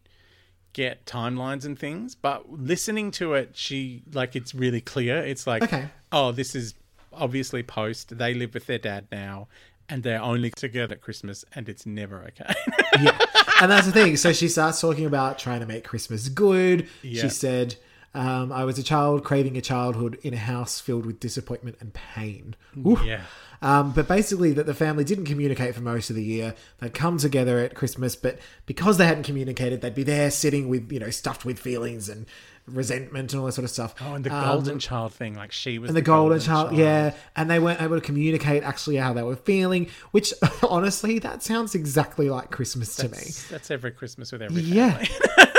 get 0.72 1.05
timelines 1.05 1.66
and 1.66 1.79
things, 1.79 2.14
but 2.14 2.51
listening 2.51 3.11
to 3.11 3.35
it, 3.35 3.51
she 3.55 4.05
like 4.14 4.35
it's 4.35 4.55
really 4.55 4.81
clear. 4.81 5.18
It's 5.18 5.46
like, 5.46 5.64
Okay. 5.64 5.88
oh, 6.11 6.33
this 6.33 6.55
is 6.55 6.75
obviously 7.14 7.62
post. 7.62 8.16
They 8.16 8.35
live 8.35 8.55
with 8.55 8.66
their 8.66 8.79
dad 8.79 9.09
now. 9.11 9.48
And 9.88 10.03
they're 10.03 10.22
only 10.22 10.51
together 10.51 10.94
at 10.94 11.03
Christmas, 11.03 11.44
and 11.55 11.68
it's 11.68 11.85
never 11.85 12.22
okay. 12.22 12.55
yeah. 13.03 13.18
And 13.61 13.70
that's 13.70 13.85
the 13.85 13.92
thing. 13.92 14.16
So 14.16 14.33
she 14.33 14.48
starts 14.48 14.81
talking 14.81 15.04
about 15.04 15.38
trying 15.38 15.60
to 15.60 15.67
make 15.67 15.85
Christmas 15.85 16.29
good. 16.29 16.88
Yeah. 17.02 17.23
She 17.23 17.29
said, 17.29 17.77
um, 18.15 18.52
I 18.52 18.65
was 18.65 18.79
a 18.79 18.83
child 18.83 19.25
craving 19.25 19.56
a 19.56 19.60
childhood 19.60 20.19
in 20.23 20.35
a 20.35 20.38
house 20.38 20.81
filled 20.81 21.04
with 21.04 21.21
disappointment 21.21 21.77
and 21.81 21.92
pain. 21.92 22.54
Oof. 22.87 23.02
yeah. 23.04 23.23
Um, 23.63 23.92
but 23.92 24.08
basically, 24.08 24.52
that 24.54 24.67
the 24.67 24.75
family 24.75 25.04
didn't 25.04 25.27
communicate 25.27 25.75
for 25.75 25.83
most 25.83 26.10
of 26.10 26.17
the 26.17 26.25
year. 26.25 26.54
They'd 26.81 26.92
come 26.92 27.19
together 27.19 27.58
at 27.60 27.75
Christmas, 27.75 28.17
but 28.17 28.38
because 28.67 28.98
they 28.98 29.06
hadn't 29.06 29.23
communicated, 29.23 29.81
they'd 29.81 29.94
be 29.94 30.02
there 30.02 30.33
sitting 30.33 30.69
with, 30.69 30.90
you 30.90 30.98
know, 30.98 31.10
stuffed 31.10 31.44
with 31.44 31.60
feelings 31.60 32.08
and 32.08 32.27
resentment 32.67 33.33
and 33.33 33.40
all 33.40 33.46
that 33.46 33.52
sort 33.52 33.65
of 33.65 33.71
stuff. 33.71 33.94
Oh, 34.00 34.15
and 34.15 34.25
the 34.25 34.35
Um, 34.35 34.44
golden 34.44 34.79
child 34.79 35.13
thing, 35.13 35.35
like 35.35 35.52
she 35.52 35.79
was 35.79 35.88
and 35.90 35.96
the 35.96 36.02
golden, 36.02 36.40
child, 36.40 36.77
yeah, 36.77 37.15
and 37.35 37.50
they 37.50 37.58
weren't 37.58 37.81
able 37.83 37.96
to 37.96 38.04
communicate 38.04 38.63
actually 38.63 38.96
how 38.96 39.13
they 39.13 39.23
were 39.23 39.37
feeling, 39.37 39.88
which 40.13 40.33
honestly, 40.69 41.19
that 41.19 41.42
sounds 41.42 41.75
exactly 41.75 42.31
like 42.31 42.50
Christmas 42.50 42.94
to 42.96 43.04
me. 43.04 43.10
That's, 43.10 43.48
that's 43.48 43.71
every 43.71 43.90
Christmas 43.90 44.33
with 44.33 44.42
every 44.42 44.63
Yeah. 44.63 45.04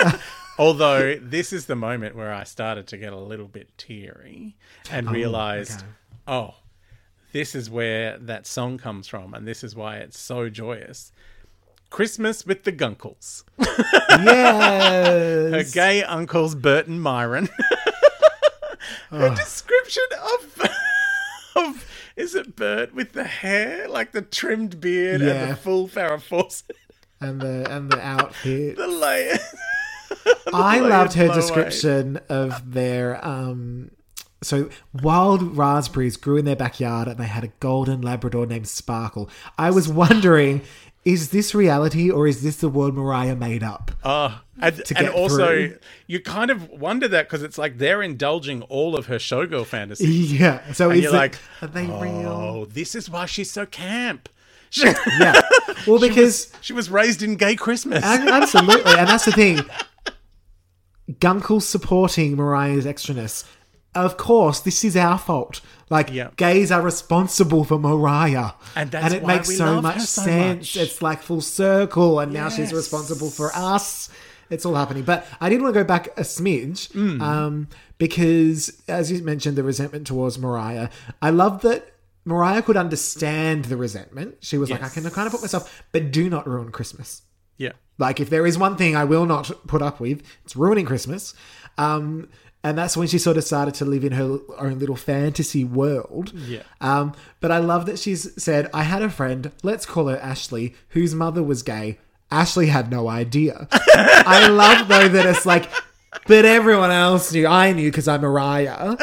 Although 0.57 1.15
this 1.15 1.51
is 1.51 1.65
the 1.65 1.75
moment 1.75 2.15
where 2.15 2.31
I 2.31 2.43
started 2.43 2.87
to 2.87 2.97
get 2.97 3.11
a 3.11 3.17
little 3.17 3.47
bit 3.47 3.75
teary 3.77 4.55
and 4.91 5.09
realized, 5.09 5.79
okay. 5.79 5.87
oh, 6.27 6.55
this 7.31 7.55
is 7.55 7.69
where 7.69 8.17
that 8.19 8.45
song 8.45 8.77
comes 8.77 9.07
from, 9.07 9.33
and 9.33 9.47
this 9.47 9.63
is 9.63 9.75
why 9.75 9.97
it's 9.97 10.19
so 10.19 10.49
joyous. 10.49 11.11
Christmas 11.93 12.43
with 12.43 12.63
the 12.63 12.71
Gunkles. 12.71 13.43
Yes. 13.59 15.53
Her 15.53 15.63
gay 15.71 16.03
uncles, 16.03 16.55
Bert 16.55 16.87
and 16.87 16.99
Myron. 16.99 17.49
Her 19.11 19.29
description 19.35 20.03
of, 20.23 20.69
of 21.55 21.85
is 22.15 22.33
it 22.33 22.55
Bert 22.55 22.95
with 22.95 23.13
the 23.13 23.23
hair, 23.23 23.87
like 23.87 24.11
the 24.11 24.23
trimmed 24.23 24.81
beard 24.81 25.21
and 25.21 25.51
the 25.51 25.55
full 25.55 25.87
Farrah 25.87 26.19
Fawcett, 26.19 26.75
and 27.21 27.39
the 27.39 27.71
and 27.71 27.91
the 27.91 28.01
outfit. 28.03 28.75
the 28.75 28.87
layer. 28.87 29.37
I 30.53 30.79
loved 30.79 31.13
her 31.13 31.27
description 31.27 32.19
of 32.27 32.73
their 32.73 33.23
um 33.23 33.91
so 34.41 34.69
wild 35.01 35.55
raspberries 35.55 36.17
grew 36.17 36.37
in 36.37 36.45
their 36.45 36.55
backyard 36.55 37.07
and 37.07 37.17
they 37.17 37.27
had 37.27 37.43
a 37.43 37.51
golden 37.59 38.01
labrador 38.01 38.45
named 38.47 38.67
Sparkle. 38.67 39.29
I 39.57 39.69
was 39.69 39.87
wondering 39.87 40.61
is 41.05 41.29
this 41.31 41.53
reality 41.53 42.09
or 42.09 42.27
is 42.27 42.43
this 42.43 42.57
the 42.57 42.69
world 42.69 42.95
Mariah 42.95 43.35
made 43.35 43.61
up? 43.63 43.91
Oh, 44.03 44.41
and, 44.61 44.81
and 44.95 45.09
also 45.09 45.47
through. 45.47 45.77
you 46.07 46.21
kind 46.21 46.49
of 46.49 46.69
wonder 46.69 47.07
that 47.09 47.25
because 47.27 47.43
it's 47.43 47.57
like 47.57 47.77
they're 47.77 48.01
indulging 48.01 48.61
all 48.63 48.95
of 48.95 49.07
her 49.07 49.17
showgirl 49.17 49.65
fantasy. 49.65 50.07
Yeah. 50.07 50.71
So 50.73 50.91
And 50.91 51.01
you're 51.01 51.13
it, 51.13 51.17
like, 51.17 51.37
are 51.61 51.67
they 51.67 51.85
real? 51.87 52.27
oh, 52.29 52.65
this 52.65 52.95
is 52.95 53.09
why 53.09 53.25
she's 53.25 53.51
so 53.51 53.65
camp. 53.65 54.29
She, 54.69 54.85
Yeah. 55.19 55.41
Well, 55.85 55.99
because 55.99 56.51
she 56.61 56.71
was 56.73 56.89
raised 56.89 57.21
in 57.21 57.35
gay 57.35 57.55
Christmas. 57.55 58.03
Absolutely, 58.03 58.93
and 58.93 59.07
that's 59.07 59.25
the 59.25 59.31
thing. 59.33 59.59
Gunkel 61.11 61.61
supporting 61.61 62.35
Mariah's 62.35 62.85
extraness. 62.85 63.43
Of 63.95 64.17
course, 64.17 64.59
this 64.59 64.83
is 64.83 64.95
our 64.97 65.17
fault. 65.17 65.61
Like 65.89 66.11
Yeah. 66.11 66.29
gays 66.35 66.71
are 66.71 66.81
responsible 66.81 67.63
for 67.63 67.77
Mariah, 67.77 68.51
And 68.75 68.89
that's 68.89 69.13
it 69.13 69.25
makes 69.25 69.55
so 69.55 69.81
much 69.81 70.01
so 70.01 70.23
sense. 70.23 70.75
much. 70.75 70.83
It's 70.83 71.01
like 71.01 71.21
full 71.21 71.41
circle, 71.41 72.19
and 72.19 72.33
now 72.33 72.49
she's 72.49 72.73
responsible 72.73 73.29
for 73.29 73.51
us. 73.55 74.09
It's 74.49 74.65
all 74.65 74.75
happening. 74.75 75.03
But 75.03 75.25
I 75.39 75.49
did 75.49 75.61
want 75.61 75.73
to 75.73 75.79
go 75.79 75.83
back 75.83 76.07
a 76.17 76.21
smidge 76.21 76.91
Mm. 76.93 77.21
um, 77.21 77.67
because, 77.97 78.73
as 78.87 79.11
you 79.11 79.21
mentioned, 79.23 79.55
the 79.57 79.63
resentment 79.63 80.05
towards 80.07 80.37
Mariah. 80.39 80.89
I 81.21 81.29
love 81.29 81.61
that 81.61 81.91
Mariah 82.25 82.61
could 82.61 82.77
understand 82.77 83.65
the 83.65 83.77
resentment. 83.77 84.35
She 84.41 84.57
was 84.57 84.69
like, 84.69 84.83
"I 84.83 84.89
can 84.89 85.09
kind 85.09 85.25
of 85.27 85.31
put 85.33 85.41
myself, 85.41 85.83
but 85.91 86.11
do 86.11 86.29
not 86.29 86.47
ruin 86.47 86.71
Christmas." 86.71 87.21
yeah. 87.57 87.71
Like, 87.99 88.19
if 88.19 88.29
there 88.31 88.47
is 88.47 88.57
one 88.57 88.75
thing 88.75 88.95
I 88.95 89.03
will 89.03 89.25
not 89.27 89.67
put 89.67 89.81
up 89.83 89.99
with, 89.99 90.23
it's 90.43 90.55
ruining 90.55 90.85
Christmas. 90.85 91.35
Um, 91.77 92.27
and 92.63 92.77
that's 92.77 92.95
when 92.95 93.07
she 93.07 93.17
sort 93.17 93.37
of 93.37 93.43
started 93.43 93.73
to 93.75 93.85
live 93.85 94.03
in 94.03 94.13
her 94.13 94.39
own 94.57 94.79
little 94.79 94.95
fantasy 94.95 95.63
world. 95.63 96.31
Yeah. 96.33 96.63
Um, 96.81 97.13
but 97.41 97.51
I 97.51 97.57
love 97.57 97.85
that 97.87 97.99
she's 97.99 98.41
said, 98.41 98.69
I 98.73 98.83
had 98.83 99.01
a 99.01 99.09
friend, 99.09 99.51
let's 99.63 99.85
call 99.85 100.07
her 100.07 100.17
Ashley, 100.17 100.73
whose 100.89 101.13
mother 101.13 101.43
was 101.43 101.61
gay. 101.63 101.99
Ashley 102.31 102.67
had 102.67 102.89
no 102.89 103.07
idea. 103.09 103.67
I 103.71 104.47
love, 104.47 104.87
though, 104.87 105.07
that 105.07 105.25
it's 105.25 105.45
like, 105.45 105.69
but 106.25 106.45
everyone 106.45 106.89
else 106.89 107.31
knew. 107.33 107.45
I 107.45 107.73
knew 107.73 107.91
because 107.91 108.07
I'm 108.07 108.21
Mariah. 108.21 108.95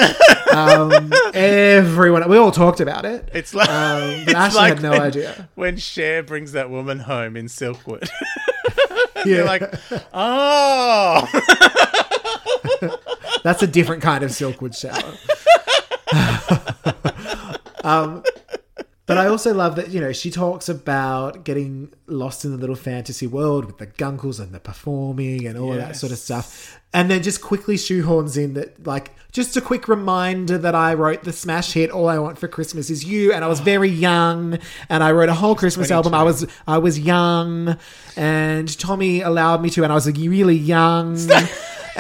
Um, 0.53 1.13
everyone, 1.35 2.29
we 2.29 2.37
all 2.39 2.51
talked 2.53 2.81
about 2.81 3.05
it. 3.05 3.29
It's 3.35 3.55
like, 3.55 3.69
Um, 3.69 4.25
but 4.25 4.29
it's 4.29 4.35
Ashley 4.35 4.59
like 4.59 4.73
had 4.75 4.83
no 4.83 4.91
when, 4.93 5.03
idea. 5.03 5.49
when 5.55 5.77
Cher 5.77 6.23
brings 6.23 6.53
that 6.53 6.71
woman 6.71 6.99
home 7.01 7.37
in 7.37 7.47
Silkwood. 7.47 8.09
Yeah. 9.27 9.37
You're 9.37 9.45
like, 9.45 9.75
oh, 10.15 11.29
That's 13.43 13.63
a 13.63 13.67
different 13.67 14.03
kind 14.03 14.25
of 14.25 14.31
Silkwood 14.31 14.77
shower. 14.77 15.15
um, 17.85 18.23
but 19.11 19.19
I 19.19 19.27
also 19.27 19.53
love 19.53 19.75
that, 19.75 19.91
you 19.91 20.01
know, 20.01 20.13
she 20.13 20.31
talks 20.31 20.69
about 20.69 21.43
getting 21.45 21.93
lost 22.07 22.45
in 22.45 22.53
the 22.53 22.57
little 22.57 22.77
fantasy 22.77 23.27
world 23.27 23.65
with 23.65 23.79
the 23.79 23.89
gunkles 23.89 24.39
and 24.39 24.53
the 24.53 24.61
performing 24.61 25.49
and 25.49 25.59
all 25.59 25.73
of 25.73 25.79
that 25.79 25.97
sort 25.97 26.13
of 26.13 26.19
stuff. 26.19 26.79
And 26.93 27.11
then 27.11 27.21
just 27.21 27.41
quickly 27.41 27.75
shoehorns 27.75 28.37
in 28.41 28.55
that, 28.55 28.87
like, 28.87 29.11
just 29.33 29.57
a 29.57 29.61
quick 29.61 29.89
reminder 29.89 30.59
that 30.59 30.77
I 30.77 30.95
wrote 30.95 31.25
the 31.25 31.33
smash 31.33 31.73
hit 31.73 31.91
"All 31.91 32.09
I 32.09 32.19
Want 32.19 32.39
for 32.39 32.47
Christmas 32.47 32.89
Is 32.89 33.05
You," 33.05 33.33
and 33.33 33.45
I 33.45 33.49
was 33.49 33.59
very 33.59 33.89
young, 34.09 34.59
and 34.89 35.03
I 35.03 35.11
wrote 35.11 35.29
a 35.29 35.35
whole 35.35 35.57
Christmas 35.57 35.91
album. 35.91 36.15
I 36.15 36.23
was 36.23 36.47
I 36.69 36.79
was 36.79 36.99
young, 36.99 37.77
and 38.17 38.79
Tommy 38.79 39.23
allowed 39.23 39.61
me 39.61 39.71
to, 39.71 39.83
and 39.83 39.93
I 39.93 39.95
was 39.97 40.07
really 40.07 40.57
young, 40.57 41.17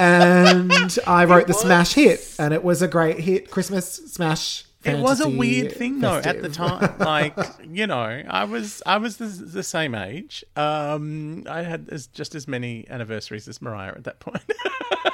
and 0.00 0.98
I 1.06 1.24
wrote 1.26 1.46
the 1.46 1.52
smash 1.52 1.94
hit, 1.94 2.36
and 2.38 2.54
it 2.54 2.64
was 2.64 2.80
a 2.80 2.88
great 2.88 3.20
hit, 3.20 3.50
Christmas 3.50 3.92
smash. 3.92 4.64
it 4.82 4.98
was 4.98 5.20
a 5.20 5.28
weird 5.28 5.72
thing 5.72 6.00
though 6.00 6.16
at 6.16 6.42
the 6.42 6.48
time. 6.48 6.94
Like, 6.98 7.36
you 7.64 7.86
know, 7.86 8.22
I 8.28 8.44
was 8.44 8.82
I 8.86 8.96
was 8.96 9.18
the, 9.18 9.26
the 9.26 9.62
same 9.62 9.94
age. 9.94 10.44
Um, 10.56 11.44
I 11.48 11.62
had 11.62 11.88
as, 11.90 12.06
just 12.06 12.34
as 12.34 12.48
many 12.48 12.86
anniversaries 12.88 13.46
as 13.46 13.60
Mariah 13.60 13.92
at 13.96 14.04
that 14.04 14.20
point. 14.20 14.42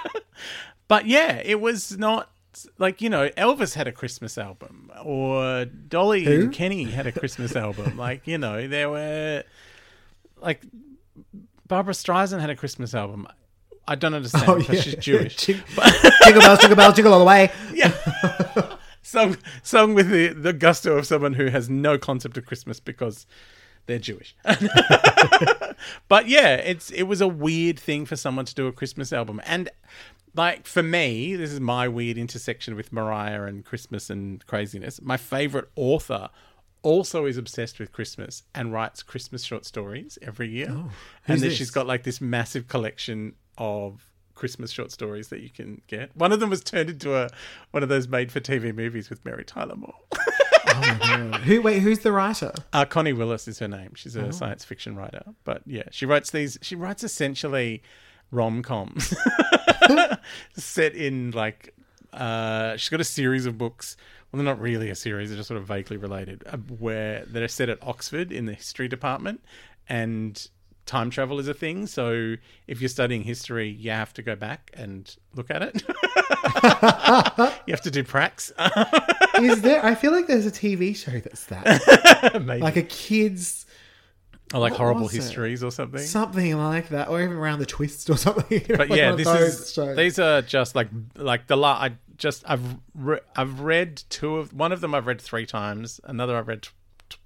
but 0.88 1.06
yeah, 1.06 1.42
it 1.44 1.60
was 1.60 1.98
not 1.98 2.30
like 2.78 3.02
you 3.02 3.10
know 3.10 3.28
Elvis 3.30 3.74
had 3.74 3.88
a 3.88 3.92
Christmas 3.92 4.38
album 4.38 4.90
or 5.04 5.64
Dolly 5.64 6.24
Who? 6.24 6.42
and 6.42 6.52
Kenny 6.52 6.84
had 6.84 7.06
a 7.06 7.12
Christmas 7.12 7.56
album. 7.56 7.96
Like 7.96 8.26
you 8.26 8.38
know 8.38 8.68
there 8.68 8.88
were 8.88 9.42
like 10.40 10.62
Barbra 11.66 11.94
Streisand 11.94 12.40
had 12.40 12.50
a 12.50 12.56
Christmas 12.56 12.94
album. 12.94 13.26
I 13.88 13.94
don't 13.94 14.14
understand 14.14 14.44
Oh, 14.48 14.56
yeah. 14.56 14.80
she's 14.80 14.96
Jewish. 14.96 15.36
Jing- 15.46 15.62
jingle 16.24 16.42
bells, 16.42 16.58
jingle 16.60 16.76
bells, 16.76 16.94
jingle 16.94 17.12
all 17.12 17.18
the 17.20 17.24
way. 17.24 17.50
Yeah. 17.72 17.92
sung 19.02 19.36
sung 19.62 19.94
with 19.94 20.10
the, 20.10 20.28
the 20.28 20.52
gusto 20.52 20.96
of 20.98 21.06
someone 21.06 21.34
who 21.34 21.46
has 21.46 21.70
no 21.70 21.96
concept 21.98 22.36
of 22.36 22.44
Christmas 22.46 22.80
because 22.80 23.26
they're 23.86 23.98
Jewish. 24.00 24.34
but 26.08 26.28
yeah, 26.28 26.54
it's 26.56 26.90
it 26.90 27.04
was 27.04 27.20
a 27.20 27.28
weird 27.28 27.78
thing 27.78 28.06
for 28.06 28.16
someone 28.16 28.44
to 28.44 28.54
do 28.54 28.66
a 28.66 28.72
Christmas 28.72 29.12
album. 29.12 29.40
And 29.46 29.68
like 30.34 30.66
for 30.66 30.82
me, 30.82 31.36
this 31.36 31.52
is 31.52 31.60
my 31.60 31.86
weird 31.88 32.18
intersection 32.18 32.74
with 32.74 32.92
Mariah 32.92 33.44
and 33.44 33.64
Christmas 33.64 34.10
and 34.10 34.44
craziness. 34.46 35.00
My 35.00 35.16
favorite 35.16 35.68
author 35.76 36.28
also 36.82 37.26
is 37.26 37.36
obsessed 37.36 37.78
with 37.78 37.92
Christmas 37.92 38.42
and 38.54 38.72
writes 38.72 39.02
Christmas 39.02 39.42
short 39.44 39.64
stories 39.64 40.18
every 40.22 40.48
year. 40.48 40.68
Oh, 40.70 40.90
and 41.26 41.40
then 41.40 41.48
this? 41.48 41.56
she's 41.58 41.70
got 41.70 41.86
like 41.86 42.02
this 42.02 42.20
massive 42.20 42.68
collection 42.68 43.34
of 43.58 44.10
Christmas 44.34 44.70
short 44.70 44.92
stories 44.92 45.28
that 45.28 45.40
you 45.40 45.48
can 45.50 45.80
get. 45.86 46.14
One 46.16 46.30
of 46.32 46.40
them 46.40 46.50
was 46.50 46.62
turned 46.62 46.90
into 46.90 47.16
a 47.16 47.30
one 47.70 47.82
of 47.82 47.88
those 47.88 48.06
made 48.08 48.30
for 48.30 48.40
TV 48.40 48.74
movies 48.74 49.08
with 49.08 49.24
Mary 49.24 49.44
Tyler 49.44 49.76
Moore. 49.76 49.94
Who? 51.44 51.62
Wait, 51.62 51.80
who's 51.80 52.00
the 52.00 52.12
writer? 52.12 52.52
Uh, 52.72 52.84
Connie 52.84 53.12
Willis 53.14 53.48
is 53.48 53.58
her 53.60 53.68
name. 53.68 53.92
She's 53.94 54.14
a 54.16 54.26
Oh. 54.26 54.30
science 54.30 54.64
fiction 54.64 54.94
writer. 54.96 55.22
But 55.44 55.62
yeah, 55.64 55.84
she 55.90 56.04
writes 56.04 56.30
these. 56.32 56.58
She 56.60 56.74
writes 56.74 57.02
essentially 57.02 57.82
rom 58.30 58.62
coms 58.62 59.14
set 60.56 60.94
in 60.94 61.30
like. 61.30 61.74
Uh, 62.12 62.76
she's 62.76 62.88
got 62.88 63.00
a 63.00 63.04
series 63.04 63.46
of 63.46 63.58
books. 63.58 63.96
Well, 64.32 64.38
they're 64.42 64.54
not 64.54 64.60
really 64.60 64.90
a 64.90 64.94
series; 64.94 65.28
they're 65.30 65.36
just 65.36 65.48
sort 65.48 65.60
of 65.60 65.66
vaguely 65.66 65.96
related. 65.96 66.42
Uh, 66.46 66.56
where 66.58 67.24
that 67.26 67.42
are 67.42 67.48
set 67.48 67.68
at 67.68 67.78
Oxford 67.82 68.32
in 68.32 68.46
the 68.46 68.54
history 68.54 68.88
department, 68.88 69.42
and 69.88 70.48
time 70.86 71.10
travel 71.10 71.38
is 71.38 71.48
a 71.48 71.54
thing. 71.54 71.86
So 71.86 72.36
if 72.66 72.80
you're 72.80 72.88
studying 72.88 73.22
history, 73.22 73.68
you 73.68 73.90
have 73.90 74.14
to 74.14 74.22
go 74.22 74.34
back 74.36 74.70
and 74.74 75.14
look 75.34 75.50
at 75.50 75.62
it. 75.62 75.82
you 77.66 77.72
have 77.72 77.82
to 77.82 77.90
do 77.90 78.02
pracs. 78.04 78.52
Is 79.42 79.62
there? 79.62 79.84
I 79.84 79.94
feel 79.94 80.12
like 80.12 80.26
there's 80.26 80.46
a 80.46 80.50
TV 80.50 80.96
show 80.96 81.12
that's 81.12 81.44
that, 81.46 82.42
Maybe. 82.44 82.62
like 82.62 82.76
a 82.76 82.82
kids 82.82 83.66
or 84.54 84.60
like 84.60 84.72
what 84.72 84.78
horrible 84.78 85.02
was 85.02 85.14
it? 85.14 85.18
histories 85.18 85.62
or 85.62 85.70
something. 85.70 86.00
something 86.00 86.56
like 86.56 86.88
that, 86.90 87.08
or 87.08 87.20
even 87.20 87.36
around 87.36 87.58
the 87.58 87.66
twist 87.66 88.08
or 88.08 88.16
something. 88.16 88.62
but 88.68 88.88
Like 88.88 88.90
yeah, 88.98 89.12
this 89.12 89.26
is 89.28 89.72
shows. 89.72 89.96
these 89.96 90.18
are 90.18 90.40
just 90.42 90.74
like 90.74 90.88
like 91.16 91.48
the 91.48 91.56
la- 91.56 91.72
I 91.82 91.92
just 92.16 92.44
I've 92.46 92.62
re- 92.94 93.20
I've 93.34 93.60
read 93.60 94.02
two 94.08 94.36
of 94.36 94.52
one 94.54 94.72
of 94.72 94.80
them 94.80 94.94
I've 94.94 95.06
read 95.06 95.20
three 95.20 95.46
times, 95.46 96.00
another 96.04 96.36
I've 96.36 96.48
read 96.48 96.62
t- 96.62 96.70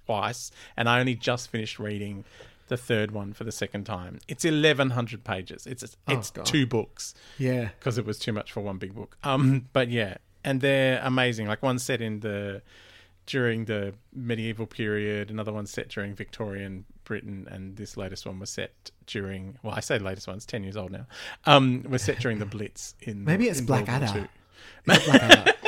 twice, 0.05 0.51
and 0.75 0.89
I 0.89 0.99
only 0.99 1.15
just 1.15 1.49
finished 1.49 1.79
reading 1.79 2.25
the 2.71 2.77
third 2.77 3.11
one 3.11 3.33
for 3.33 3.43
the 3.43 3.51
second 3.51 3.83
time. 3.83 4.19
It's 4.29 4.45
eleven 4.45 4.91
hundred 4.91 5.25
pages. 5.25 5.67
It's 5.67 5.83
it's 6.07 6.31
God. 6.31 6.45
two 6.45 6.65
books 6.65 7.13
yeah. 7.37 7.71
because 7.77 7.97
it 7.97 8.05
was 8.05 8.17
too 8.17 8.31
much 8.31 8.53
for 8.53 8.61
one 8.61 8.77
big 8.77 8.95
book. 8.95 9.17
Um, 9.25 9.67
but 9.73 9.89
yeah, 9.89 10.17
and 10.45 10.61
they're 10.61 11.01
amazing. 11.03 11.47
Like 11.47 11.61
one 11.61 11.79
set 11.79 12.01
in 12.01 12.21
the 12.21 12.61
during 13.25 13.65
the 13.65 13.93
medieval 14.13 14.67
period, 14.67 15.29
another 15.29 15.51
one 15.51 15.65
set 15.65 15.89
during 15.89 16.15
Victorian 16.15 16.85
Britain, 17.03 17.45
and 17.51 17.75
this 17.75 17.97
latest 17.97 18.25
one 18.25 18.39
was 18.39 18.49
set 18.49 18.89
during. 19.05 19.59
Well, 19.63 19.73
I 19.75 19.81
say 19.81 19.99
latest 19.99 20.27
one; 20.27 20.37
it's 20.37 20.45
ten 20.45 20.63
years 20.63 20.77
old 20.77 20.93
now. 20.93 21.07
Um, 21.45 21.83
was 21.89 22.01
set 22.01 22.19
during 22.19 22.39
the 22.39 22.45
Blitz 22.45 22.95
in 23.01 23.25
Maybe 23.25 23.49
it's 23.49 23.59
in 23.59 23.65
Blackadder. 23.65 24.29
II. 24.87 25.53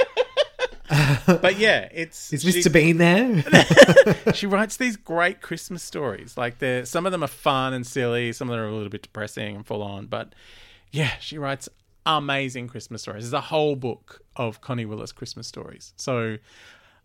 Is 1.13 1.19
it 1.19 1.25
Blackadder? 1.25 1.39
But 1.41 1.57
yeah, 1.57 1.89
it's 1.91 2.33
Is 2.33 2.41
she- 2.41 2.61
Mr. 2.61 2.71
Bean 2.71 2.97
there? 2.97 4.33
she 4.33 4.45
writes 4.47 4.77
these 4.77 4.97
great 4.97 5.41
Christmas 5.41 5.83
stories. 5.83 6.37
Like 6.37 6.59
they're 6.59 6.85
some 6.85 7.05
of 7.05 7.11
them 7.11 7.23
are 7.23 7.27
fun 7.27 7.73
and 7.73 7.85
silly, 7.85 8.33
some 8.33 8.49
of 8.49 8.53
them 8.55 8.63
are 8.65 8.67
a 8.67 8.73
little 8.73 8.89
bit 8.89 9.03
depressing 9.03 9.55
and 9.55 9.65
full 9.65 9.81
on. 9.83 10.07
But 10.07 10.33
yeah, 10.91 11.11
she 11.19 11.37
writes 11.37 11.69
amazing 12.05 12.67
Christmas 12.67 13.01
stories. 13.01 13.23
There's 13.23 13.33
a 13.33 13.41
whole 13.41 13.75
book 13.75 14.21
of 14.35 14.61
Connie 14.61 14.85
Willis 14.85 15.11
Christmas 15.11 15.47
stories. 15.47 15.93
So 15.95 16.37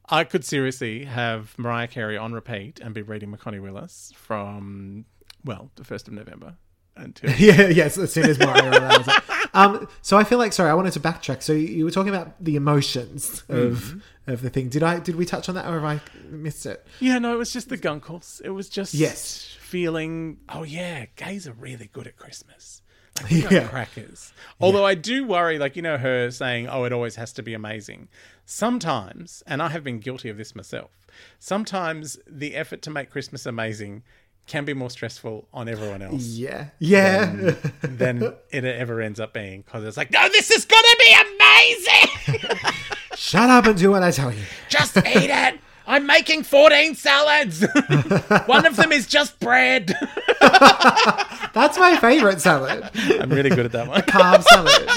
I 0.08 0.24
could 0.24 0.44
seriously 0.44 1.04
have 1.04 1.56
Mariah 1.58 1.86
Carey 1.88 2.16
on 2.16 2.32
repeat 2.32 2.80
and 2.80 2.94
be 2.94 3.02
reading 3.02 3.32
Connie 3.36 3.60
Willis 3.60 4.12
from 4.16 5.04
well, 5.44 5.70
the 5.76 5.84
first 5.84 6.08
of 6.08 6.14
November 6.14 6.56
until 6.98 7.30
yeah, 7.38 7.68
yes, 7.68 7.96
as 7.98 8.12
soon 8.12 8.26
as 8.26 8.38
Mario 8.38 8.70
it. 8.72 9.08
Um, 9.54 9.88
so 10.02 10.16
I 10.16 10.24
feel 10.24 10.38
like 10.38 10.52
sorry, 10.52 10.70
I 10.70 10.74
wanted 10.74 10.92
to 10.94 11.00
backtrack. 11.00 11.42
So 11.42 11.52
you 11.52 11.84
were 11.84 11.90
talking 11.90 12.12
about 12.14 12.42
the 12.42 12.56
emotions 12.56 13.42
of 13.48 14.02
of 14.26 14.42
the 14.42 14.50
thing. 14.50 14.68
Did 14.68 14.82
I 14.82 14.98
did 15.00 15.16
we 15.16 15.24
touch 15.24 15.48
on 15.48 15.54
that 15.54 15.66
or 15.66 15.80
have 15.80 15.84
I 15.84 16.00
missed 16.30 16.66
it? 16.66 16.86
Yeah, 17.00 17.18
no, 17.18 17.32
it 17.32 17.36
was 17.38 17.52
just 17.52 17.68
the 17.68 17.78
gunkles. 17.78 18.40
It 18.44 18.50
was 18.50 18.68
just 18.68 18.94
Yes. 18.94 19.56
feeling, 19.60 20.38
oh 20.48 20.62
yeah, 20.64 21.06
gays 21.16 21.46
are 21.48 21.52
really 21.52 21.88
good 21.92 22.06
at 22.06 22.16
Christmas. 22.16 22.82
Like, 23.22 23.42
got 23.42 23.52
Yeah. 23.52 23.66
crackers. 23.68 24.32
Although 24.60 24.84
I 24.84 24.94
do 24.94 25.24
worry, 25.24 25.58
like 25.58 25.74
you 25.74 25.82
know, 25.82 25.98
her 25.98 26.30
saying, 26.30 26.68
"Oh, 26.68 26.84
it 26.84 26.92
always 26.92 27.16
has 27.16 27.32
to 27.32 27.42
be 27.42 27.52
amazing." 27.52 28.08
Sometimes, 28.44 29.42
and 29.46 29.60
I 29.62 29.68
have 29.70 29.82
been 29.84 29.98
guilty 29.98 30.28
of 30.28 30.36
this 30.36 30.54
myself. 30.54 30.90
Sometimes 31.38 32.18
the 32.26 32.54
effort 32.54 32.80
to 32.82 32.90
make 32.90 33.10
Christmas 33.10 33.44
amazing 33.46 34.02
can 34.48 34.64
be 34.64 34.74
more 34.74 34.90
stressful 34.90 35.46
on 35.52 35.68
everyone 35.68 36.02
else 36.02 36.24
Yeah, 36.24 36.68
yeah. 36.78 37.54
than 37.82 38.22
it 38.50 38.64
ever 38.64 39.00
ends 39.00 39.20
up 39.20 39.32
being. 39.32 39.62
Because 39.62 39.84
it's 39.84 39.96
like, 39.96 40.10
no, 40.10 40.28
this 40.30 40.50
is 40.50 40.64
gonna 40.64 40.82
be 40.98 41.14
amazing. 41.36 42.50
Shut 43.16 43.48
up 43.50 43.66
and 43.66 43.78
do 43.78 43.90
what 43.90 44.02
I 44.02 44.10
tell 44.10 44.32
you. 44.32 44.42
Just 44.68 44.96
eat 44.96 45.30
it. 45.30 45.60
I'm 45.86 46.06
making 46.06 46.42
14 46.42 46.94
salads. 46.96 47.62
One 48.46 48.66
of 48.66 48.76
them 48.76 48.92
is 48.92 49.06
just 49.06 49.38
bread. 49.40 49.94
That's 50.40 51.78
my 51.78 51.96
favorite 52.00 52.40
salad. 52.42 52.88
I'm 52.94 53.30
really 53.30 53.48
good 53.50 53.64
at 53.66 53.72
that 53.72 53.88
one. 53.88 54.02
carb 54.02 54.42
salad. 54.44 54.88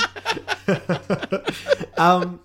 um, 1.98 2.40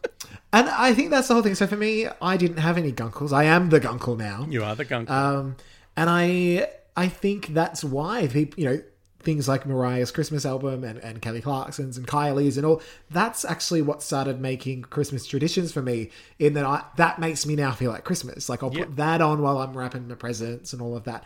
and 0.53 0.69
I 0.69 0.95
think 0.95 1.11
that's 1.11 1.27
the 1.29 1.35
whole 1.35 1.43
thing. 1.43 1.55
So 1.57 1.67
for 1.67 1.77
me, 1.77 2.07
I 2.23 2.37
didn't 2.37 2.59
have 2.59 2.79
any 2.79 2.93
gunkles. 2.93 3.33
I 3.33 3.45
am 3.45 3.71
the 3.71 3.81
gunkle 3.81 4.17
now. 4.17 4.47
You 4.49 4.63
are 4.65 4.75
the 4.77 4.85
gunkle. 4.85 5.11
Um, 5.11 5.57
and 5.97 6.09
I 6.09 6.69
I 6.97 7.09
think 7.09 7.49
that's 7.49 7.85
why 7.85 8.27
people, 8.27 8.59
you 8.61 8.69
know, 8.69 8.83
things 9.21 9.49
like 9.49 9.67
Mariah's 9.67 10.13
Christmas 10.13 10.47
album 10.47 10.85
and, 10.85 10.99
and 11.01 11.21
Kelly 11.21 11.41
Clarkson's 11.41 11.99
and 11.99 12.07
Kylie's 12.07 12.57
and 12.57 12.65
all, 12.65 12.81
that's 13.11 13.45
actually 13.45 13.83
what 13.83 14.01
started 14.03 14.41
making 14.41 14.83
Christmas 14.83 15.27
traditions 15.27 15.73
for 15.73 15.83
me. 15.83 16.11
In 16.39 16.55
that 16.55 16.65
I 16.65 16.85
that 16.97 17.19
makes 17.19 17.45
me 17.45 17.57
now 17.57 17.73
feel 17.73 17.91
like 17.91 18.05
Christmas. 18.05 18.49
Like 18.49 18.63
I'll 18.63 18.73
Yep. 18.73 18.87
put 18.87 18.97
that 18.97 19.21
on 19.21 19.43
while 19.43 19.59
I'm 19.59 19.77
wrapping 19.77 20.07
my 20.09 20.15
presents 20.15 20.73
and 20.73 20.81
all 20.81 20.97
of 20.97 21.05
that. 21.05 21.25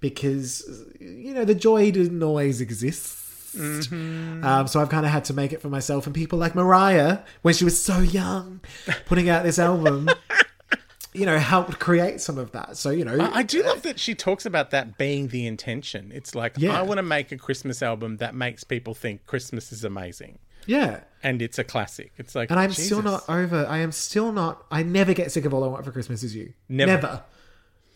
Because 0.00 0.64
you 1.00 1.34
know, 1.34 1.44
the 1.44 1.54
joy 1.54 1.90
didn't 1.90 2.22
always 2.22 2.60
exist. 2.60 3.18
Um, 3.54 4.66
so 4.66 4.80
I've 4.80 4.88
kind 4.88 5.04
of 5.04 5.12
had 5.12 5.26
to 5.26 5.34
make 5.34 5.52
it 5.52 5.60
for 5.60 5.68
myself 5.68 6.06
and 6.06 6.14
people 6.14 6.38
like 6.38 6.54
Mariah 6.54 7.18
when 7.42 7.52
she 7.54 7.64
was 7.64 7.82
so 7.82 7.98
young, 7.98 8.60
putting 9.06 9.28
out 9.28 9.42
this 9.44 9.58
album. 9.58 10.08
You 11.14 11.26
know, 11.26 11.36
helped 11.38 11.78
create 11.78 12.20
some 12.22 12.38
of 12.38 12.52
that. 12.52 12.76
So 12.78 12.88
you 12.90 13.04
know, 13.04 13.18
I 13.32 13.42
do 13.42 13.62
uh, 13.62 13.66
love 13.68 13.82
that 13.82 14.00
she 14.00 14.14
talks 14.14 14.46
about 14.46 14.70
that 14.70 14.96
being 14.96 15.28
the 15.28 15.46
intention. 15.46 16.10
It's 16.14 16.34
like, 16.34 16.54
Yeah. 16.56 16.78
I 16.78 16.82
want 16.82 16.98
to 16.98 17.02
make 17.02 17.30
a 17.32 17.36
Christmas 17.36 17.82
album 17.82 18.16
that 18.16 18.34
makes 18.34 18.64
people 18.64 18.94
think 18.94 19.26
Christmas 19.26 19.72
is 19.72 19.84
amazing. 19.84 20.38
yeah. 20.66 21.00
And 21.22 21.40
it's 21.42 21.58
a 21.58 21.64
classic. 21.64 22.12
It's 22.16 22.34
like, 22.34 22.50
And 22.50 22.58
I'm 22.58 22.72
still 22.72 23.02
not 23.02 23.28
over. 23.28 23.66
I 23.68 23.78
am 23.78 23.92
still 23.92 24.32
not. 24.32 24.64
I 24.70 24.82
never 24.82 25.12
get 25.14 25.30
sick 25.30 25.44
of 25.44 25.52
all 25.54 25.62
I 25.64 25.66
want 25.68 25.84
for 25.84 25.92
Christmas 25.92 26.22
is 26.22 26.34
you. 26.34 26.54
Never. 26.68 26.92
never. 26.92 27.22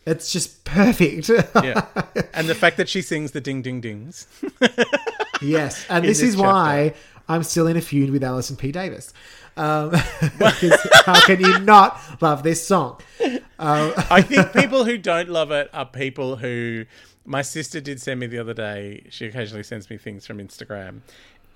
It's 0.05 0.31
just 0.31 0.63
perfect. 0.63 1.29
Yeah. 1.63 1.85
and 2.33 2.47
the 2.47 2.55
fact 2.55 2.77
that 2.77 2.87
she 2.87 3.01
sings 3.01 3.31
the 3.31 3.41
ding 3.41 3.61
ding 3.63 3.81
dings. 3.81 4.27
yes, 5.41 5.85
and 5.89 6.05
this, 6.05 6.19
this 6.19 6.29
is 6.29 6.37
why 6.37 6.93
I'm 7.27 7.43
still 7.43 7.67
in 7.67 7.75
a 7.77 7.81
feud 7.81 8.11
with 8.11 8.23
Alison 8.23 8.55
P. 8.55 8.71
Davis. 8.71 9.11
Um, 9.57 9.91
how 11.05 11.25
can 11.25 11.39
you 11.39 11.59
not 11.59 11.99
love 12.21 12.43
this 12.43 12.65
song? 12.65 13.01
I 13.59 14.21
think 14.21 14.53
people 14.53 14.85
who 14.85 14.97
don't 14.97 15.29
love 15.29 15.51
it 15.51 15.69
are 15.73 15.85
people 15.85 16.37
who. 16.37 16.85
My 17.25 17.41
sister 17.41 17.81
did 17.81 18.01
send 18.01 18.21
me 18.21 18.27
the 18.27 18.39
other 18.39 18.53
day. 18.53 19.05
She 19.09 19.25
occasionally 19.25 19.63
sends 19.63 19.89
me 19.89 19.97
things 19.97 20.25
from 20.25 20.37
Instagram. 20.37 21.01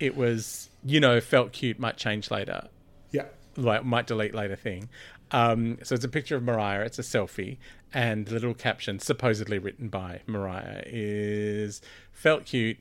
It 0.00 0.14
was, 0.16 0.68
you 0.84 1.00
know, 1.00 1.18
felt 1.18 1.52
cute, 1.52 1.78
might 1.78 1.96
change 1.96 2.30
later. 2.30 2.68
Yeah. 3.10 3.24
like 3.56 3.82
might 3.84 4.06
delete 4.06 4.34
later 4.34 4.56
thing. 4.56 4.90
Um, 5.30 5.78
so 5.82 5.94
it's 5.94 6.04
a 6.04 6.08
picture 6.10 6.36
of 6.36 6.42
Mariah. 6.42 6.84
It's 6.84 6.98
a 6.98 7.02
selfie, 7.02 7.56
and 7.94 8.26
the 8.26 8.34
little 8.34 8.52
caption, 8.52 8.98
supposedly 8.98 9.58
written 9.58 9.88
by 9.88 10.20
Mariah, 10.26 10.82
is 10.84 11.80
"Felt 12.12 12.44
cute. 12.44 12.76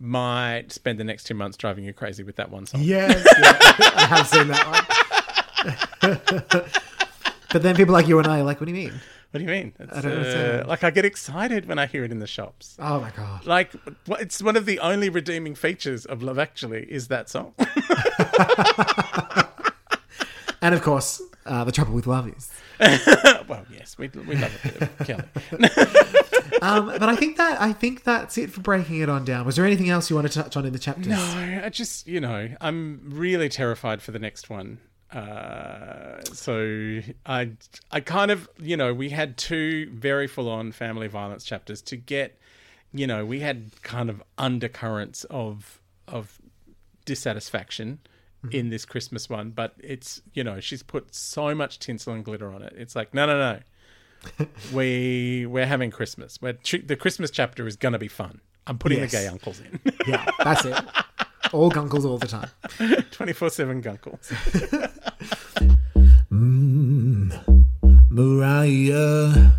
Might 0.00 0.72
spend 0.72 0.98
the 0.98 1.04
next 1.04 1.24
two 1.24 1.34
months 1.34 1.56
driving 1.56 1.84
you 1.84 1.92
crazy 1.92 2.22
with 2.22 2.36
that 2.36 2.50
one 2.50 2.66
song." 2.66 2.80
Yes, 2.82 3.24
yeah, 3.40 3.58
I 3.94 4.06
have 4.06 4.26
seen 4.26 4.48
that 4.48 4.66
one. 4.66 6.64
but 7.52 7.62
then 7.62 7.76
people 7.76 7.92
like 7.92 8.08
you 8.08 8.18
and 8.18 8.26
I 8.26 8.40
are 8.40 8.44
like, 8.44 8.60
what 8.60 8.66
do 8.66 8.72
you 8.72 8.78
mean? 8.78 9.00
What 9.30 9.38
do 9.38 9.44
you 9.44 9.50
mean? 9.50 9.72
It's, 9.78 9.92
don't 9.92 10.10
uh, 10.10 10.16
understand. 10.16 10.68
like 10.68 10.82
I 10.82 10.90
get 10.90 11.04
excited 11.04 11.66
when 11.66 11.78
I 11.78 11.86
hear 11.86 12.02
it 12.02 12.10
in 12.10 12.18
the 12.18 12.26
shops. 12.26 12.76
Oh 12.80 13.00
my 13.00 13.10
god. 13.10 13.46
Like 13.46 13.72
it's 14.18 14.42
one 14.42 14.56
of 14.56 14.66
the 14.66 14.80
only 14.80 15.08
redeeming 15.08 15.54
features 15.54 16.06
of 16.06 16.22
Love 16.22 16.38
Actually 16.38 16.90
is 16.90 17.08
that 17.08 17.28
song. 17.28 17.54
And 20.62 20.74
of 20.74 20.82
course, 20.82 21.22
uh, 21.46 21.64
the 21.64 21.72
trouble 21.72 21.94
with 21.94 22.06
love 22.06 22.28
is. 22.28 22.50
well, 23.48 23.64
yes, 23.70 23.96
we 23.98 24.08
we 24.08 24.36
love 24.36 24.60
a 24.64 24.68
bit 24.68 24.82
of 24.82 24.98
Kelly. 25.06 25.24
Um, 26.62 26.86
but 26.86 27.04
I 27.04 27.16
think 27.16 27.38
that 27.38 27.60
I 27.60 27.72
think 27.72 28.04
that's 28.04 28.36
it 28.36 28.50
for 28.50 28.60
breaking 28.60 29.00
it 29.00 29.08
on 29.08 29.24
down. 29.24 29.46
Was 29.46 29.56
there 29.56 29.64
anything 29.64 29.88
else 29.88 30.10
you 30.10 30.16
want 30.16 30.30
to 30.30 30.42
touch 30.42 30.56
on 30.56 30.66
in 30.66 30.72
the 30.72 30.78
chapters? 30.78 31.06
No, 31.06 31.60
I 31.64 31.70
just 31.70 32.06
you 32.06 32.20
know 32.20 32.48
I'm 32.60 33.00
really 33.06 33.48
terrified 33.48 34.02
for 34.02 34.10
the 34.10 34.18
next 34.18 34.50
one. 34.50 34.78
Uh, 35.12 36.22
so 36.32 37.00
I 37.24 37.52
I 37.90 38.00
kind 38.00 38.30
of 38.30 38.48
you 38.58 38.76
know 38.76 38.92
we 38.92 39.08
had 39.10 39.38
two 39.38 39.90
very 39.92 40.26
full 40.26 40.48
on 40.48 40.72
family 40.72 41.08
violence 41.08 41.44
chapters 41.44 41.80
to 41.82 41.96
get 41.96 42.38
you 42.92 43.06
know 43.06 43.24
we 43.24 43.40
had 43.40 43.70
kind 43.82 44.10
of 44.10 44.22
undercurrents 44.36 45.24
of 45.24 45.80
of 46.06 46.40
dissatisfaction 47.06 48.00
Mm-hmm. 48.44 48.56
in 48.56 48.70
this 48.70 48.86
Christmas 48.86 49.28
one, 49.28 49.50
but 49.50 49.74
it's 49.78 50.22
you 50.32 50.42
know 50.42 50.60
she's 50.60 50.82
put 50.82 51.14
so 51.14 51.54
much 51.54 51.78
tinsel 51.78 52.14
and 52.14 52.24
glitter 52.24 52.50
on 52.50 52.62
it. 52.62 52.72
It's 52.74 52.96
like 52.96 53.12
no 53.12 53.26
no 53.26 53.36
no. 53.38 54.46
we 54.72 55.44
we're 55.46 55.66
having 55.66 55.90
Christmas. 55.90 56.38
We're, 56.40 56.56
the 56.84 56.96
Christmas 56.96 57.30
chapter 57.30 57.66
is 57.66 57.76
gonna 57.76 57.98
be 57.98 58.08
fun. 58.08 58.40
I'm 58.66 58.78
putting 58.78 58.98
Yes. 59.00 59.10
the 59.10 59.16
gay 59.18 59.26
uncles 59.26 59.60
in. 59.60 59.78
Yeah, 60.06 60.24
that's 60.42 60.64
it. 60.64 60.74
All 61.52 61.70
gunkles 61.70 62.04
all 62.06 62.16
the 62.16 62.26
time. 62.28 62.48
24 63.10 63.50
7 63.50 63.82
gunkles. 63.82 64.30
Mm, 66.32 67.66
Mariah 68.10 69.50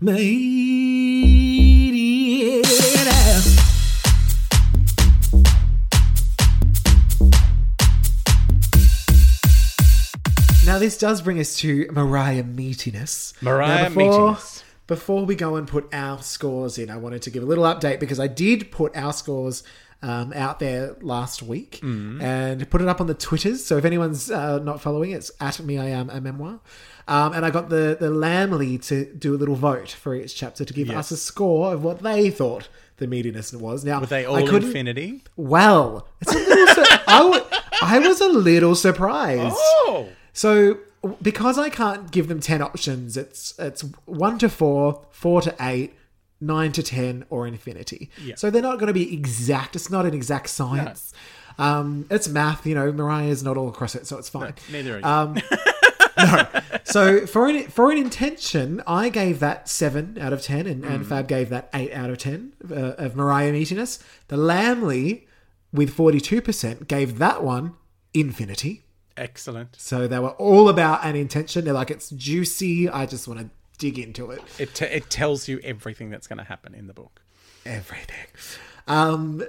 made 0.00 0.99
Now 10.70 10.78
this 10.78 10.96
does 10.96 11.20
bring 11.20 11.40
us 11.40 11.56
to 11.56 11.88
Mariah 11.90 12.44
meatiness. 12.44 13.32
Mariah 13.42 13.82
Now, 13.82 13.88
before, 13.88 14.34
meatiness. 14.34 14.62
Before 14.86 15.24
we 15.24 15.34
go 15.34 15.56
and 15.56 15.66
put 15.66 15.92
our 15.92 16.22
scores 16.22 16.78
in, 16.78 16.90
I 16.90 16.96
wanted 16.96 17.22
to 17.22 17.30
give 17.30 17.42
a 17.42 17.46
little 17.46 17.64
update 17.64 17.98
because 17.98 18.20
I 18.20 18.28
did 18.28 18.70
put 18.70 18.96
our 18.96 19.12
scores 19.12 19.64
um, 20.00 20.32
out 20.32 20.60
there 20.60 20.94
last 21.00 21.42
week 21.42 21.80
Mm. 21.82 22.22
and 22.22 22.70
put 22.70 22.80
it 22.80 22.86
up 22.86 23.00
on 23.00 23.08
the 23.08 23.14
Twitters. 23.14 23.64
So 23.66 23.78
if 23.78 23.84
anyone's 23.84 24.30
uh, 24.30 24.60
not 24.60 24.80
following, 24.80 25.10
it's 25.10 25.32
at 25.40 25.58
me 25.58 25.76
I 25.76 25.86
am 25.88 26.08
a 26.08 26.20
memoir. 26.20 26.60
Um, 27.08 27.32
and 27.32 27.44
I 27.44 27.50
got 27.50 27.68
the 27.68 27.96
the 27.98 28.10
Lambily 28.10 28.78
to 28.86 29.12
do 29.12 29.34
a 29.34 29.38
little 29.38 29.56
vote 29.56 29.90
for 29.90 30.14
each 30.14 30.36
chapter 30.36 30.64
to 30.64 30.72
give 30.72 30.86
Yes. 30.86 30.96
us 30.98 31.10
a 31.10 31.16
score 31.16 31.74
of 31.74 31.82
what 31.82 31.98
they 32.04 32.30
thought 32.30 32.68
the 32.98 33.08
meatiness 33.08 33.52
was. 33.58 33.84
Now 33.84 33.98
Were 33.98 34.06
they 34.06 34.22
I 34.24 34.28
all 34.28 34.46
couldn't- 34.46 34.68
infinity? 34.68 35.24
Well, 35.34 36.06
it's 36.20 36.32
a 36.32 36.38
little. 36.38 36.74
Su- 36.76 36.84
I, 37.08 37.18
w- 37.18 37.44
I 37.82 37.98
was 37.98 38.20
a 38.20 38.28
little 38.28 38.76
surprised. 38.76 39.56
Oh! 39.58 40.06
So 40.32 40.78
because 41.22 41.58
I 41.58 41.70
can't 41.70 42.10
give 42.10 42.28
them 42.28 42.40
ten 42.40 42.62
options, 42.62 43.16
it's 43.16 43.54
it's 43.58 43.82
one 44.04 44.38
to 44.38 44.48
four, 44.48 45.04
four 45.10 45.40
to 45.42 45.54
eight, 45.60 45.94
nine 46.40 46.72
to 46.72 46.82
ten, 46.82 47.24
or 47.30 47.46
infinity. 47.46 48.10
Yeah. 48.22 48.34
So 48.36 48.50
they're 48.50 48.62
not 48.62 48.78
going 48.78 48.88
to 48.88 48.94
be 48.94 49.12
exact. 49.12 49.76
It's 49.76 49.90
not 49.90 50.06
an 50.06 50.14
exact 50.14 50.50
science. 50.50 51.12
Um, 51.58 52.06
it's 52.10 52.28
math. 52.28 52.66
You 52.66 52.74
know, 52.74 52.92
Mariah's 52.92 53.42
not 53.42 53.56
all 53.56 53.68
across 53.68 53.94
it, 53.94 54.06
so 54.06 54.18
it's 54.18 54.28
fine. 54.28 54.54
Neither 54.70 54.96
are 54.96 54.98
you. 54.98 55.04
Um, 55.04 55.36
So 56.84 57.24
for 57.26 57.48
an 57.48 57.68
for 57.68 57.90
an 57.92 57.98
intention, 57.98 58.82
I 58.86 59.10
gave 59.10 59.38
that 59.40 59.68
seven 59.68 60.18
out 60.20 60.32
of 60.32 60.42
ten, 60.42 60.66
and, 60.66 60.84
and 60.84 61.06
Fab 61.06 61.28
gave 61.28 61.48
that 61.50 61.70
eight 61.72 61.92
out 61.92 62.10
of 62.10 62.18
ten 62.18 62.52
uh, 62.68 62.94
of 62.98 63.14
Mariah 63.14 63.52
meatiness. 63.52 64.02
The 64.28 64.36
Lambily 64.36 65.22
with 65.72 65.90
forty 65.90 66.20
two 66.20 66.40
percent 66.40 66.88
gave 66.88 67.18
that 67.18 67.44
one 67.44 67.74
infinity. 68.12 68.82
Excellent. 69.16 69.76
So 69.78 70.06
they 70.06 70.18
were 70.18 70.30
all 70.30 70.68
about 70.68 71.04
an 71.04 71.16
intention. 71.16 71.64
They're 71.64 71.74
like, 71.74 71.90
it's 71.90 72.10
juicy. 72.10 72.88
I 72.88 73.06
just 73.06 73.28
want 73.28 73.40
to 73.40 73.50
dig 73.78 73.98
into 73.98 74.30
it. 74.30 74.42
It, 74.58 74.74
t- 74.74 74.84
it 74.84 75.10
tells 75.10 75.48
you 75.48 75.60
everything 75.64 76.10
that's 76.10 76.26
going 76.26 76.38
to 76.38 76.44
happen 76.44 76.74
in 76.74 76.86
the 76.86 76.94
book. 76.94 77.20
Everything. 77.66 78.26
Um, 78.86 79.42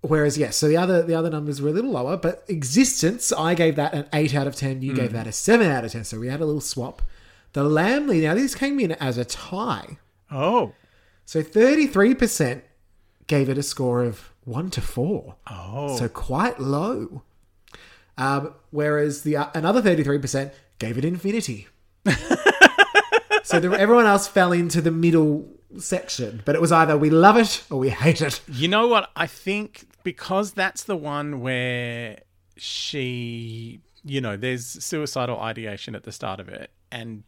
whereas 0.00 0.38
yes, 0.38 0.56
so 0.56 0.68
the 0.68 0.76
other 0.76 1.02
the 1.02 1.14
other 1.14 1.30
numbers 1.30 1.60
were 1.60 1.70
a 1.70 1.72
little 1.72 1.92
lower, 1.92 2.16
but 2.16 2.44
existence, 2.48 3.32
I 3.32 3.54
gave 3.54 3.76
that 3.76 3.94
an 3.94 4.06
eight 4.12 4.34
out 4.34 4.46
of 4.46 4.56
ten. 4.56 4.82
You 4.82 4.94
gave 4.94 5.12
that 5.12 5.26
a 5.26 5.32
seven 5.32 5.70
out 5.70 5.84
of 5.84 5.92
ten. 5.92 6.04
So 6.04 6.18
we 6.18 6.28
had 6.28 6.40
a 6.40 6.46
little 6.46 6.60
swap. 6.60 7.02
The 7.52 7.64
Lambily, 7.64 8.22
now 8.22 8.34
this 8.34 8.54
came 8.54 8.80
in 8.80 8.92
as 8.92 9.18
a 9.18 9.24
tie. 9.24 9.98
Oh. 10.30 10.72
So 11.24 11.42
thirty 11.42 11.86
three 11.86 12.14
percent 12.14 12.64
gave 13.26 13.48
it 13.48 13.58
a 13.58 13.62
score 13.62 14.02
of 14.02 14.30
one 14.44 14.70
to 14.70 14.80
four. 14.80 15.36
Oh. 15.50 15.96
So 15.96 16.08
quite 16.08 16.58
low. 16.58 17.22
Um, 18.16 18.54
whereas 18.70 19.22
the 19.22 19.36
uh, 19.36 19.50
another 19.54 19.82
thirty 19.82 20.04
three 20.04 20.18
percent 20.18 20.52
gave 20.78 20.98
it 20.98 21.04
infinity. 21.04 21.68
so 23.42 23.60
the, 23.60 23.72
everyone 23.78 24.06
else 24.06 24.28
fell 24.28 24.52
into 24.52 24.80
the 24.80 24.90
middle 24.90 25.48
section, 25.78 26.42
but 26.44 26.54
it 26.54 26.60
was 26.60 26.72
either 26.72 26.96
we 26.96 27.10
love 27.10 27.36
it 27.36 27.64
or 27.70 27.78
we 27.78 27.90
hate 27.90 28.20
it. 28.20 28.40
You 28.48 28.68
know 28.68 28.86
what? 28.86 29.10
I 29.16 29.26
think 29.26 29.86
because 30.02 30.52
that's 30.52 30.84
the 30.84 30.96
one 30.96 31.40
where 31.40 32.20
she, 32.56 33.80
you 34.04 34.20
know, 34.20 34.36
there's 34.36 34.66
suicidal 34.84 35.40
ideation 35.40 35.94
at 35.94 36.04
the 36.04 36.12
start 36.12 36.40
of 36.40 36.48
it, 36.48 36.70
and 36.92 37.22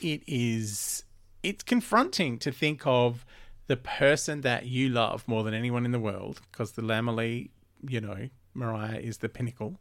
it 0.00 0.22
is 0.26 1.04
it's 1.42 1.62
confronting 1.62 2.38
to 2.38 2.50
think 2.50 2.82
of 2.86 3.24
the 3.68 3.76
person 3.76 4.40
that 4.40 4.66
you 4.66 4.88
love 4.88 5.26
more 5.28 5.44
than 5.44 5.54
anyone 5.54 5.84
in 5.84 5.92
the 5.92 6.00
world, 6.00 6.40
because 6.50 6.72
the 6.72 6.82
Lambily, 6.82 7.50
you 7.86 8.00
know, 8.00 8.28
Mariah 8.54 8.98
is 8.98 9.18
the 9.18 9.28
pinnacle, 9.28 9.78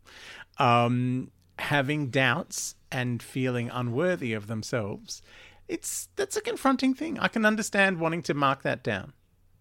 um, 0.57 1.31
having 1.59 2.09
doubts 2.09 2.75
and 2.91 3.21
feeling 3.21 3.69
unworthy 3.71 4.33
of 4.33 4.47
themselves. 4.47 5.21
It's 5.67 6.07
that's 6.15 6.37
a 6.37 6.41
confronting 6.41 6.93
thing. 6.93 7.19
I 7.19 7.27
can 7.27 7.45
understand 7.45 7.99
wanting 7.99 8.21
to 8.23 8.33
mark 8.33 8.63
that 8.63 8.83
down. 8.83 9.13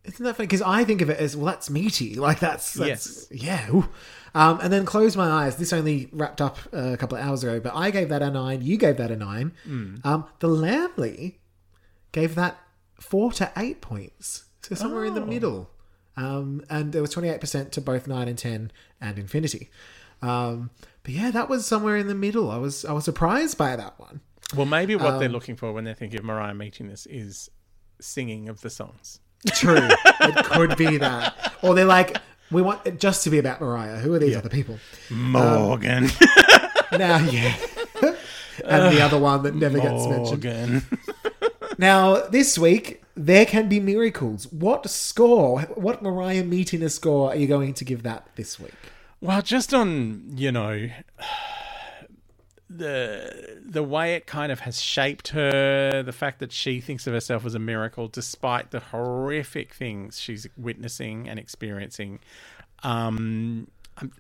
Isn't 0.05 0.25
that 0.25 0.37
funny? 0.37 0.47
Because 0.47 0.63
I 0.63 0.85
think 0.85 1.01
of 1.03 1.11
it 1.11 1.19
as 1.19 1.37
well. 1.37 1.47
That's 1.47 1.69
meaty. 1.69 2.15
Like 2.27 2.39
that's, 2.39 2.75
that's 2.75 3.27
yeah. 3.33 3.69
Um, 4.35 4.61
and 4.63 4.73
then 4.73 4.85
close 4.85 5.17
my 5.17 5.27
eyes. 5.29 5.57
This 5.57 5.73
only 5.73 6.09
wrapped 6.13 6.41
up 6.41 6.59
a 6.73 6.97
couple 6.97 7.19
of 7.19 7.25
hours 7.25 7.43
ago, 7.43 7.59
but 7.59 7.75
I 7.75 7.91
gave 7.91 8.09
that 8.11 8.23
a 8.23 8.31
nine. 8.31 8.63
You 8.63 8.77
gave 8.77 8.99
that 8.99 9.11
a 9.11 9.17
nine. 9.17 9.53
Um, 10.05 10.27
the 10.39 10.49
Lambily 10.49 11.39
gave 12.13 12.35
that 12.37 12.59
four 13.01 13.33
to 13.33 13.51
eight 13.57 13.81
points, 13.81 14.45
so 14.63 14.75
somewhere 14.77 15.05
in 15.07 15.15
the 15.15 15.21
middle. 15.27 15.71
Um, 16.17 16.63
and 16.71 16.93
there 16.93 17.03
was 17.03 17.11
twenty 17.11 17.29
eight 17.29 17.41
percent 17.41 17.73
to 17.73 17.81
both 17.81 18.07
nine 18.07 18.29
and 18.29 18.39
ten 18.39 18.71
and 19.01 19.19
Infinity. 19.19 19.71
Um, 20.23 20.71
but 21.03 21.13
yeah, 21.13 21.31
that 21.31 21.49
was 21.49 21.67
somewhere 21.67 21.97
in 21.97 22.07
the 22.09 22.15
middle. 22.15 22.51
I 22.51 22.57
was 22.57 22.85
I 22.85 22.93
was 22.93 23.05
surprised 23.05 23.59
by 23.59 23.77
that 23.77 23.99
one. 23.99 24.21
Well, 24.55 24.67
maybe 24.67 24.97
what 24.97 25.15
Um, 25.15 25.19
they're 25.21 25.29
looking 25.29 25.57
for 25.57 25.73
when 25.73 25.85
they 25.85 25.95
think 25.95 26.15
of 26.15 26.25
Mariah 26.25 26.55
meatiness 26.55 27.07
is 27.11 27.51
singing 28.01 28.49
of 28.49 28.61
the 28.61 28.71
songs. 28.71 29.21
True, 29.49 29.77
it 30.21 30.45
could 30.47 30.77
be 30.77 30.97
that, 30.99 31.53
or 31.63 31.75
they're 31.75 31.85
like, 31.85 32.17
we 32.51 32.63
want 32.63 32.81
it 32.87 32.99
just 32.99 33.25
to 33.25 33.31
be 33.31 33.39
about 33.39 33.61
Mariah. 33.61 33.99
Who 33.99 34.15
are 34.15 34.19
these 34.19 34.37
other 34.37 34.49
people? 34.49 34.79
Morgan. 35.11 36.09
Now, 36.93 37.19
yeah. 37.19 37.55
and 38.65 38.97
the 38.97 39.03
other 39.03 39.19
one 39.19 39.43
that 39.43 39.57
never 39.57 39.77
gets 39.79 40.07
mentioned. 40.07 40.45
Morgan. 40.45 40.83
Now, 41.79 42.27
this 42.29 42.57
week, 42.57 43.03
there 43.17 43.47
can 43.47 43.69
be 43.69 43.81
miracles. 43.81 44.47
What 44.53 44.89
score, 44.91 45.63
what 45.63 46.03
Mariah 46.03 46.45
meeting 46.45 46.83
a 46.83 46.91
score 46.91 47.31
are 47.31 47.37
you 47.37 47.47
going 47.47 47.75
to 47.75 47.85
give 47.85 48.03
that 48.03 48.29
this 48.37 48.61
week? 48.61 48.75
Well, 49.21 49.43
just 49.43 49.73
on 49.73 50.33
you 50.37 50.53
know 50.53 50.89
the 52.69 53.61
the 53.65 53.83
way 53.83 54.15
it 54.15 54.27
kind 54.27 54.53
of 54.53 54.61
has 54.61 54.81
shaped 54.81 55.29
her, 55.29 56.03
the 56.03 56.13
fact 56.13 56.41
that 56.41 56.53
she 56.53 56.81
thinks 56.81 57.07
of 57.07 57.15
herself 57.15 57.47
as 57.47 57.55
a 57.55 57.59
miracle 57.59 58.09
despite 58.09 58.71
the 58.71 58.81
horrific 58.81 59.73
things 59.73 60.21
she's 60.21 60.47
witnessing 60.57 61.29
and 61.29 61.39
experiencing. 61.39 62.21
Um, 62.83 63.69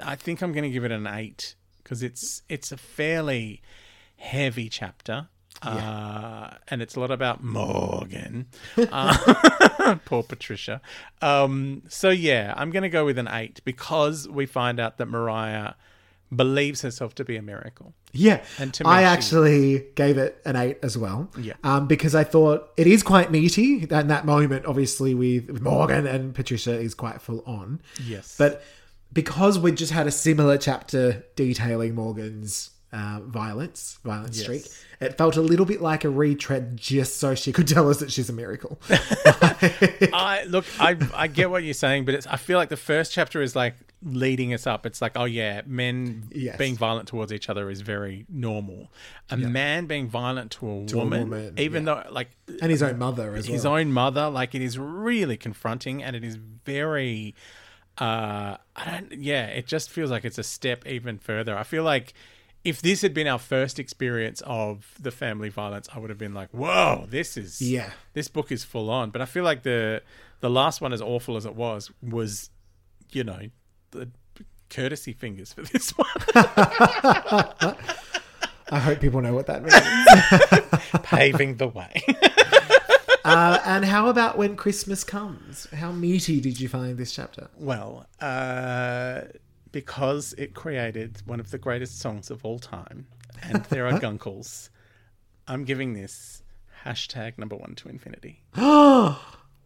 I 0.03 0.17
think 0.17 0.41
I'm 0.41 0.53
going 0.53 0.65
to 0.65 0.71
give 0.71 0.85
it 0.85 0.91
an 0.91 1.07
eight 1.07 1.55
because 1.83 2.03
it's 2.03 2.43
it's 2.49 2.73
a 2.73 2.79
fairly 2.79 3.61
heavy 4.17 4.71
chapter. 4.71 5.29
Uh, 5.63 6.51
and 6.69 6.83
it's 6.83 6.97
a 6.97 7.01
lot 7.01 7.11
about 7.11 7.43
Morgan, 7.43 8.47
uh, 8.77 9.97
poor 10.05 10.23
Patricia. 10.23 10.81
Um, 11.23 11.83
so 11.89 12.11
yeah, 12.11 12.55
I'm 12.57 12.71
going 12.71 12.83
to 12.83 12.89
go 12.89 13.05
with 13.05 13.19
an 13.19 13.29
eight 13.29 13.61
because 13.65 14.29
we 14.29 14.47
find 14.47 14.79
out 14.79 14.99
that 14.99 15.07
Mariah 15.07 15.73
believes 16.35 16.83
herself 16.83 17.15
to 17.15 17.25
be 17.25 17.37
a 17.37 17.43
miracle. 17.43 17.95
Yeah, 18.13 18.43
And 18.59 18.73
to 18.75 18.85
me, 18.85 18.91
I 18.91 19.03
actually 19.03 19.85
gave 19.95 20.19
it 20.19 20.41
an 20.45 20.57
eight 20.57 20.79
as 20.83 20.97
well. 20.97 21.31
Yeah. 21.39 21.53
um, 21.63 21.87
because 21.87 22.15
I 22.15 22.25
thought 22.25 22.71
it 22.77 22.87
is 22.87 23.03
quite 23.03 23.31
meaty. 23.31 23.87
And 23.91 24.11
that 24.11 24.25
moment, 24.25 24.67
obviously, 24.67 25.15
with 25.15 25.51
with 25.51 25.63
Morgan 25.63 26.07
and 26.07 26.35
Patricia 26.35 26.79
is 26.79 26.95
quite 26.95 27.21
full 27.21 27.43
on. 27.47 27.81
Yes, 28.05 28.35
But 28.39 28.63
because 29.13 29.59
we 29.59 29.73
just 29.73 29.93
had 29.93 30.07
a 30.07 30.11
similar 30.11 30.59
chapter 30.59 31.25
detailing 31.37 31.95
Morgan's 31.95 32.71
uh, 32.93 33.21
violence, 33.25 33.99
violence 34.05 34.37
Yes. 34.37 34.45
streak, 34.45 34.67
it 35.01 35.19
felt 35.19 35.37
a 35.37 35.43
little 35.43 35.67
bit 35.67 35.81
like 35.83 36.05
a 36.05 36.09
retread 36.11 36.77
just 36.77 37.17
so 37.19 37.35
she 37.35 37.53
could 37.53 37.67
tell 37.75 37.91
us 37.91 37.99
that 37.99 38.11
she's 38.13 38.29
a 38.31 38.33
miracle. 38.33 38.81
I 40.13 40.45
look, 40.49 40.65
I 40.79 40.97
I 41.15 41.27
get 41.27 41.51
what 41.51 41.63
you're 41.65 41.75
saying, 41.75 42.05
but 42.05 42.15
it's 42.15 42.27
I 42.27 42.37
feel 42.37 42.59
like 42.59 42.69
the 42.69 42.77
first 42.77 43.13
chapter 43.13 43.43
is 43.43 43.55
like 43.57 43.75
leading 44.03 44.53
us 44.55 44.67
up. 44.67 44.87
It's 44.87 45.03
like, 45.03 45.13
oh 45.17 45.25
yeah, 45.25 45.63
men 45.67 46.29
Yes. 46.33 46.57
being 46.59 46.77
violent 46.77 47.09
towards 47.09 47.33
each 47.33 47.49
other 47.49 47.71
is 47.71 47.81
very 47.81 48.25
normal. 48.29 48.93
A 49.31 49.37
man 49.37 49.87
being 49.87 50.09
violent 50.09 50.53
to 50.53 50.67
a 50.69 50.75
woman, 50.97 51.21
woman, 51.31 51.55
even 51.59 51.85
though 51.85 52.03
like 52.11 52.31
and 52.61 52.71
his 52.71 52.83
own 52.83 52.99
mother 52.99 53.35
as 53.35 53.47
his 53.47 53.65
well. 53.65 53.75
own 53.75 53.93
mother, 53.93 54.29
like 54.31 54.55
it 54.55 54.63
is 54.63 54.79
really 54.79 55.37
confronting 55.37 56.03
and 56.03 56.15
it 56.15 56.25
is 56.25 56.37
very 56.37 57.35
uh 57.99 58.57
I 58.77 58.85
don't 58.91 59.13
yeah, 59.13 59.47
it 59.47 59.67
just 59.67 59.91
feels 59.91 60.11
like 60.11 60.25
it's 60.25 60.39
a 60.39 60.43
step 60.45 60.87
even 60.87 61.19
further. 61.19 61.57
I 61.57 61.63
feel 61.65 61.83
like 61.83 62.13
if 62.67 62.83
this 62.83 63.01
had 63.03 63.15
been 63.15 63.29
our 63.29 63.39
first 63.39 63.79
experience 63.79 64.43
of 64.45 64.95
the 65.01 65.11
family 65.13 65.49
violence, 65.49 65.89
I 65.95 65.99
would 66.01 66.11
have 66.11 66.19
been 66.19 66.35
like, 66.35 66.51
"Whoa, 66.51 67.07
this 67.09 67.37
is 67.37 67.63
Yeah. 67.63 67.91
this 68.13 68.27
book 68.29 68.51
is 68.51 68.65
full 68.65 68.91
on." 68.91 69.11
But 69.11 69.23
I 69.23 69.25
feel 69.27 69.45
like 69.45 69.63
the 69.63 70.03
the 70.41 70.51
last 70.51 70.81
one, 70.81 70.93
as 70.93 71.01
awful 71.01 71.37
as 71.37 71.47
it 71.47 71.55
was, 71.55 71.91
was 72.03 72.51
you 73.13 73.23
know 73.25 73.41
the 73.93 74.09
courtesy 74.69 75.13
fingers 75.13 75.53
for 75.53 75.63
this 75.63 75.91
one, 75.91 76.09
I 78.69 78.81
hope 78.81 78.99
people 79.01 79.21
know 79.23 79.33
what 79.33 79.47
that 79.47 79.63
means. 79.63 81.03
paving 81.05 81.57
the 81.59 81.69
way. 81.69 82.03
uh, 83.25 83.61
and 83.65 83.85
how 83.85 84.09
about 84.09 84.37
when 84.37 84.57
Christmas 84.57 85.05
comes? 85.05 85.69
How 85.73 85.93
meaty 85.93 86.41
did 86.41 86.59
you 86.61 86.69
find 86.69 86.99
this 86.99 87.13
chapter? 87.13 87.49
Well, 87.57 88.07
uh, 88.21 89.21
because 89.73 90.35
it 90.39 90.55
created 90.55 91.23
one 91.27 91.41
of 91.41 91.51
the 91.51 91.59
greatest 91.59 91.99
songs 91.99 92.31
of 92.31 92.45
all 92.45 92.59
time, 92.59 93.07
and 93.43 93.65
there 93.67 93.87
are 93.87 93.99
gunkles, 94.01 94.71
I'm 95.49 95.65
giving 95.65 95.95
this 95.95 96.43
hashtag 96.85 97.39
number 97.39 97.57
one 97.57 97.75
to 97.77 97.89
infinity. 97.89 98.43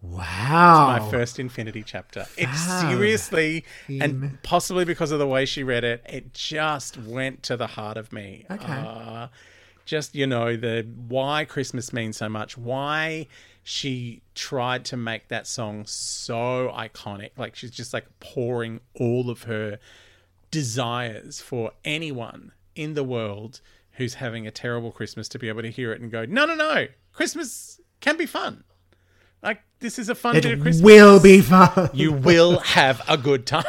Wow. 0.03 0.99
My 0.99 1.11
first 1.11 1.39
infinity 1.39 1.83
chapter. 1.85 2.27
It 2.39 2.49
seriously, 2.55 3.65
and 3.87 4.43
possibly 4.43 4.87
because 4.87 5.11
of 5.11 5.19
the 5.19 5.27
way 5.27 5.45
she 5.45 5.63
read 5.63 5.85
it, 5.85 6.03
it 6.09 6.33
just 6.33 6.97
went 6.97 7.43
to 7.45 7.57
the 7.59 7.67
heart 7.67 7.99
of 7.99 8.11
me. 8.13 8.47
Okay. 8.51 8.73
Uh, 8.73 9.29
just 9.85 10.15
you 10.15 10.27
know 10.27 10.57
the 10.57 10.87
why 11.09 11.45
Christmas 11.45 11.93
means 11.93 12.17
so 12.17 12.29
much, 12.29 12.57
why 12.57 13.27
she 13.63 14.23
tried 14.35 14.85
to 14.87 14.97
make 14.97 15.29
that 15.29 15.47
song 15.47 15.85
so 15.87 16.73
iconic. 16.75 17.31
Like 17.37 17.55
she's 17.55 17.71
just 17.71 17.93
like 17.93 18.07
pouring 18.21 18.81
all 18.95 19.31
of 19.31 19.45
her 19.45 19.79
desires 20.51 21.41
for 21.41 21.73
anyone 21.85 22.53
in 22.75 22.95
the 22.95 23.05
world 23.05 23.61
who's 23.93 24.15
having 24.15 24.47
a 24.47 24.51
terrible 24.51 24.91
Christmas 24.91 25.29
to 25.29 25.39
be 25.39 25.49
able 25.49 25.63
to 25.63 25.71
hear 25.71 25.93
it 25.93 26.01
and 26.01 26.11
go, 26.11 26.25
no, 26.25 26.47
no, 26.47 26.55
no, 26.55 26.87
Christmas 27.13 27.81
can 28.01 28.17
be 28.17 28.27
fun. 28.27 28.65
Like 29.43 29.63
this 29.81 29.99
is 29.99 30.09
a 30.09 30.15
fun 30.15 30.35
bit 30.35 30.45
of 30.45 30.53
it 30.53 30.61
Christmas. 30.63 30.85
will 30.85 31.21
be 31.21 31.41
fun. 31.41 31.91
You 31.93 32.13
will 32.13 32.59
have 32.61 33.03
a 33.09 33.17
good 33.17 33.47
time. 33.47 33.65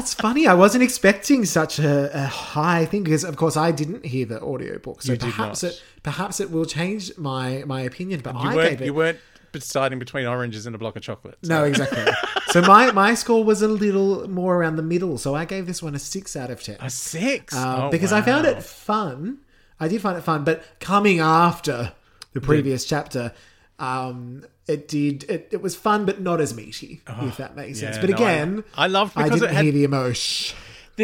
That's 0.00 0.14
funny. 0.14 0.46
I 0.46 0.54
wasn't 0.54 0.82
expecting 0.82 1.44
such 1.44 1.78
a, 1.78 2.10
a 2.16 2.26
high 2.26 2.86
thing 2.86 3.02
because, 3.04 3.22
of 3.22 3.36
course, 3.36 3.54
I 3.54 3.70
didn't 3.70 4.06
hear 4.06 4.24
the 4.24 4.40
audiobook. 4.40 5.02
So 5.02 5.12
You 5.12 5.18
did 5.18 5.26
perhaps 5.34 5.62
not. 5.62 5.72
it 5.72 5.82
perhaps 6.02 6.40
it 6.40 6.50
will 6.50 6.64
change 6.64 7.16
my 7.18 7.64
my 7.66 7.82
opinion. 7.82 8.20
But 8.24 8.34
You 8.34 8.40
I 8.40 8.54
weren't 8.54 8.70
gave 8.70 8.80
it. 8.80 8.86
you 8.86 8.94
weren't 8.94 9.18
deciding 9.52 9.98
between 9.98 10.26
oranges 10.26 10.64
and 10.64 10.74
a 10.74 10.78
block 10.78 10.96
of 10.96 11.02
chocolates. 11.02 11.46
No, 11.46 11.64
exactly. 11.64 12.04
so 12.48 12.62
my 12.62 12.90
my 12.92 13.12
score 13.14 13.44
was 13.44 13.60
a 13.60 13.68
little 13.68 14.26
more 14.26 14.56
around 14.56 14.76
the 14.76 14.82
middle. 14.82 15.18
So 15.18 15.34
I 15.34 15.44
gave 15.44 15.66
this 15.66 15.82
one 15.82 15.94
a 15.94 15.98
six 15.98 16.34
out 16.34 16.50
of 16.50 16.62
ten. 16.62 16.76
A 16.80 16.88
six. 16.88 17.54
Um, 17.54 17.80
Oh, 17.82 17.90
because 17.90 18.12
I 18.12 18.22
found 18.22 18.46
wow. 18.46 18.52
it 18.52 18.62
fun. 18.62 19.40
I 19.78 19.86
did 19.88 20.00
find 20.00 20.16
it 20.16 20.22
fun, 20.24 20.44
but 20.44 20.62
coming 20.80 21.20
after 21.20 21.92
the 22.32 22.40
previous 22.40 22.86
chapter, 22.86 23.32
um, 23.78 24.44
it 24.70 24.88
did 24.88 25.24
it, 25.28 25.48
it 25.50 25.60
was 25.62 25.74
fun, 25.76 26.04
but 26.06 26.20
not 26.20 26.40
as 26.40 26.54
meaty, 26.54 27.02
if 27.22 27.36
that 27.38 27.56
makes 27.56 27.80
sense. 27.80 27.98
But 27.98 28.10
no, 28.10 28.16
again, 28.16 28.64
I 28.76 28.86
loved 28.86 29.12
I 29.16 29.24
because 29.24 29.40
didn't 29.40 29.52
it 29.52 29.56
had- 29.56 29.64
hear 29.64 29.72
the 29.72 29.84
emotion. 29.84 30.56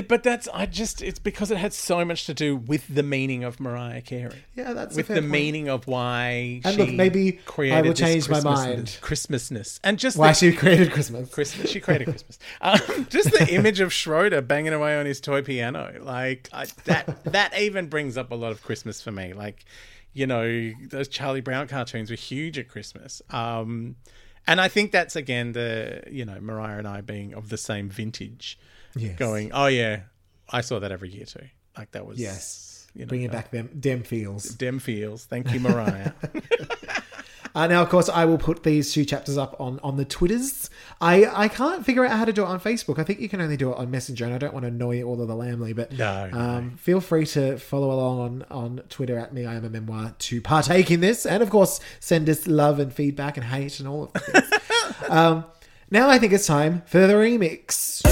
But 0.08 0.22
that's 0.24 0.46
I 0.52 0.66
just 0.66 1.00
it's 1.00 1.18
because 1.18 1.50
it 1.50 1.56
had 1.56 1.72
so 1.72 2.04
much 2.04 2.26
to 2.26 2.34
do 2.34 2.54
with 2.54 2.86
the 2.94 3.02
meaning 3.02 3.44
of 3.44 3.58
Mariah 3.58 4.02
Carey. 4.02 4.44
Yeah, 4.54 4.74
that's 4.74 4.94
with 4.94 5.08
the 5.08 5.14
point. 5.14 5.28
meaning 5.28 5.68
of 5.70 5.86
why 5.86 6.60
And 6.64 6.74
she 6.74 6.82
look, 6.82 6.90
maybe 6.90 7.40
I 7.58 7.80
will 7.80 7.94
change 7.94 8.28
my 8.28 8.42
mind. 8.42 8.98
Christmasness 9.00 9.80
and 9.82 9.98
just 9.98 10.18
Why 10.18 10.28
the, 10.28 10.34
she 10.34 10.52
created 10.52 10.92
Christmas. 10.92 11.30
Christmas. 11.30 11.70
She 11.70 11.80
created 11.80 12.08
Christmas. 12.08 12.38
Um, 12.60 13.06
just 13.08 13.30
the 13.30 13.54
image 13.54 13.80
of 13.80 13.90
Schroeder 13.90 14.42
banging 14.42 14.74
away 14.74 14.98
on 14.98 15.06
his 15.06 15.18
toy 15.18 15.40
piano, 15.40 15.94
like 16.02 16.50
I, 16.52 16.66
that. 16.84 17.24
That 17.32 17.58
even 17.58 17.86
brings 17.86 18.18
up 18.18 18.32
a 18.32 18.34
lot 18.34 18.52
of 18.52 18.62
Christmas 18.62 19.00
for 19.00 19.12
me. 19.12 19.32
Like, 19.32 19.64
you 20.16 20.26
know, 20.26 20.72
those 20.88 21.08
Charlie 21.08 21.42
Brown 21.42 21.68
cartoons 21.68 22.08
were 22.10 22.16
huge 22.16 22.58
at 22.58 22.68
Christmas. 22.68 23.20
Um, 23.30 23.96
and 24.46 24.60
I 24.60 24.68
think 24.68 24.90
that's 24.92 25.14
again 25.14 25.52
the 25.52 26.02
you 26.10 26.24
know 26.24 26.40
Mariah 26.40 26.78
and 26.78 26.88
I 26.88 27.02
being 27.02 27.34
of 27.34 27.50
the 27.50 27.58
same 27.58 27.90
vintage. 27.90 28.58
Yes. 28.94 29.18
Going, 29.18 29.52
oh 29.52 29.66
yeah, 29.66 30.00
I 30.50 30.62
saw 30.62 30.78
that 30.80 30.90
every 30.90 31.10
year 31.10 31.26
too. 31.26 31.46
Like 31.76 31.90
that 31.92 32.06
was 32.06 32.18
Yes. 32.18 32.86
you 32.94 33.02
know, 33.04 33.08
Bringing 33.08 33.28
back 33.28 33.50
them 33.50 33.68
dem 33.78 34.02
feels. 34.02 34.44
Dem 34.44 34.78
feels. 34.78 35.26
Thank 35.26 35.52
you, 35.52 35.60
Mariah. 35.60 36.12
Uh, 37.56 37.66
now, 37.66 37.80
of 37.80 37.88
course, 37.88 38.10
I 38.10 38.26
will 38.26 38.36
put 38.36 38.64
these 38.64 38.92
two 38.92 39.06
chapters 39.06 39.38
up 39.38 39.58
on, 39.58 39.80
on 39.82 39.96
the 39.96 40.04
Twitters. 40.04 40.68
I, 41.00 41.24
I 41.24 41.48
can't 41.48 41.86
figure 41.86 42.04
out 42.04 42.14
how 42.14 42.26
to 42.26 42.32
do 42.34 42.42
it 42.42 42.48
on 42.48 42.60
Facebook. 42.60 42.98
I 42.98 43.02
think 43.02 43.18
you 43.18 43.30
can 43.30 43.40
only 43.40 43.56
do 43.56 43.72
it 43.72 43.78
on 43.78 43.90
Messenger, 43.90 44.26
and 44.26 44.34
I 44.34 44.36
don't 44.38 44.52
want 44.52 44.64
to 44.64 44.68
annoy 44.68 45.02
all 45.02 45.18
of 45.22 45.26
the 45.26 45.34
Lambily, 45.34 45.74
but 45.74 45.90
No, 45.90 46.28
no, 46.28 46.38
um, 46.38 46.76
feel 46.76 47.00
free 47.00 47.24
to 47.28 47.56
follow 47.56 47.90
along 47.90 48.18
on, 48.20 48.44
on 48.50 48.82
Twitter 48.90 49.16
at 49.16 49.32
me. 49.32 49.46
I 49.46 49.54
am 49.54 49.64
a 49.64 49.70
memoir 49.70 50.14
to 50.18 50.42
partake 50.42 50.90
in 50.90 51.00
this, 51.00 51.24
and 51.24 51.42
of 51.42 51.48
course, 51.48 51.80
send 51.98 52.28
us 52.28 52.46
love 52.46 52.78
and 52.78 52.92
feedback 52.92 53.38
and 53.38 53.46
hate 53.46 53.80
and 53.80 53.88
all 53.88 54.02
of 54.04 54.12
the 54.12 54.20
things. 54.20 55.08
um, 55.08 55.46
now, 55.90 56.10
I 56.10 56.18
think 56.18 56.34
it's 56.34 56.46
time 56.46 56.82
for 56.84 57.06
the 57.06 57.14
remix. 57.14 58.02
the 58.02 58.08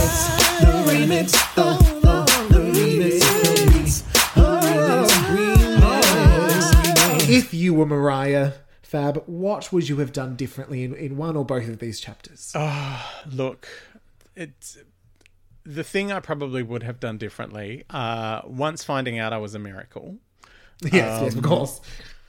remix. 0.91 1.35
Oh, 1.59 1.77
the 2.49 2.61
remix. 2.61 3.25
If 7.29 7.53
you 7.53 7.75
were 7.75 7.85
Mariah, 7.85 8.53
Fab, 8.95 9.25
what 9.27 9.73
would 9.73 9.89
you 9.89 9.97
have 9.97 10.13
done 10.13 10.37
differently 10.37 10.85
in, 10.85 10.95
in 10.95 11.17
one 11.17 11.37
or 11.37 11.45
both 11.45 11.69
of 11.69 11.81
these 11.81 11.99
chapters? 11.99 12.53
Ah, 12.55 13.25
look, 13.29 13.67
it's 14.37 14.79
the 15.65 15.83
thing 15.83 16.13
I 16.13 16.21
probably 16.21 16.63
would 16.63 16.85
have 16.85 17.01
done 17.01 17.19
differently. 17.19 17.83
Uh, 17.91 18.43
once 18.45 18.85
finding 18.85 19.19
out 19.19 19.33
I 19.33 19.39
was 19.39 19.53
a 19.57 19.59
miracle, 19.59 20.19
yes, 20.81 20.93
yes, 20.93 21.35
of 21.35 21.43
course. 21.43 21.81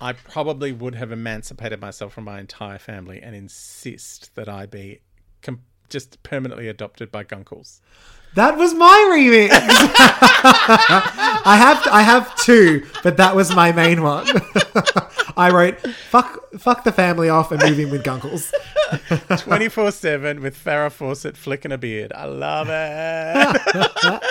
I 0.01 0.13
probably 0.13 0.71
would 0.71 0.95
have 0.95 1.11
emancipated 1.11 1.79
myself 1.79 2.13
from 2.13 2.23
my 2.23 2.39
entire 2.39 2.79
family 2.79 3.21
and 3.21 3.35
insist 3.35 4.33
that 4.33 4.49
I 4.49 4.65
be 4.65 5.01
com- 5.43 5.61
just 5.89 6.23
permanently 6.23 6.67
adopted 6.67 7.11
by 7.11 7.25
Gunkles. 7.25 7.79
That 8.35 8.57
was 8.57 8.73
my 8.73 9.09
remix. 9.13 9.49
I 11.47 11.55
have 11.57 11.87
I 11.87 12.01
have 12.01 12.35
two, 12.35 12.85
but 13.01 13.15
that 13.15 13.33
was 13.33 13.55
my 13.55 13.71
main 13.71 14.03
one. 14.03 14.27
I 15.37 15.51
wrote 15.51 15.79
"fuck 16.09 16.43
fuck 16.57 16.83
the 16.83 16.91
family 16.91 17.29
off" 17.29 17.53
and 17.53 17.63
move 17.63 17.79
in 17.79 17.89
with 17.91 18.03
Gunkles. 18.03 18.51
24 19.39 19.91
7 19.91 20.41
with 20.41 20.61
Farrah 20.61 20.91
Fawcett 20.91 21.37
flicking 21.37 21.71
a 21.71 21.77
beard. 21.77 22.11
I 22.13 22.25
love 22.25 22.67
it. 22.69 24.23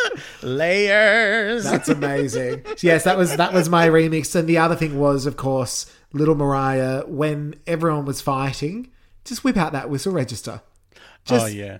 Layers. 0.42 1.64
That's 1.64 1.88
amazing. 1.88 2.62
Yes, 2.82 3.04
that 3.04 3.16
was 3.16 3.36
that 3.36 3.54
was 3.54 3.70
my 3.70 3.88
remix, 3.88 4.34
and 4.36 4.46
the 4.46 4.58
other 4.58 4.76
thing 4.76 4.98
was, 4.98 5.24
of 5.24 5.38
course, 5.38 5.90
Little 6.12 6.34
Mariah. 6.34 7.04
When 7.06 7.54
everyone 7.66 8.04
was 8.04 8.20
fighting, 8.20 8.90
just 9.24 9.44
whip 9.44 9.56
out 9.56 9.72
that 9.72 9.88
whistle 9.88 10.12
register. 10.12 10.60
Oh, 10.94 10.98
just 11.24 11.44
oh, 11.46 11.48
yeah. 11.48 11.78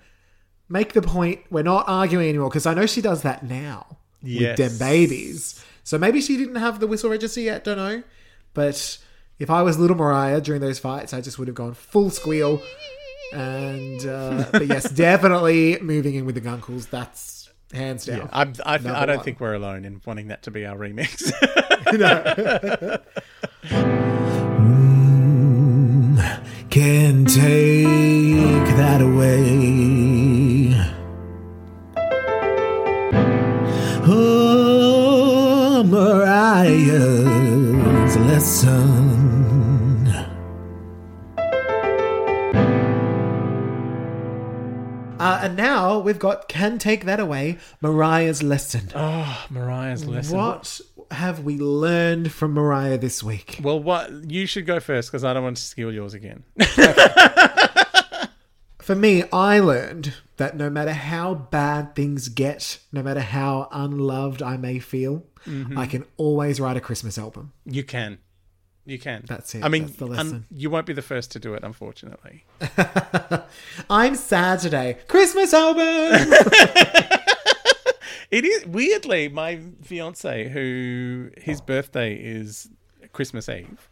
Make 0.69 0.93
the 0.93 1.01
point. 1.01 1.41
We're 1.49 1.63
not 1.63 1.85
arguing 1.87 2.29
anymore 2.29 2.49
because 2.49 2.65
I 2.65 2.73
know 2.73 2.85
she 2.85 3.01
does 3.01 3.23
that 3.23 3.43
now 3.43 3.97
Yes. 4.21 4.57
with 4.57 4.69
them 4.69 4.77
babies. 4.87 5.63
So 5.83 5.97
maybe 5.97 6.21
she 6.21 6.37
didn't 6.37 6.55
have 6.55 6.79
the 6.79 6.87
whistle 6.87 7.09
register 7.11 7.41
yet. 7.41 7.63
Don't 7.63 7.77
know. 7.77 8.03
But 8.53 8.97
if 9.37 9.49
I 9.49 9.61
was 9.61 9.77
Little 9.77 9.97
Mariah 9.97 10.41
during 10.41 10.61
those 10.61 10.79
fights, 10.79 11.13
I 11.13 11.21
just 11.21 11.37
would 11.37 11.47
have 11.47 11.55
gone 11.55 11.73
full 11.73 12.09
squeal. 12.09 12.61
And 13.33 14.05
uh, 14.05 14.45
but 14.51 14.67
yes, 14.67 14.89
definitely 14.91 15.77
moving 15.81 16.15
in 16.15 16.25
with 16.25 16.35
the 16.35 16.41
Gunkles. 16.41 16.89
That's 16.89 17.49
hands 17.73 18.05
down. 18.05 18.29
I, 18.31 18.43
I, 18.65 18.75
I 18.75 18.77
don't 18.77 19.17
one. 19.17 19.23
think 19.25 19.39
we're 19.39 19.53
alone 19.55 19.83
in 19.85 20.01
wanting 20.05 20.27
that 20.29 20.43
to 20.43 20.51
be 20.51 20.65
our 20.65 20.77
remix. 20.77 21.25
Can 26.69 27.25
take 27.25 28.67
that 28.77 29.01
away. 29.01 30.04
Mariah's 36.55 38.15
lesson. 38.15 40.07
Uh, 45.19 45.39
and 45.43 45.57
now 45.57 45.99
we've 45.99 46.17
got 46.17 46.47
Can 46.47 46.77
Take 46.77 47.03
That 47.03 47.19
Away, 47.19 47.57
Mariah's 47.81 48.41
lesson. 48.41 48.89
oh, 48.95 49.45
Mariah's 49.49 50.05
lesson. 50.05 50.37
what 50.37 50.79
have 51.11 51.43
we 51.43 51.57
learned 51.57 52.31
from 52.31 52.53
Mariah 52.53 52.99
this 52.99 53.21
week? 53.21 53.59
Well, 53.61 53.81
what 53.81 54.31
you 54.31 54.45
should 54.45 54.65
go 54.65 54.79
first 54.79 55.11
because 55.11 55.25
I 55.25 55.33
don't 55.33 55.43
want 55.43 55.57
to 55.57 55.63
steal 55.63 55.91
yours 55.91 56.13
again. 56.13 56.45
For 58.85 58.93
me, 58.95 59.23
I 59.33 59.59
learned 59.59 60.13
that 60.37 60.55
no 60.55 60.69
matter 60.69 60.93
how 60.93 61.33
bad 61.33 61.95
things 61.95 62.29
get, 62.29 62.77
no 62.91 63.01
matter 63.01 63.19
how 63.21 63.67
unloved 63.71 64.41
I 64.43 64.57
may 64.57 64.77
feel, 64.79 65.23
Mm-hmm. 65.47 65.77
I 65.77 65.85
can 65.85 66.05
always 66.17 66.59
write 66.59 66.75
a 66.75 66.81
Christmas 66.81 67.19
album. 67.19 67.53
you 67.65 67.83
can, 67.83 68.17
you 68.83 68.97
can. 68.97 69.23
That's 69.27 69.53
it. 69.53 69.63
I 69.63 69.69
mean, 69.69 69.93
un- 70.01 70.43
you 70.49 70.71
won't 70.71 70.87
be 70.87 70.93
the 70.93 71.03
first 71.03 71.31
to 71.33 71.39
do 71.39 71.53
it, 71.53 71.63
unfortunately. 71.63 72.43
I'm 73.89 74.15
sad 74.15 74.59
today. 74.61 74.97
Christmas 75.07 75.53
album! 75.53 76.33
It 78.31 78.43
is 78.43 78.65
weirdly 78.65 79.29
my 79.29 79.59
fiance, 79.83 80.49
who 80.49 81.29
his 81.37 81.61
birthday 81.61 82.15
is 82.15 82.67
Christmas 83.13 83.47
Eve. 83.47 83.87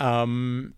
Um, 0.00 0.74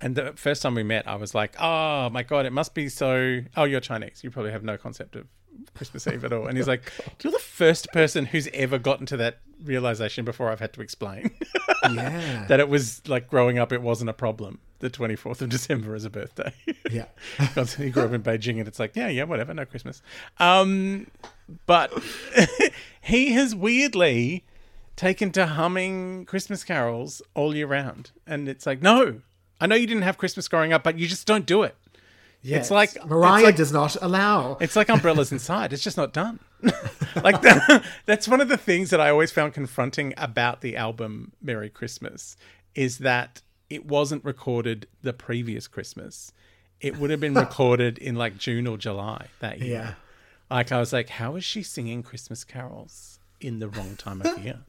and 0.00 0.14
the 0.14 0.32
first 0.36 0.62
time 0.62 0.74
we 0.74 0.82
met, 0.82 1.06
I 1.08 1.16
was 1.16 1.34
like, 1.34 1.54
"Oh 1.58 2.10
my 2.10 2.22
god, 2.22 2.46
it 2.46 2.52
must 2.52 2.74
be 2.74 2.88
so." 2.88 3.40
Oh, 3.56 3.64
you're 3.64 3.80
Chinese. 3.80 4.20
You 4.22 4.30
probably 4.30 4.52
have 4.52 4.62
no 4.62 4.76
concept 4.76 5.16
of 5.16 5.26
Christmas 5.74 6.06
Eve 6.06 6.24
at 6.24 6.32
all. 6.32 6.46
And 6.46 6.56
he's 6.56 6.68
like, 6.68 6.92
"You're 7.22 7.32
the 7.32 7.38
first 7.38 7.90
person 7.92 8.26
who's 8.26 8.48
ever 8.48 8.78
gotten 8.78 9.06
to 9.06 9.16
that 9.18 9.38
realization 9.64 10.24
before 10.24 10.50
I've 10.50 10.60
had 10.60 10.74
to 10.74 10.82
explain 10.82 11.30
yeah. 11.90 12.44
that 12.48 12.60
it 12.60 12.68
was 12.68 13.06
like 13.08 13.28
growing 13.28 13.58
up. 13.58 13.72
It 13.72 13.80
wasn't 13.80 14.10
a 14.10 14.14
problem. 14.14 14.58
The 14.80 14.90
24th 14.90 15.40
of 15.40 15.48
December 15.48 15.94
as 15.94 16.04
a 16.04 16.10
birthday." 16.10 16.52
yeah. 16.90 17.06
Because 17.38 17.74
he 17.74 17.90
grew 17.90 18.04
up 18.04 18.12
in 18.12 18.22
Beijing, 18.22 18.58
and 18.58 18.68
it's 18.68 18.78
like, 18.78 18.96
yeah, 18.96 19.08
yeah, 19.08 19.24
whatever, 19.24 19.54
no 19.54 19.64
Christmas. 19.64 20.02
Um, 20.38 21.06
but 21.64 21.90
he 23.00 23.32
has 23.32 23.54
weirdly 23.54 24.44
taken 24.94 25.30
to 25.32 25.46
humming 25.46 26.26
Christmas 26.26 26.64
carols 26.64 27.22
all 27.34 27.54
year 27.56 27.66
round, 27.66 28.10
and 28.26 28.46
it's 28.46 28.66
like, 28.66 28.82
no, 28.82 29.22
I 29.60 29.66
know 29.66 29.74
you 29.74 29.86
didn't 29.86 30.02
have 30.02 30.18
Christmas 30.18 30.48
growing 30.48 30.72
up, 30.72 30.82
but 30.82 30.98
you 30.98 31.06
just 31.06 31.26
don't 31.26 31.46
do 31.46 31.62
it. 31.62 31.74
Yes. 32.42 32.70
like- 32.70 33.04
Mariah 33.06 33.36
it's 33.38 33.44
like- 33.44 33.56
does 33.56 33.72
not 33.72 33.96
allow. 34.00 34.56
It's 34.60 34.76
like 34.76 34.88
umbrellas 34.88 35.32
inside; 35.36 35.72
it's 35.72 35.82
just 35.82 35.96
not 35.96 36.12
done. 36.12 36.38
like 37.22 37.42
that, 37.42 37.84
that's 38.06 38.28
one 38.28 38.40
of 38.40 38.48
the 38.48 38.56
things 38.56 38.90
that 38.90 39.00
I 39.00 39.10
always 39.10 39.30
found 39.32 39.52
confronting 39.54 40.14
about 40.16 40.60
the 40.60 40.76
album 40.76 41.32
"Merry 41.42 41.68
Christmas" 41.70 42.36
is 42.74 42.98
that 42.98 43.42
it 43.68 43.86
wasn't 43.86 44.24
recorded 44.24 44.86
the 45.02 45.12
previous 45.12 45.66
Christmas. 45.66 46.32
It 46.80 46.98
would 46.98 47.10
have 47.10 47.20
been 47.20 47.34
recorded 47.46 47.98
in 47.98 48.14
like 48.16 48.36
June 48.38 48.66
or 48.66 48.76
July 48.76 49.26
that 49.40 49.58
year. 49.60 49.72
Yeah. 49.72 49.94
Like 50.50 50.70
I 50.70 50.78
was 50.78 50.92
like, 50.92 51.08
how 51.08 51.34
is 51.36 51.44
she 51.44 51.62
singing 51.62 52.02
Christmas 52.04 52.44
carols 52.44 53.18
in 53.40 53.58
the 53.58 53.68
wrong 53.68 53.96
time 53.96 54.22
of 54.22 54.38
year? 54.44 54.60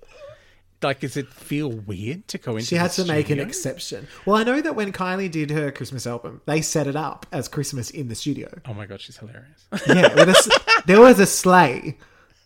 Like, 0.81 0.99
does 0.99 1.17
it 1.17 1.27
feel 1.29 1.69
weird 1.69 2.27
to 2.29 2.37
go 2.37 2.51
into? 2.51 2.65
She 2.65 2.75
had 2.75 2.91
to 2.91 3.05
make 3.05 3.29
an 3.29 3.39
exception. 3.39 4.07
Well, 4.25 4.35
I 4.35 4.43
know 4.43 4.61
that 4.61 4.75
when 4.75 4.91
Kylie 4.91 5.31
did 5.31 5.49
her 5.51 5.71
Christmas 5.71 6.05
album, 6.05 6.41
they 6.45 6.61
set 6.61 6.87
it 6.87 6.95
up 6.95 7.25
as 7.31 7.47
Christmas 7.47 7.89
in 7.89 8.07
the 8.07 8.15
studio. 8.15 8.49
Oh 8.67 8.73
my 8.73 8.85
god, 8.85 9.01
she's 9.01 9.17
hilarious. 9.17 9.67
Yeah, 9.87 10.13
a 10.15 10.33
there 10.85 11.01
was 11.01 11.19
a 11.19 11.25
sleigh 11.25 11.97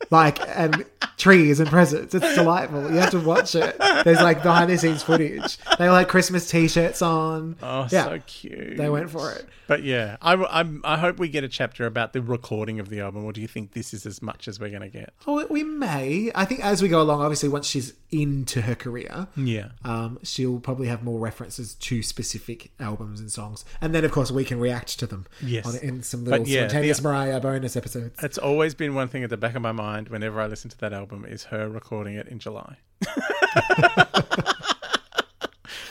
like 0.10 0.40
and 0.58 0.86
trees 1.18 1.60
and 1.60 1.70
presents. 1.70 2.16
It's 2.16 2.36
delightful. 2.36 2.82
You 2.92 2.98
have 2.98 3.12
to 3.12 3.20
watch 3.20 3.54
it. 3.56 3.78
There's 4.04 4.22
like 4.22 4.42
behind 4.44 4.70
the 4.72 4.78
scenes 4.78 5.04
footage. 5.04 5.58
They 5.78 5.88
all 5.88 5.96
had 5.98 6.08
Christmas 6.08 6.50
t-shirts 6.50 7.02
on. 7.02 7.56
Oh, 7.62 7.88
yeah, 7.92 8.06
so 8.06 8.20
cute. 8.26 8.78
they 8.78 8.90
went 8.90 9.10
for 9.12 9.32
it. 9.32 9.46
But 9.68 9.84
yeah, 9.84 10.18
I, 10.22 10.34
I'm, 10.34 10.82
I 10.84 10.98
hope 10.98 11.20
we 11.20 11.30
get 11.30 11.44
a 11.44 11.48
chapter 11.48 11.86
about 11.86 12.14
the 12.14 12.22
recording 12.22 12.80
of 12.80 12.90
the 12.90 13.00
album, 13.02 13.24
or 13.24 13.32
do 13.32 13.40
you 13.40 13.48
think 13.48 13.72
this 13.74 13.94
is 13.94 14.06
as 14.06 14.22
much 14.22 14.48
as 14.48 14.60
we're 14.60 14.70
going 14.70 14.82
to 14.82 14.90
get? 14.90 15.14
Oh, 15.28 15.46
we 15.50 15.64
may. 15.64 16.32
I 16.36 16.44
think 16.46 16.60
as 16.66 16.82
we 16.82 16.90
go 16.90 17.02
along, 17.02 17.22
obviously, 17.22 17.48
once 17.48 17.68
she's 17.68 17.94
into 18.12 18.62
her 18.62 18.76
career, 18.76 19.28
Yeah. 19.38 19.70
um, 19.86 20.20
she'll 20.24 20.60
probably 20.60 20.88
have 20.88 21.04
more 21.04 21.20
references 21.20 21.76
to 21.76 22.04
specific 22.04 22.72
albums 22.80 23.22
and 23.22 23.32
songs, 23.32 23.64
and 23.80 23.96
then 23.96 24.04
of 24.04 24.12
course 24.12 24.32
we 24.32 24.44
can 24.44 24.60
react 24.60 25.00
to 25.00 25.08
them. 25.08 25.26
Yes. 25.42 25.66
on, 25.66 25.78
in 25.78 26.04
some 26.04 26.26
little 26.26 26.46
yeah, 26.48 26.68
spontaneous 26.68 26.98
the- 26.98 27.04
Mariah 27.04 27.40
bonus 27.40 27.78
episodes. 27.78 28.22
It's 28.24 28.38
always 28.38 28.74
been 28.74 28.94
one 28.96 29.08
thing 29.08 29.24
at 29.24 29.30
the 29.30 29.38
back 29.38 29.56
of 29.56 29.62
my 29.62 29.72
mind 29.72 29.91
whenever 30.00 30.42
I 30.42 30.48
listen 30.48 30.70
to 30.72 30.78
that 30.80 30.94
album 30.94 31.26
is 31.26 31.46
her 31.46 31.70
recording 31.70 32.16
it 32.16 32.28
in 32.28 32.40
July. 32.40 32.78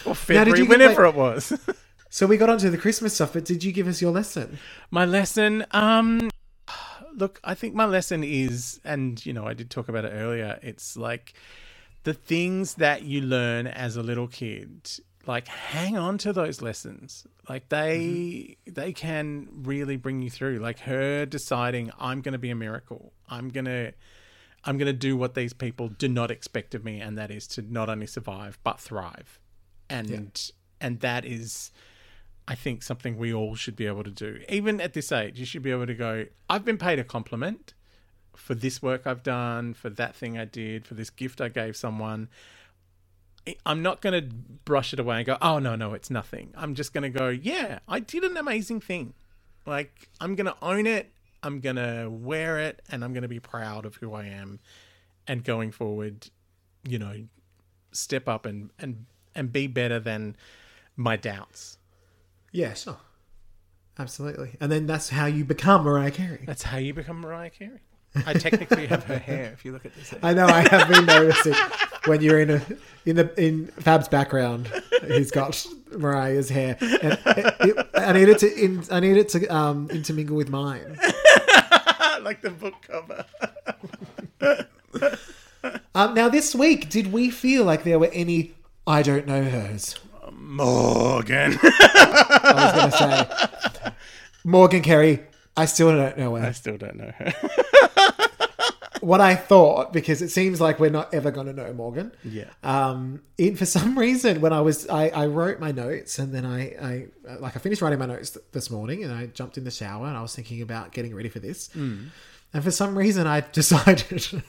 or 0.04 0.14
February, 0.14 0.62
whenever 0.62 1.06
like- 1.06 1.14
it 1.14 1.18
was. 1.18 1.58
So 2.12 2.26
we 2.26 2.36
got 2.36 2.50
onto 2.50 2.70
the 2.70 2.76
Christmas 2.76 3.14
stuff, 3.14 3.34
but 3.34 3.44
did 3.44 3.62
you 3.62 3.70
give 3.70 3.86
us 3.86 4.02
your 4.02 4.10
lesson? 4.10 4.58
my 4.90 5.04
lesson, 5.04 5.64
um, 5.70 6.28
look, 7.14 7.40
I 7.44 7.54
think 7.54 7.72
my 7.72 7.84
lesson 7.84 8.24
is, 8.24 8.80
and 8.84 9.24
you 9.24 9.32
know, 9.32 9.46
I 9.46 9.54
did 9.54 9.70
talk 9.70 9.88
about 9.88 10.04
it 10.04 10.08
earlier. 10.08 10.58
It's 10.60 10.96
like 10.96 11.34
the 12.02 12.12
things 12.12 12.74
that 12.74 13.02
you 13.04 13.20
learn 13.20 13.68
as 13.68 13.96
a 13.96 14.02
little 14.02 14.26
kid. 14.26 14.90
Like, 15.26 15.48
hang 15.48 15.98
on 15.98 16.18
to 16.18 16.32
those 16.32 16.62
lessons. 16.62 17.26
Like 17.48 17.68
they 17.68 18.56
mm-hmm. 18.66 18.72
they 18.72 18.92
can 18.92 19.48
really 19.62 19.96
bring 19.96 20.22
you 20.22 20.30
through. 20.30 20.58
Like 20.58 20.80
her 20.80 21.26
deciding, 21.26 21.90
I'm 21.98 22.22
going 22.22 22.32
to 22.32 22.38
be 22.38 22.50
a 22.50 22.54
miracle. 22.54 23.12
I'm 23.28 23.50
gonna 23.50 23.92
I'm 24.64 24.78
going 24.78 24.86
to 24.86 24.92
do 24.92 25.16
what 25.16 25.34
these 25.34 25.52
people 25.52 25.88
do 25.88 26.08
not 26.08 26.30
expect 26.30 26.74
of 26.74 26.84
me, 26.84 27.00
and 27.00 27.16
that 27.18 27.30
is 27.30 27.46
to 27.48 27.62
not 27.62 27.88
only 27.88 28.06
survive 28.06 28.58
but 28.62 28.80
thrive. 28.80 29.38
And 29.88 30.40
and 30.80 31.00
that 31.00 31.24
is, 31.24 31.72
I 32.46 32.54
think, 32.54 32.82
something 32.82 33.16
we 33.16 33.34
all 33.34 33.54
should 33.54 33.76
be 33.76 33.86
able 33.86 34.04
to 34.04 34.10
do. 34.10 34.40
Even 34.48 34.80
at 34.80 34.92
this 34.92 35.12
age, 35.12 35.38
you 35.38 35.44
should 35.44 35.62
be 35.62 35.70
able 35.70 35.86
to 35.86 35.94
go. 35.94 36.26
I've 36.48 36.64
been 36.64 36.78
paid 36.78 36.98
a 36.98 37.04
compliment 37.04 37.74
for 38.36 38.54
this 38.54 38.80
work 38.80 39.06
I've 39.06 39.22
done, 39.22 39.74
for 39.74 39.90
that 39.90 40.14
thing 40.14 40.38
I 40.38 40.44
did, 40.44 40.86
for 40.86 40.94
this 40.94 41.10
gift 41.10 41.40
I 41.40 41.48
gave 41.48 41.76
someone. 41.76 42.28
I'm 43.64 43.82
not 43.82 44.00
going 44.00 44.20
to 44.20 44.34
brush 44.64 44.92
it 44.92 45.00
away 45.00 45.18
and 45.18 45.26
go, 45.26 45.36
oh, 45.40 45.58
no, 45.58 45.76
no, 45.76 45.94
it's 45.94 46.10
nothing. 46.10 46.52
I'm 46.56 46.74
just 46.74 46.92
going 46.92 47.02
to 47.02 47.18
go, 47.18 47.28
yeah, 47.28 47.80
I 47.88 48.00
did 48.00 48.24
an 48.24 48.36
amazing 48.36 48.80
thing. 48.80 49.14
Like, 49.66 50.08
I'm 50.20 50.34
going 50.34 50.46
to 50.46 50.56
own 50.62 50.86
it. 50.86 51.10
I'm 51.42 51.60
going 51.60 51.76
to 51.76 52.08
wear 52.10 52.58
it 52.58 52.82
and 52.90 53.04
I'm 53.04 53.12
going 53.12 53.22
to 53.22 53.28
be 53.28 53.40
proud 53.40 53.86
of 53.86 53.96
who 53.96 54.14
I 54.14 54.26
am. 54.26 54.60
And 55.26 55.44
going 55.44 55.70
forward, 55.70 56.28
you 56.88 56.98
know, 56.98 57.14
step 57.92 58.28
up 58.28 58.46
and, 58.46 58.70
and, 58.78 59.06
and 59.34 59.52
be 59.52 59.66
better 59.66 60.00
than 60.00 60.36
my 60.96 61.16
doubts. 61.16 61.78
Yeah, 62.52 62.74
sure. 62.74 62.98
Absolutely. 63.98 64.56
And 64.60 64.72
then 64.72 64.86
that's 64.86 65.10
how 65.10 65.26
you 65.26 65.44
become 65.44 65.84
Mariah 65.84 66.10
Carey. 66.10 66.42
That's 66.46 66.64
how 66.64 66.78
you 66.78 66.94
become 66.94 67.20
Mariah 67.20 67.50
Carey. 67.50 67.80
I 68.26 68.32
technically 68.32 68.86
have 68.86 69.04
her 69.04 69.18
hair 69.18 69.52
if 69.52 69.64
you 69.64 69.72
look 69.72 69.86
at 69.86 69.94
this. 69.94 70.14
I 70.22 70.34
know 70.34 70.46
I 70.46 70.60
have 70.68 70.88
been 70.88 71.06
noticing 71.06 71.54
when 72.06 72.20
you're 72.20 72.40
in 72.40 72.50
a 72.50 72.62
in 73.06 73.16
the 73.16 73.42
in 73.42 73.68
Fab's 73.68 74.08
background, 74.08 74.70
he's 75.06 75.30
got 75.30 75.64
Mariah's 75.96 76.48
hair. 76.48 76.76
And 76.80 77.18
it, 77.26 77.54
it, 77.60 77.86
I 77.94 78.12
need 78.12 78.28
it 78.28 78.38
to 78.38 78.52
in, 78.52 78.84
I 78.90 79.00
need 79.00 79.16
it 79.16 79.28
to 79.30 79.46
um, 79.46 79.88
intermingle 79.90 80.36
with 80.36 80.50
mine. 80.50 80.98
like 82.22 82.40
the 82.40 82.50
book 82.50 82.74
cover. 82.82 83.24
Um, 85.94 86.14
now 86.14 86.28
this 86.28 86.54
week, 86.54 86.88
did 86.88 87.12
we 87.12 87.30
feel 87.30 87.64
like 87.64 87.84
there 87.84 87.98
were 87.98 88.10
any 88.14 88.54
I 88.86 89.02
don't 89.02 89.26
know 89.26 89.44
hers? 89.44 89.96
Morgan. 90.32 91.58
I 91.62 92.52
was 92.54 92.72
going 92.74 92.90
to 92.90 93.72
say 93.74 93.92
Morgan 94.44 94.82
Carey. 94.82 95.20
I 95.56 95.64
still 95.66 95.90
don't 95.94 96.16
know 96.16 96.34
her. 96.36 96.46
I 96.46 96.52
still 96.52 96.76
don't 96.78 96.96
know 96.96 97.12
her. 97.18 97.32
What 99.00 99.22
I 99.22 99.34
thought, 99.34 99.94
because 99.94 100.20
it 100.20 100.28
seems 100.28 100.60
like 100.60 100.78
we're 100.78 100.90
not 100.90 101.14
ever 101.14 101.30
going 101.30 101.46
to 101.46 101.54
know 101.54 101.72
Morgan. 101.72 102.12
Yeah. 102.22 102.44
um 102.62 103.22
in 103.38 103.56
for 103.56 103.64
some 103.64 103.98
reason 103.98 104.42
when 104.42 104.52
i 104.52 104.60
was 104.60 104.86
i, 104.90 105.08
I 105.08 105.24
wrote 105.26 105.58
my 105.58 105.72
notes 105.72 106.18
and 106.18 106.34
then 106.34 106.44
I, 106.44 106.60
I 106.80 107.06
like 107.38 107.56
i 107.56 107.58
finished 107.58 107.80
writing 107.80 107.98
my 107.98 108.04
notes 108.04 108.30
th- 108.30 108.44
this 108.52 108.70
morning 108.70 109.02
and 109.02 109.10
i 109.12 109.24
jumped 109.26 109.56
in 109.56 109.64
the 109.64 109.70
shower 109.70 110.06
and 110.06 110.14
i 110.16 110.20
was 110.20 110.34
thinking 110.36 110.60
about 110.60 110.92
getting 110.92 111.14
ready 111.14 111.30
for 111.30 111.38
this 111.38 111.70
and 111.74 112.10
for 112.62 112.70
some 112.70 112.96
reason 112.98 113.26
i 113.26 113.40
decided 113.52 114.42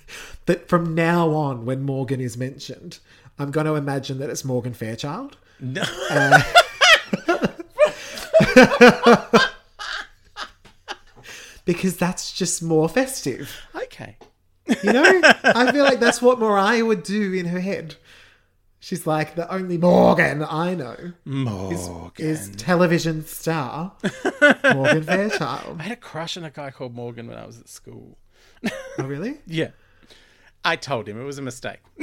that 0.47 0.67
from 0.67 0.93
now 0.93 1.29
on 1.29 1.63
when 1.65 1.81
morgan 1.83 2.19
is 2.19 2.35
mentioned 2.37 2.99
i'm 3.39 3.51
going 3.51 3.65
to 3.65 3.75
imagine 3.75 4.19
that 4.19 4.29
it's 4.29 4.43
morgan 4.43 4.73
fairchild 4.73 5.37
No. 5.61 5.83
because 11.65 11.97
that's 11.97 12.31
just 12.33 12.61
more 12.63 12.87
festive 12.89 13.51
Okay. 13.75 14.17
you 14.83 14.93
know 14.93 15.21
i 15.43 15.71
feel 15.71 15.83
like 15.83 15.99
that's 15.99 16.21
what 16.21 16.39
mariah 16.39 16.85
would 16.85 17.03
do 17.03 17.33
in 17.33 17.47
her 17.47 17.59
head 17.59 17.95
she's 18.79 19.05
like 19.07 19.35
the 19.35 19.51
only 19.53 19.77
morgan 19.77 20.43
i 20.43 20.73
know 20.75 21.13
Morgan. 21.25 22.13
is 22.17 22.49
television 22.57 23.25
star 23.25 23.93
Morgan 24.73 25.03
Fairchild. 25.03 25.79
I 25.79 25.83
had 25.83 25.91
a 25.91 25.95
crush 25.97 26.37
on 26.37 26.43
a 26.43 26.49
guy 26.49 26.71
called 26.71 26.93
Morgan 26.95 27.27
when 27.27 27.37
I 27.37 27.45
was 27.45 27.59
at 27.59 27.67
school. 27.69 28.17
Oh, 28.97 29.03
really? 29.03 29.37
Yeah. 29.47 29.69
I 30.63 30.75
told 30.75 31.07
him 31.07 31.19
it 31.19 31.23
was 31.23 31.37
a 31.37 31.41
mistake. 31.41 31.79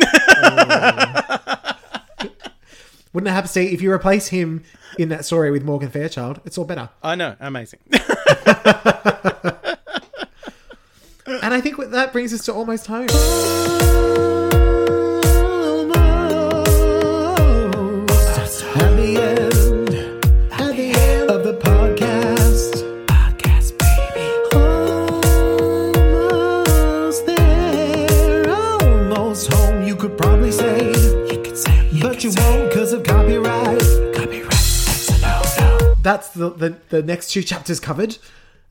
Wouldn't 3.13 3.29
it 3.29 3.33
have 3.33 3.45
to 3.45 3.49
see 3.49 3.73
if 3.73 3.81
you 3.81 3.91
replace 3.91 4.29
him 4.29 4.63
in 4.99 5.09
that 5.09 5.25
story 5.25 5.51
with 5.51 5.65
Morgan 5.65 5.89
Fairchild? 5.91 6.41
It's 6.45 6.59
all 6.59 6.65
better. 6.65 6.91
I 7.03 7.15
know. 7.15 7.37
Amazing. 7.41 7.81
And 11.43 11.55
I 11.55 11.61
think 11.61 11.77
that 11.77 12.13
brings 12.13 12.33
us 12.33 12.45
to 12.47 12.53
almost 12.53 12.87
home. 12.87 13.07
The, 36.39 36.51
the 36.51 36.77
the 36.89 37.03
next 37.03 37.31
two 37.33 37.43
chapters 37.53 37.81
covered. 37.81 38.19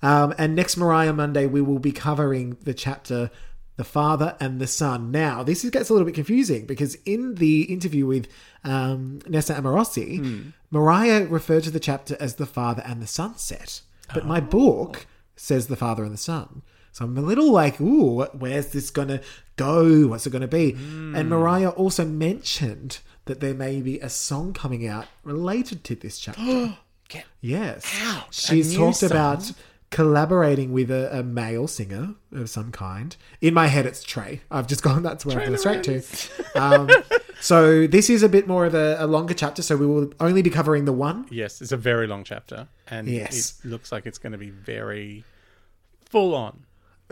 Um, 0.02 0.34
and 0.38 0.56
next 0.56 0.78
Mariah 0.78 1.14
Monday, 1.14 1.46
we 1.48 1.62
will 1.62 1.80
be 1.80 1.92
covering 1.92 2.56
the 2.62 2.74
chapter 2.76 3.32
The 3.78 3.84
Father 3.84 4.36
and 4.40 4.60
the 4.62 4.68
Son. 4.68 5.10
Now, 5.12 5.42
this 5.44 5.64
is- 5.66 5.72
gets 5.72 5.90
a 5.90 5.94
little 5.94 6.06
bit 6.06 6.14
confusing 6.16 6.66
because 6.68 6.96
in 7.06 7.36
the 7.36 7.64
interview 7.64 8.06
with 8.06 8.28
um, 8.64 9.20
Nessa 9.28 9.56
Amorossi, 9.56 10.52
Mariah 10.70 11.26
referred 11.26 11.64
to 11.64 11.72
the 11.72 11.80
chapter 11.80 12.16
as 12.20 12.36
The 12.36 12.46
Father 12.46 12.84
and 12.86 13.02
the 13.02 13.08
Sunset. 13.08 13.82
But 14.14 14.26
my 14.28 14.40
book 14.40 15.08
says 15.36 15.66
The 15.68 15.76
Father 15.76 16.04
and 16.04 16.14
the 16.14 16.18
Son. 16.18 16.62
So 16.92 17.06
I'm 17.06 17.18
a 17.18 17.22
little 17.22 17.52
like, 17.52 17.80
ooh, 17.82 18.24
where's 18.34 18.68
this 18.68 18.90
going 18.92 19.08
to 19.10 19.22
go? 19.56 20.08
What's 20.08 20.26
it 20.28 20.32
going 20.32 20.42
to 20.42 20.48
be? 20.48 20.74
And 20.74 21.28
Mariah 21.30 21.70
also 21.70 22.06
mentioned 22.06 23.00
that 23.26 23.40
there 23.40 23.54
may 23.54 23.82
be 23.82 24.00
a 24.00 24.10
song 24.10 24.54
coming 24.54 24.88
out 24.88 25.06
related 25.24 25.84
to 25.86 25.96
this 25.96 26.20
chapter. 26.20 26.42
Get- 27.10 27.26
Yes. 27.42 27.86
Ouch, 28.04 28.30
a 28.30 28.48
She's 28.48 28.76
talked 28.76 28.98
song? 28.98 29.12
about 29.12 29.52
collaborating 29.90 30.74
with 30.74 30.92
a, 30.92 31.20
a 31.20 31.24
male 31.24 31.68
singer 31.68 32.16
of 32.34 32.50
some 32.50 32.72
kind. 32.72 33.16
In 33.42 33.54
my 33.54 33.68
head, 33.68 33.86
it's 33.86 34.04
Trey. 34.04 34.42
I've 34.52 34.68
just 34.68 34.84
gone, 34.88 35.02
that's 35.04 35.26
where 35.26 35.40
I've 35.40 35.48
gone 35.48 35.58
straight 35.58 35.84
to. 35.84 36.02
Um, 36.56 36.90
so 37.40 37.86
this 37.86 38.10
is 38.10 38.24
a 38.24 38.30
bit 38.30 38.48
more 38.48 38.66
of 38.66 38.74
a, 38.74 38.98
a 39.00 39.06
longer 39.06 39.34
chapter, 39.36 39.62
so 39.62 39.78
we 39.78 39.86
will 39.86 40.12
only 40.20 40.42
be 40.42 40.50
covering 40.50 40.86
the 40.86 40.92
one. 40.94 41.28
yes, 41.30 41.62
it's 41.62 41.72
a 41.72 41.78
very 41.78 42.08
long 42.08 42.24
chapter. 42.24 42.68
And 42.88 43.08
Yes. 43.08 43.60
it 43.64 43.68
looks 43.68 43.92
like 43.92 44.06
it's 44.08 44.18
going 44.18 44.32
to 44.32 44.38
be 44.40 44.50
very 44.50 45.24
full 46.10 46.34
on. 46.34 46.64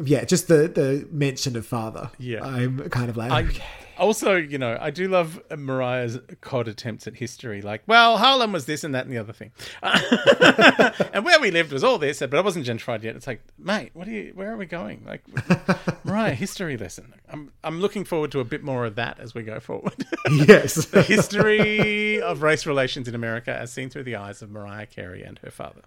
Yeah, 0.03 0.25
just 0.25 0.47
the, 0.47 0.67
the 0.67 1.07
mention 1.11 1.55
of 1.55 1.65
father. 1.65 2.09
Yeah. 2.17 2.43
I'm 2.43 2.89
kind 2.89 3.09
of 3.09 3.17
like, 3.17 3.31
I 3.31 3.43
okay. 3.43 3.63
Also, 3.97 4.35
you 4.35 4.57
know, 4.57 4.77
I 4.79 4.89
do 4.89 5.07
love 5.07 5.41
Mariah's 5.55 6.19
cod 6.41 6.67
attempts 6.67 7.07
at 7.07 7.15
history. 7.15 7.61
Like, 7.61 7.83
well, 7.87 8.17
Harlem 8.17 8.51
was 8.51 8.65
this 8.65 8.83
and 8.83 8.93
that 8.95 9.05
and 9.05 9.13
the 9.13 9.17
other 9.17 9.33
thing, 9.33 9.51
and 11.13 11.25
where 11.25 11.39
we 11.39 11.51
lived 11.51 11.71
was 11.71 11.83
all 11.83 11.97
this, 11.97 12.19
but 12.19 12.33
it 12.33 12.43
wasn't 12.43 12.65
gentrified 12.65 13.03
yet. 13.03 13.15
It's 13.15 13.27
like, 13.27 13.41
mate, 13.57 13.91
what 13.93 14.07
are 14.07 14.11
you? 14.11 14.31
Where 14.35 14.51
are 14.51 14.57
we 14.57 14.65
going? 14.65 15.05
Like, 15.05 15.23
Mariah, 16.05 16.33
history 16.33 16.77
lesson. 16.77 17.13
I'm 17.29 17.51
I'm 17.63 17.79
looking 17.79 18.05
forward 18.05 18.31
to 18.31 18.39
a 18.39 18.45
bit 18.45 18.63
more 18.63 18.85
of 18.85 18.95
that 18.95 19.19
as 19.19 19.33
we 19.33 19.43
go 19.43 19.59
forward. 19.59 20.05
yes. 20.31 20.85
the 20.85 21.01
history 21.01 22.21
of 22.21 22.41
race 22.41 22.65
relations 22.65 23.07
in 23.07 23.15
America 23.15 23.55
as 23.55 23.71
seen 23.71 23.89
through 23.89 24.03
the 24.03 24.15
eyes 24.15 24.41
of 24.41 24.49
Mariah 24.49 24.87
Carey 24.87 25.23
and 25.23 25.39
her 25.39 25.51
father. 25.51 25.81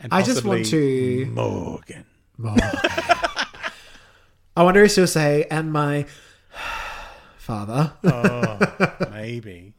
And 0.00 0.12
I 0.12 0.22
just 0.22 0.44
want 0.44 0.66
to. 0.66 1.26
Morgan. 1.26 2.04
I 4.56 4.62
wonder 4.62 4.84
if 4.84 4.92
she'll 4.92 5.06
say, 5.06 5.46
and 5.50 5.72
my 5.72 6.06
father. 7.46 7.92
Oh, 8.02 9.06
maybe. 9.12 9.72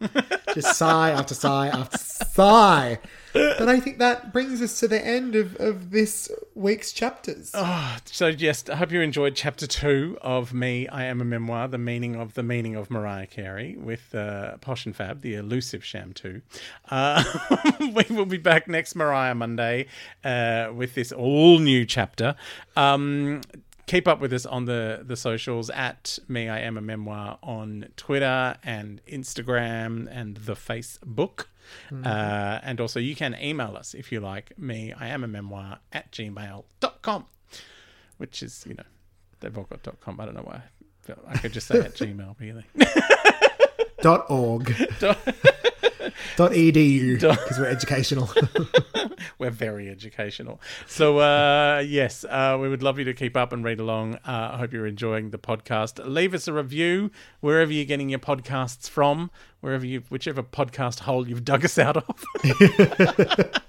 Just 0.53 0.77
sigh 0.77 1.11
after 1.11 1.35
sigh 1.35 1.67
after 1.67 1.97
sigh. 1.97 2.97
But 3.33 3.67
I 3.67 3.81
think 3.81 3.99
that 3.99 4.31
brings 4.31 4.61
us 4.61 4.79
to 4.79 4.87
the 4.87 5.05
end 5.05 5.35
of, 5.35 5.57
of 5.57 5.91
this 5.91 6.31
week's 6.55 6.93
chapters. 6.93 7.53
So, 8.05 8.27
yes, 8.27 8.67
I 8.69 8.77
hope 8.77 8.91
you 8.91 9.01
enjoyed 9.01 9.35
chapter 9.35 9.67
two 9.67 10.17
of 10.21 10.53
Me, 10.53 10.87
I 10.87 11.03
Am 11.03 11.19
a 11.19 11.25
Memoir, 11.25 11.67
the 11.67 11.77
meaning 11.77 12.15
of 12.15 12.35
the 12.35 12.41
meaning 12.41 12.75
of 12.75 12.89
Mariah 12.89 13.27
Carey 13.27 13.75
with 13.77 14.15
uh, 14.15 14.57
Posh 14.57 14.85
and 14.85 14.95
Fab, 14.95 15.19
the 15.19 15.35
elusive 15.35 15.83
Sham 15.83 16.13
2. 16.13 16.41
Uh, 16.89 17.23
we 17.79 18.05
will 18.15 18.25
be 18.25 18.37
back 18.37 18.69
next 18.69 18.95
Mariah 18.95 19.35
Monday 19.35 19.87
uh, 20.23 20.71
with 20.73 20.95
this 20.95 21.11
all 21.11 21.59
new 21.59 21.85
chapter. 21.85 22.35
Um, 22.77 23.41
keep 23.87 24.07
up 24.07 24.19
with 24.19 24.31
us 24.31 24.45
on 24.45 24.65
the, 24.65 25.03
the 25.03 25.15
socials 25.15 25.69
at 25.71 26.19
Me, 26.27 26.47
I 26.47 26.59
Am 26.59 26.77
a 26.77 26.81
Memoir 26.81 27.39
on 27.41 27.87
Twitter 27.97 28.55
and 28.63 29.01
Instagram 29.07 30.07
and 30.11 30.37
the 30.37 30.53
Facebook. 30.53 31.45
Uh, 31.91 32.59
and 32.63 32.79
also, 32.79 32.99
you 32.99 33.15
can 33.15 33.35
email 33.41 33.75
us 33.75 33.93
if 33.93 34.11
you 34.11 34.19
like 34.19 34.57
me, 34.57 34.93
I 34.93 35.07
am 35.07 35.23
a 35.23 35.27
memoir 35.27 35.79
at 35.91 36.11
gmail.com 36.11 37.25
which 38.17 38.43
is 38.43 38.63
you 38.67 38.73
know 38.73 38.83
they've 39.39 39.57
all 39.57 39.63
got 39.65 39.83
dot 39.83 39.99
.com. 40.01 40.19
I 40.19 40.25
don't 40.25 40.35
know 40.35 40.41
why. 40.41 40.61
I 41.09 41.33
I 41.33 41.37
could 41.37 41.53
just 41.53 41.67
say 41.67 41.79
at 41.79 41.93
Gmail 41.95 42.35
really. 42.39 42.65
Dot 44.01 44.29
org. 44.29 44.75
Dot 46.35 46.51
edu. 46.51 47.19
Because 47.19 47.57
we're 47.57 47.65
educational. 47.65 48.29
We're 49.39 49.49
very 49.51 49.89
educational. 49.89 50.59
So 50.87 51.19
uh, 51.19 51.83
yes, 51.85 52.23
uh, 52.25 52.57
we 52.59 52.69
would 52.69 52.83
love 52.83 52.99
you 52.99 53.05
to 53.05 53.13
keep 53.13 53.35
up 53.37 53.51
and 53.53 53.63
read 53.63 53.79
along. 53.79 54.15
Uh, 54.15 54.51
I 54.53 54.57
hope 54.57 54.73
you're 54.73 54.87
enjoying 54.87 55.29
the 55.31 55.37
podcast. 55.37 55.99
Leave 56.05 56.33
us 56.33 56.47
a 56.47 56.53
review 56.53 57.11
wherever 57.39 57.71
you're 57.71 57.85
getting 57.85 58.09
your 58.09 58.19
podcasts 58.19 58.89
from, 58.89 59.31
wherever 59.61 59.85
you, 59.85 60.03
whichever 60.09 60.43
podcast 60.43 60.99
hole 61.01 61.27
you've 61.27 61.45
dug 61.45 61.65
us 61.65 61.77
out 61.77 61.97
of. 61.97 62.23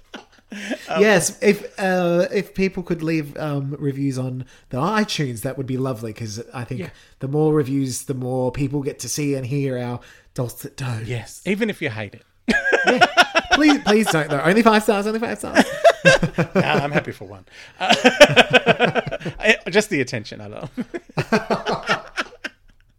yes, 0.99 1.37
if 1.41 1.79
uh, 1.79 2.27
if 2.31 2.53
people 2.53 2.81
could 2.83 3.03
leave 3.03 3.37
um, 3.37 3.75
reviews 3.79 4.17
on 4.17 4.45
the 4.69 4.77
iTunes, 4.77 5.41
that 5.41 5.57
would 5.57 5.67
be 5.67 5.77
lovely. 5.77 6.11
Because 6.11 6.41
I 6.53 6.63
think 6.63 6.79
Yeah. 6.81 6.89
the 7.19 7.27
more 7.27 7.53
reviews, 7.53 8.03
the 8.05 8.13
more 8.15 8.51
people 8.51 8.81
get 8.81 8.99
to 8.99 9.09
see 9.09 9.35
and 9.35 9.45
hear 9.45 9.77
our 9.77 9.99
dulcet 10.33 10.77
tones. 10.77 11.07
yes, 11.07 11.41
even 11.45 11.69
if 11.69 11.81
you 11.81 11.89
hate 11.89 12.15
it, 12.15 12.23
please, 13.53 13.79
please 13.83 14.07
don't 14.11 14.29
though. 14.29 14.41
Only 14.41 14.61
five 14.61 14.83
stars. 14.83 15.07
Only 15.07 15.19
five 15.19 15.37
stars. 15.37 15.65
Uh, 16.55 16.61
I'm 16.63 16.91
happy 16.91 17.11
for 17.11 17.25
one. 17.27 17.45
Uh, 17.79 19.53
just 19.69 19.89
the 19.89 19.99
attention, 20.01 20.39
I 20.41 20.47
love. 20.47 20.69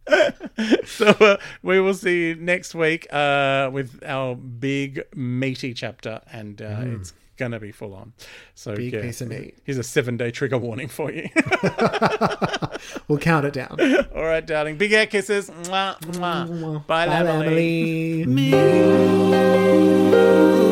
so 0.85 1.07
uh, 1.07 1.37
we 1.63 1.79
will 1.79 1.93
see 1.93 2.27
you 2.27 2.35
next 2.35 2.75
week 2.75 3.11
uh, 3.13 3.69
with 3.71 4.03
our 4.05 4.35
big 4.35 5.03
meaty 5.15 5.73
chapter, 5.73 6.21
and 6.31 6.61
uh, 6.61 6.81
it's 6.83 7.13
gonna 7.37 7.59
be 7.59 7.71
full 7.71 7.93
on. 7.93 8.13
So 8.55 8.75
Big 8.75 8.93
yeah, 8.93 9.01
piece 9.01 9.21
of 9.21 9.29
meat. 9.29 9.57
Here's 9.63 9.77
a 9.77 9.83
seven 9.83 10.17
day 10.17 10.29
trigger 10.31 10.57
warning 10.57 10.87
for 10.87 11.11
you. 11.11 11.29
We'll 13.07 13.19
count 13.19 13.45
it 13.45 13.53
down. 13.53 13.77
All 14.15 14.23
right, 14.23 14.45
darling. 14.45 14.77
Big 14.77 14.91
air 14.91 15.07
kisses. 15.07 15.49
Mwah, 15.49 15.99
mwah. 15.99 16.85
Bye, 16.87 17.07
Bye, 17.07 17.15
Emily. 17.15 18.21
Emily. 18.23 20.00
Ooh. 20.13 20.70